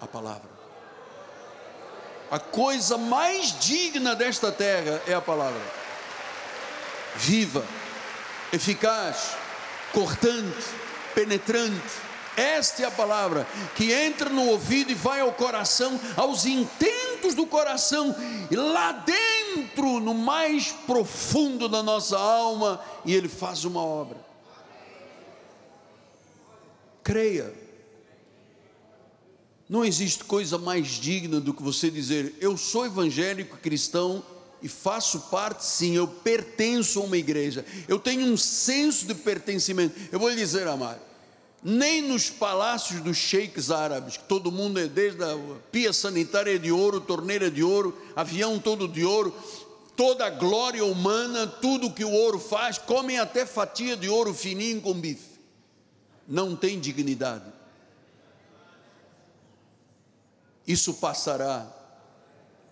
A 0.05 0.07
palavra. 0.07 0.51
A 2.31 2.39
coisa 2.39 2.99
mais 2.99 3.59
digna 3.59 4.15
desta 4.15 4.53
terra 4.53 5.01
é 5.07 5.15
a 5.15 5.21
palavra. 5.21 5.63
Viva, 7.17 7.65
eficaz, 8.53 9.35
cortante, 9.95 10.67
penetrante. 11.15 12.05
Esta 12.37 12.83
é 12.83 12.85
a 12.85 12.91
palavra 12.91 13.47
que 13.77 13.95
entra 13.95 14.29
no 14.29 14.47
ouvido 14.49 14.93
e 14.93 14.95
vai 14.95 15.21
ao 15.21 15.33
coração, 15.33 15.99
aos 16.19 16.45
intentos 16.45 17.33
do 17.35 17.47
coração, 17.47 18.15
e 18.51 18.57
lá 18.57 18.93
dentro, 18.93 20.01
no 20.01 20.13
mais 20.13 20.71
profundo 20.87 21.67
da 21.67 21.83
nossa 21.83 22.19
alma, 22.19 22.79
e 23.07 23.15
ele 23.15 23.29
faz 23.29 23.65
uma 23.65 23.81
obra. 23.81 24.19
Creia 27.03 27.64
não 29.75 29.85
existe 29.85 30.23
coisa 30.23 30.57
mais 30.57 30.87
digna 30.87 31.41
do 31.41 31.53
que 31.53 31.61
você 31.61 31.91
dizer: 31.91 32.37
eu 32.41 32.57
sou 32.57 32.87
evangélico 32.87 33.57
cristão 33.57 34.23
e 34.63 34.69
faço 34.69 35.19
parte, 35.23 35.65
sim, 35.65 35.97
eu 35.97 36.07
pertenço 36.07 37.01
a 37.01 37.03
uma 37.03 37.17
igreja, 37.17 37.67
eu 37.89 37.99
tenho 37.99 38.25
um 38.25 38.37
senso 38.37 39.05
de 39.05 39.15
pertencimento. 39.15 39.99
Eu 40.13 40.21
vou 40.21 40.29
lhe 40.29 40.37
dizer, 40.37 40.69
amado, 40.69 41.01
nem 41.61 42.01
nos 42.01 42.31
palácios 42.31 43.01
dos 43.01 43.17
sheiks 43.17 43.73
árabes, 43.73 44.17
que 44.17 44.23
todo 44.25 44.53
mundo 44.53 44.79
é 44.79 44.87
desde 44.87 45.25
a 45.25 45.37
pia 45.73 45.93
sanitária 45.93 46.57
de 46.57 46.71
ouro, 46.71 47.01
torneira 47.01 47.51
de 47.51 47.65
ouro, 47.65 47.99
avião 48.15 48.61
todo 48.61 48.87
de 48.87 49.05
ouro, 49.05 49.35
toda 49.97 50.25
a 50.25 50.31
glória 50.31 50.85
humana, 50.85 51.49
tudo 51.49 51.91
que 51.91 52.05
o 52.05 52.13
ouro 52.13 52.39
faz, 52.39 52.79
comem 52.79 53.19
até 53.19 53.45
fatia 53.45 53.97
de 53.97 54.09
ouro 54.09 54.33
fininho 54.33 54.81
com 54.81 54.95
bife. 54.95 55.35
Não 56.29 56.55
tem 56.55 56.79
dignidade 56.79 57.54
isso 60.67 60.95
passará. 60.95 61.67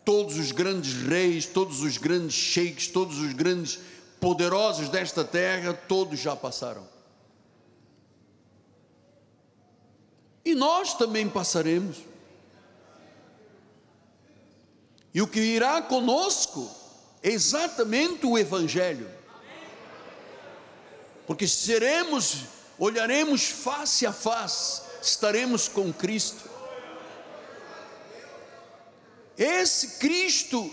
Todos 0.04 0.38
os 0.38 0.50
grandes 0.50 0.94
reis, 0.94 1.46
todos 1.46 1.80
os 1.82 1.96
grandes 1.96 2.34
sheiks, 2.34 2.88
todos 2.88 3.18
os 3.18 3.32
grandes 3.32 3.78
poderosos 4.20 4.88
desta 4.88 5.24
terra, 5.24 5.74
todos 5.74 6.18
já 6.18 6.34
passaram. 6.34 6.86
E 10.44 10.54
nós 10.54 10.94
também 10.94 11.28
passaremos. 11.28 11.98
E 15.14 15.20
o 15.20 15.26
que 15.26 15.40
irá 15.40 15.82
conosco 15.82 16.70
é 17.22 17.30
exatamente 17.30 18.26
o 18.26 18.36
Evangelho. 18.36 19.08
Porque 21.26 21.46
seremos, 21.46 22.44
olharemos 22.78 23.44
face 23.44 24.04
a 24.04 24.12
face, 24.12 24.82
estaremos 25.00 25.68
com 25.68 25.92
Cristo. 25.92 26.51
Esse 29.42 29.98
Cristo 29.98 30.70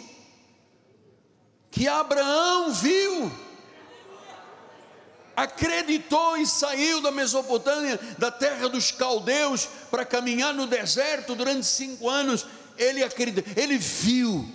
que 1.71 1.87
Abraão 1.87 2.71
viu, 2.71 3.31
acreditou 5.35 6.37
e 6.37 6.45
saiu 6.45 7.01
da 7.01 7.09
Mesopotâmia, 7.09 7.99
da 8.19 8.29
terra 8.29 8.69
dos 8.69 8.91
caldeus, 8.91 9.67
para 9.89 10.05
caminhar 10.05 10.53
no 10.53 10.67
deserto 10.67 11.33
durante 11.33 11.65
cinco 11.65 12.07
anos. 12.07 12.45
Ele 12.77 13.03
acreditou, 13.03 13.51
ele 13.55 13.77
viu, 13.77 14.47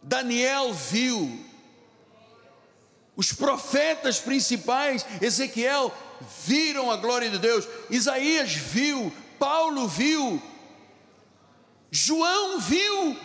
Daniel 0.00 0.72
viu, 0.72 1.44
os 3.16 3.32
profetas 3.32 4.20
principais, 4.20 5.04
Ezequiel, 5.20 5.92
viram 6.46 6.92
a 6.92 6.96
glória 6.96 7.28
de 7.28 7.38
Deus, 7.38 7.66
Isaías 7.90 8.52
viu, 8.52 9.12
Paulo 9.36 9.88
viu, 9.88 10.40
João 11.90 12.60
viu, 12.60 13.16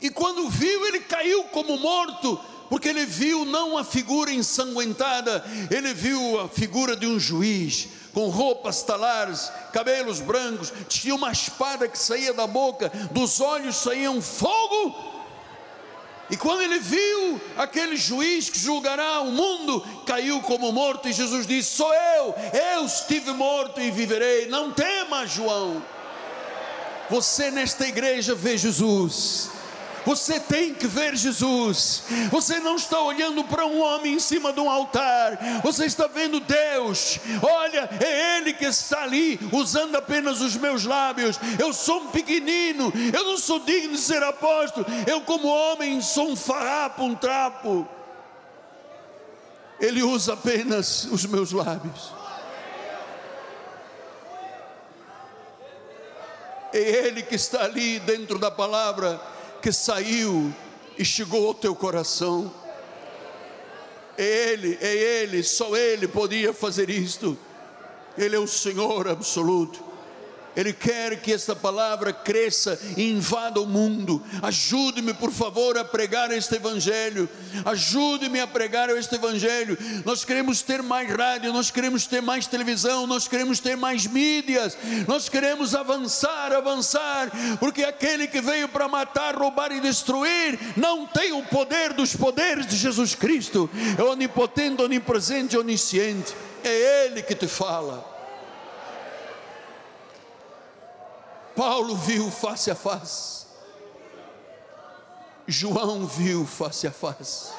e 0.00 0.08
quando 0.10 0.48
viu, 0.48 0.86
ele 0.86 1.00
caiu 1.00 1.44
como 1.44 1.76
morto, 1.78 2.40
porque 2.68 2.88
ele 2.88 3.04
viu 3.04 3.44
não 3.44 3.76
a 3.76 3.84
figura 3.84 4.30
ensanguentada, 4.30 5.44
ele 5.70 5.92
viu 5.94 6.40
a 6.40 6.48
figura 6.48 6.94
de 6.94 7.06
um 7.06 7.18
juiz, 7.18 7.88
com 8.12 8.28
roupas 8.28 8.82
talares, 8.82 9.50
cabelos 9.72 10.20
brancos, 10.20 10.72
tinha 10.88 11.14
uma 11.14 11.32
espada 11.32 11.88
que 11.88 11.98
saía 11.98 12.32
da 12.32 12.46
boca, 12.46 12.90
dos 13.10 13.40
olhos 13.40 13.76
saía 13.76 14.10
um 14.10 14.22
fogo. 14.22 15.18
E 16.30 16.36
quando 16.36 16.60
ele 16.60 16.78
viu 16.78 17.40
aquele 17.56 17.96
juiz 17.96 18.50
que 18.50 18.58
julgará 18.58 19.20
o 19.22 19.32
mundo, 19.32 19.84
caiu 20.06 20.40
como 20.42 20.70
morto, 20.70 21.08
e 21.08 21.12
Jesus 21.12 21.46
disse: 21.46 21.76
Sou 21.76 21.92
eu, 21.92 22.34
eu 22.74 22.84
estive 22.84 23.32
morto 23.32 23.80
e 23.80 23.90
viverei. 23.90 24.46
Não 24.46 24.70
tema, 24.70 25.26
João. 25.26 25.82
Você 27.10 27.50
nesta 27.50 27.86
igreja 27.86 28.34
vê 28.34 28.56
Jesus. 28.56 29.50
Você 30.08 30.40
tem 30.40 30.72
que 30.72 30.86
ver 30.86 31.14
Jesus. 31.14 32.04
Você 32.30 32.58
não 32.60 32.76
está 32.76 32.98
olhando 32.98 33.44
para 33.44 33.66
um 33.66 33.78
homem 33.80 34.14
em 34.14 34.18
cima 34.18 34.54
de 34.54 34.58
um 34.60 34.70
altar. 34.70 35.38
Você 35.62 35.84
está 35.84 36.06
vendo 36.06 36.40
Deus. 36.40 37.18
Olha, 37.42 37.90
é 38.00 38.38
Ele 38.38 38.54
que 38.54 38.64
está 38.64 39.02
ali, 39.02 39.38
usando 39.52 39.96
apenas 39.96 40.40
os 40.40 40.56
meus 40.56 40.84
lábios. 40.84 41.38
Eu 41.58 41.74
sou 41.74 42.04
um 42.04 42.06
pequenino. 42.06 42.90
Eu 43.12 43.24
não 43.24 43.36
sou 43.36 43.60
digno 43.60 43.92
de 43.92 44.00
ser 44.00 44.22
apóstolo. 44.22 44.86
Eu, 45.06 45.20
como 45.20 45.46
homem, 45.46 46.00
sou 46.00 46.30
um 46.30 46.36
farrapo, 46.36 47.04
um 47.04 47.14
trapo. 47.14 47.86
Ele 49.78 50.02
usa 50.02 50.32
apenas 50.32 51.04
os 51.04 51.26
meus 51.26 51.52
lábios. 51.52 52.17
É 56.72 56.78
Ele 56.78 57.22
que 57.22 57.34
está 57.34 57.64
ali 57.64 57.98
dentro 58.00 58.38
da 58.38 58.50
palavra 58.50 59.20
que 59.62 59.72
saiu 59.72 60.52
e 60.96 61.04
chegou 61.04 61.48
ao 61.48 61.54
teu 61.54 61.74
coração. 61.74 62.52
É 64.16 64.52
Ele, 64.52 64.78
é 64.80 64.94
Ele, 64.94 65.42
só 65.42 65.76
Ele 65.76 66.08
podia 66.08 66.52
fazer 66.52 66.90
isto. 66.90 67.38
Ele 68.16 68.34
é 68.34 68.38
o 68.38 68.48
Senhor 68.48 69.08
absoluto. 69.08 69.82
Ele 70.58 70.72
quer 70.72 71.20
que 71.20 71.32
esta 71.32 71.54
palavra 71.54 72.12
cresça 72.12 72.76
e 72.96 73.12
invada 73.12 73.60
o 73.60 73.66
mundo. 73.66 74.20
Ajude-me, 74.42 75.14
por 75.14 75.30
favor, 75.30 75.78
a 75.78 75.84
pregar 75.84 76.32
este 76.32 76.56
Evangelho. 76.56 77.28
Ajude-me 77.64 78.40
a 78.40 78.46
pregar 78.46 78.90
este 78.90 79.14
Evangelho. 79.14 79.78
Nós 80.04 80.24
queremos 80.24 80.60
ter 80.60 80.82
mais 80.82 81.08
rádio, 81.08 81.52
nós 81.52 81.70
queremos 81.70 82.08
ter 82.08 82.20
mais 82.20 82.48
televisão, 82.48 83.06
nós 83.06 83.28
queremos 83.28 83.60
ter 83.60 83.76
mais 83.76 84.04
mídias, 84.08 84.76
nós 85.06 85.28
queremos 85.28 85.76
avançar, 85.76 86.52
avançar, 86.52 87.30
porque 87.60 87.84
aquele 87.84 88.26
que 88.26 88.40
veio 88.40 88.68
para 88.68 88.88
matar, 88.88 89.36
roubar 89.36 89.70
e 89.70 89.78
destruir 89.78 90.58
não 90.76 91.06
tem 91.06 91.30
o 91.30 91.44
poder 91.44 91.92
dos 91.92 92.16
poderes 92.16 92.66
de 92.66 92.76
Jesus 92.76 93.14
Cristo. 93.14 93.70
É 93.96 94.02
onipotente, 94.02 94.82
onipresente, 94.82 95.56
onisciente. 95.56 96.34
É 96.64 97.06
Ele 97.06 97.22
que 97.22 97.36
te 97.36 97.46
fala. 97.46 98.17
Paulo 101.58 101.96
viu 101.96 102.30
face 102.30 102.70
a 102.70 102.74
face, 102.76 103.44
João 105.44 106.06
viu 106.06 106.46
face 106.46 106.86
a 106.86 106.92
face. 106.92 107.52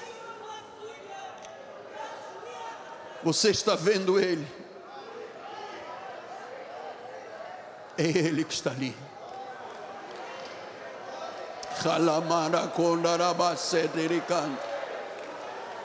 Você 3.21 3.49
está 3.49 3.75
vendo 3.75 4.17
ele, 4.17 4.47
é 7.97 8.03
ele 8.05 8.45
que 8.45 8.53
está 8.53 8.71
ali. 8.71 8.95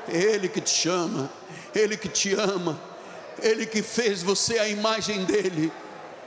É 0.06 0.16
ele 0.16 0.48
que 0.48 0.60
te 0.60 0.70
chama, 0.70 1.28
Ele 1.74 1.96
que 1.96 2.08
te 2.08 2.32
ama, 2.34 2.80
Ele 3.42 3.66
que 3.66 3.82
fez 3.82 4.22
você 4.22 4.60
a 4.60 4.68
imagem 4.68 5.24
dEle. 5.24 5.72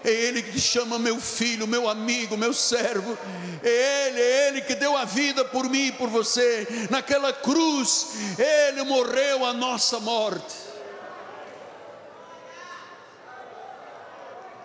É 0.04 0.12
Ele 0.12 0.42
que 0.42 0.52
te 0.52 0.60
chama 0.60 1.00
meu 1.00 1.20
filho, 1.20 1.68
meu 1.68 1.90
amigo, 1.90 2.38
meu 2.38 2.54
servo. 2.54 3.18
É 3.64 4.08
Ele, 4.08 4.22
é 4.22 4.48
Ele 4.48 4.62
que 4.62 4.76
deu 4.76 4.96
a 4.96 5.06
vida 5.06 5.44
por 5.44 5.70
mim 5.70 5.88
e 5.88 5.92
por 5.92 6.10
você. 6.10 6.68
Naquela 6.90 7.34
cruz, 7.34 8.10
Ele 8.38 8.84
morreu 8.84 9.46
a 9.46 9.54
nossa 9.54 10.00
morte. 10.00 10.56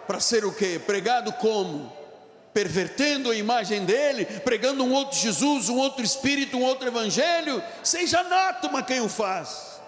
Para 0.07 0.21
ser 0.21 0.45
o 0.45 0.53
que? 0.53 0.79
Pregado 0.79 1.33
como? 1.35 1.91
Pervertendo 2.53 3.31
a 3.31 3.35
imagem 3.35 3.85
dele, 3.85 4.27
pregando 4.27 4.85
um 4.85 4.93
outro 4.93 5.19
Jesus, 5.19 5.71
um 5.71 5.79
outro 5.79 6.05
Espírito, 6.05 6.59
um 6.59 6.63
outro 6.63 6.87
Evangelho. 6.87 7.63
Seja 7.83 8.21
anátoma 8.21 8.83
quem 8.83 9.01
o 9.01 9.09
faz. 9.09 9.81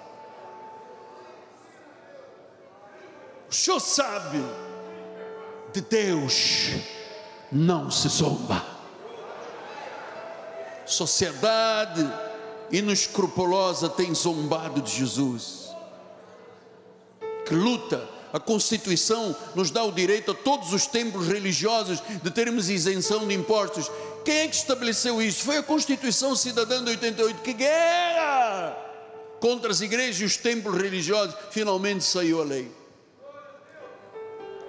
O 3.51 3.55
senhor 3.55 3.81
sabe 3.81 4.43
de 5.75 5.81
Deus 5.81 6.71
não 7.51 7.91
se 7.91 8.09
zomba. 8.09 8.65
Sociedade 10.87 12.09
inescrupulosa 12.71 13.89
tem 13.89 14.15
zombado 14.15 14.81
de 14.81 14.93
Jesus. 14.93 15.71
Que 17.45 17.55
luta, 17.55 18.09
a 18.33 18.39
Constituição 18.39 19.35
nos 19.55 19.71
dá 19.71 19.83
o 19.83 19.91
direito 19.91 20.31
a 20.31 20.35
todos 20.35 20.73
os 20.73 20.87
templos 20.87 21.27
religiosos 21.27 22.01
de 22.23 22.31
termos 22.31 22.69
isenção 22.69 23.27
de 23.27 23.35
impostos. 23.35 23.91
Quem 24.25 24.39
é 24.39 24.49
que 24.49 24.55
estabeleceu 24.55 25.21
isso? 25.21 25.45
Foi 25.45 25.59
a 25.59 25.63
Constituição 25.63 26.37
Cidadã 26.37 26.83
de 26.83 26.91
88. 26.91 27.43
Que 27.43 27.53
guerra! 27.53 28.77
Contra 29.41 29.73
as 29.73 29.81
igrejas 29.81 30.21
e 30.21 30.25
os 30.25 30.37
templos 30.37 30.81
religiosos, 30.81 31.35
finalmente 31.51 32.05
saiu 32.05 32.41
a 32.41 32.45
lei. 32.45 32.84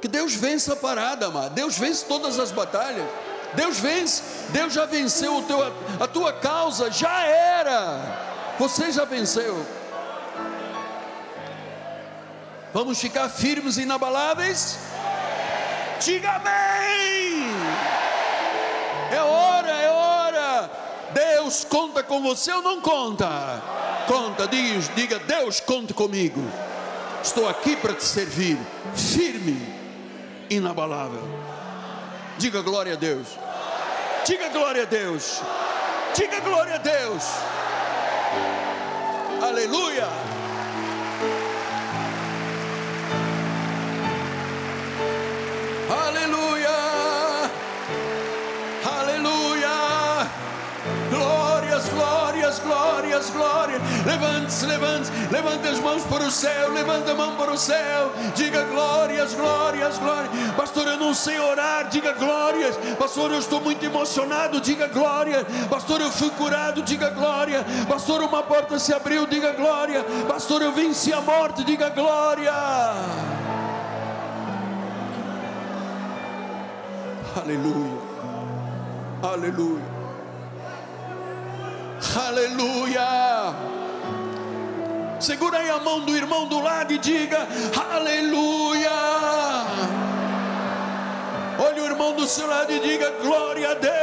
Que 0.06 0.10
Deus 0.10 0.36
vence 0.36 0.72
a 0.72 0.76
parada, 0.76 1.26
amado. 1.26 1.56
Deus 1.56 1.80
vence 1.80 2.06
todas 2.06 2.38
as 2.38 2.52
batalhas. 2.52 3.08
Deus 3.56 3.80
vence. 3.80 4.22
Deus 4.50 4.72
já 4.72 4.86
venceu 4.86 5.38
o 5.38 5.42
teu, 5.42 5.60
a 6.00 6.08
tua 6.08 6.32
causa. 6.32 6.92
Já 6.92 7.24
era. 7.24 8.54
Você 8.60 8.92
já 8.92 9.04
venceu. 9.04 9.66
Vamos 12.72 13.02
ficar 13.02 13.30
firmes 13.30 13.78
e 13.78 13.82
inabaláveis? 13.82 14.78
Diga 16.02 16.34
amém. 16.34 17.50
É 19.12 19.22
hora, 19.22 19.72
é 19.72 19.90
hora. 19.90 20.72
Deus 21.16 21.64
conta 21.64 22.04
com 22.04 22.22
você 22.22 22.54
ou 22.54 22.62
não 22.62 22.80
conta? 22.80 23.60
Conta, 24.06 24.48
diga, 24.48 24.80
diga 24.94 25.18
Deus 25.18 25.60
conta 25.60 25.96
comigo. 25.96 26.44
Estou 27.24 27.50
aqui 27.50 27.76
para 27.76 27.96
te 27.96 28.04
servir. 28.04 28.56
Firme 28.94 29.85
inabalável. 30.50 31.24
Diga 32.38 32.62
glória 32.62 32.94
a 32.94 32.98
Deus. 32.98 33.38
Diga 34.26 34.50
glória 34.50 34.84
a 34.84 34.86
Deus. 34.86 35.42
Diga 36.16 36.40
glória 36.40 36.76
a 36.76 36.78
Deus. 36.78 37.24
Aleluia. 39.42 40.35
Glórias, 52.60 53.30
glórias, 53.30 53.30
glórias. 53.30 53.82
Levante-se, 54.06 54.66
levante-se, 54.66 55.12
levante 55.32 55.68
as 55.68 55.80
mãos 55.80 56.04
para 56.04 56.24
o 56.24 56.32
céu, 56.32 56.72
levanta 56.74 57.12
a 57.12 57.16
mão 57.16 57.36
para 57.36 57.52
o 57.52 57.58
céu. 57.58 58.12
Diga 58.36 58.64
glórias, 58.66 59.34
glórias, 59.34 59.98
glórias. 59.98 60.32
Pastor, 60.56 60.88
eu 60.88 60.98
não 60.98 61.14
sei 61.14 61.40
orar, 61.40 61.88
diga 61.90 62.14
glórias. 62.14 62.78
Pastor, 62.98 63.32
eu 63.32 63.40
estou 63.40 63.62
muito 63.62 63.84
emocionado, 63.86 64.60
diga 64.62 64.88
glória. 64.88 65.46
Pastor, 65.70 66.02
eu 66.02 66.12
fui 66.12 66.30
curado, 66.32 66.82
diga 66.82 67.10
glória. 67.10 67.66
Pastor, 67.88 68.22
uma 68.22 68.44
porta 68.44 68.80
se 68.80 68.94
abriu, 68.94 69.26
diga 69.28 69.52
glória. 69.54 70.04
Pastor, 70.28 70.62
eu 70.62 70.72
venci 70.72 71.14
a 71.14 71.22
morte, 71.22 71.64
diga 71.64 71.90
glória. 71.90 72.52
Aleluia. 77.36 78.00
Aleluia. 79.22 79.95
Aleluia. 82.16 83.56
Segura 85.20 85.60
aí 85.60 85.70
a 85.70 85.80
mão 85.80 86.02
do 86.02 86.16
irmão 86.16 86.48
do 86.48 86.60
lado 86.60 86.94
e 86.94 86.98
diga: 86.98 87.48
Aleluia. 87.92 88.92
Olhe 91.58 91.82
o 91.82 91.86
irmão 91.86 92.16
do 92.16 92.28
seu 92.28 92.48
lado 92.48 92.72
e 92.72 92.80
diga: 92.80 93.12
Glória 93.22 93.72
a 93.72 93.74
Deus. 93.76 93.96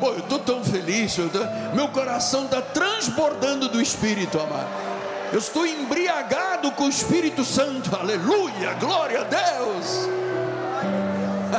Pô, 0.00 0.08
eu 0.08 0.18
estou 0.18 0.38
tão 0.38 0.64
feliz, 0.64 1.14
tô, 1.14 1.74
meu 1.74 1.88
coração 1.88 2.46
está 2.46 2.60
transbordando 2.60 3.68
do 3.68 3.80
Espírito, 3.80 4.40
amado. 4.40 4.68
Eu 5.32 5.38
estou 5.38 5.66
embriagado 5.66 6.70
com 6.72 6.84
o 6.84 6.88
Espírito 6.88 7.44
Santo, 7.44 7.94
aleluia, 7.94 8.74
glória 8.74 9.20
a 9.20 9.24
Deus. 9.24 10.23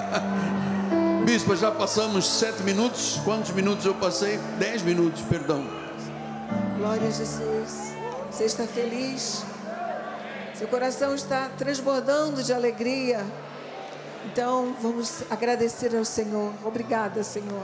Bispo, 1.25 1.55
já 1.55 1.71
passamos 1.71 2.25
sete 2.25 2.63
minutos. 2.63 3.19
Quantos 3.23 3.51
minutos 3.51 3.85
eu 3.85 3.95
passei? 3.95 4.37
Dez 4.59 4.81
minutos, 4.81 5.21
perdão. 5.23 5.65
Glória 6.77 7.07
a 7.07 7.11
Jesus. 7.11 7.93
Você 8.31 8.45
está 8.45 8.65
feliz? 8.65 9.43
Seu 10.53 10.67
coração 10.67 11.15
está 11.15 11.49
transbordando 11.57 12.43
de 12.43 12.53
alegria. 12.53 13.25
Então, 14.25 14.75
vamos 14.81 15.23
agradecer 15.29 15.95
ao 15.95 16.05
Senhor. 16.05 16.53
Obrigada, 16.63 17.23
Senhor 17.23 17.63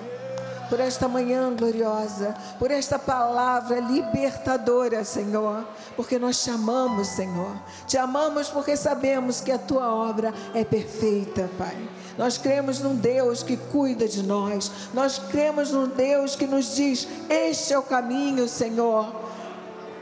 por 0.71 0.79
esta 0.79 1.05
manhã 1.05 1.53
gloriosa, 1.53 2.33
por 2.57 2.71
esta 2.71 2.97
palavra 2.97 3.81
libertadora, 3.81 5.03
Senhor, 5.03 5.67
porque 5.97 6.17
nós 6.17 6.41
te 6.41 6.49
amamos, 6.49 7.09
Senhor. 7.09 7.57
Te 7.85 7.97
amamos 7.97 8.47
porque 8.47 8.77
sabemos 8.77 9.41
que 9.41 9.51
a 9.51 9.57
tua 9.57 9.93
obra 9.93 10.33
é 10.53 10.63
perfeita, 10.63 11.49
Pai. 11.57 11.75
Nós 12.17 12.37
cremos 12.37 12.79
num 12.79 12.95
Deus 12.95 13.43
que 13.43 13.57
cuida 13.57 14.07
de 14.07 14.23
nós. 14.23 14.71
Nós 14.93 15.19
cremos 15.19 15.71
num 15.71 15.89
Deus 15.89 16.37
que 16.37 16.47
nos 16.47 16.73
diz: 16.73 17.05
Este 17.29 17.73
é 17.73 17.77
o 17.77 17.83
caminho, 17.83 18.47
Senhor. 18.47 19.13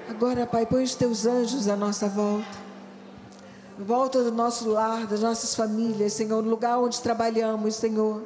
Agora, 0.07 0.45
Pai, 0.45 0.67
põe 0.67 0.83
os 0.83 0.93
teus 0.93 1.25
anjos 1.25 1.67
à 1.67 1.75
nossa 1.75 2.07
volta 2.07 2.69
volta 3.81 4.21
do 4.21 4.31
nosso 4.33 4.69
lar, 4.69 5.07
das 5.07 5.21
nossas 5.21 5.55
famílias, 5.55 6.11
Senhor, 6.11 6.43
no 6.43 6.49
lugar 6.49 6.77
onde 6.77 7.01
trabalhamos, 7.01 7.75
Senhor. 7.75 8.21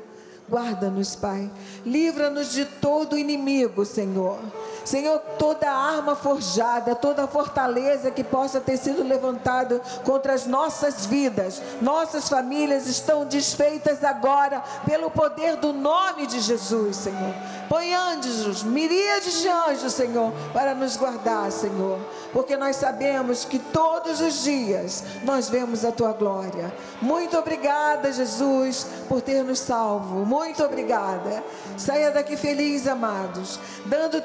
Guarda-nos, 0.54 1.16
Pai. 1.16 1.50
Livra-nos 1.84 2.54
de 2.54 2.64
todo 2.64 3.18
inimigo, 3.18 3.84
Senhor. 3.84 4.38
Senhor, 4.86 5.20
toda 5.38 5.72
arma 5.72 6.16
forjada, 6.16 6.96
toda 6.96 7.28
fortaleza 7.28 8.12
que 8.12 8.24
possa 8.24 8.60
ter 8.60 8.78
sido 8.78 9.04
levantada 9.04 9.82
contra 10.04 10.34
as 10.34 10.46
nossas 10.46 11.06
vidas, 11.06 11.62
nossas 11.82 12.28
famílias 12.28 12.88
estão 12.88 13.26
desfeitas 13.26 14.04
agora 14.04 14.62
pelo 14.86 15.10
poder 15.10 15.56
do 15.56 15.72
nome 15.72 16.28
de 16.28 16.40
Jesus, 16.40 16.98
Senhor. 16.98 17.34
Põe 17.70 17.94
anjos, 17.94 18.64
miríades 18.64 19.42
de 19.42 19.48
anjos, 19.48 19.94
Senhor, 19.94 20.32
para 20.52 20.76
nos 20.76 20.98
guardar, 20.98 21.52
Senhor, 21.52 22.00
porque 22.32 22.56
nós 22.58 22.76
sabemos 22.76 23.46
que 23.46 23.58
todos 23.58 24.22
os 24.22 24.44
dias 24.44 25.04
nós 25.24 25.50
vemos 25.50 25.84
a 25.86 25.92
tua 25.92 26.12
glória. 26.12 26.74
Muito 27.02 27.38
obrigada, 27.38 28.12
Jesus, 28.12 28.86
por 29.08 29.22
ter 29.22 29.44
nos 29.44 29.60
salvo. 29.60 30.26
Muito 30.26 30.64
obrigada. 30.64 31.44
Saia 31.78 32.12
daqui 32.12 32.38
feliz, 32.38 32.88
amados, 32.88 33.60
dando 33.86 34.22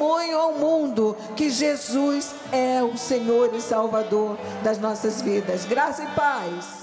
testemunho 0.00 0.38
ao 0.38 0.54
mundo 0.54 1.14
que 1.36 1.50
Jesus 1.50 2.34
é 2.50 2.82
o 2.82 2.96
Senhor 2.96 3.54
e 3.54 3.60
Salvador 3.60 4.38
das 4.64 4.78
nossas 4.78 5.20
vidas. 5.20 5.66
Graça 5.66 6.02
e 6.02 6.06
paz. 6.08 6.79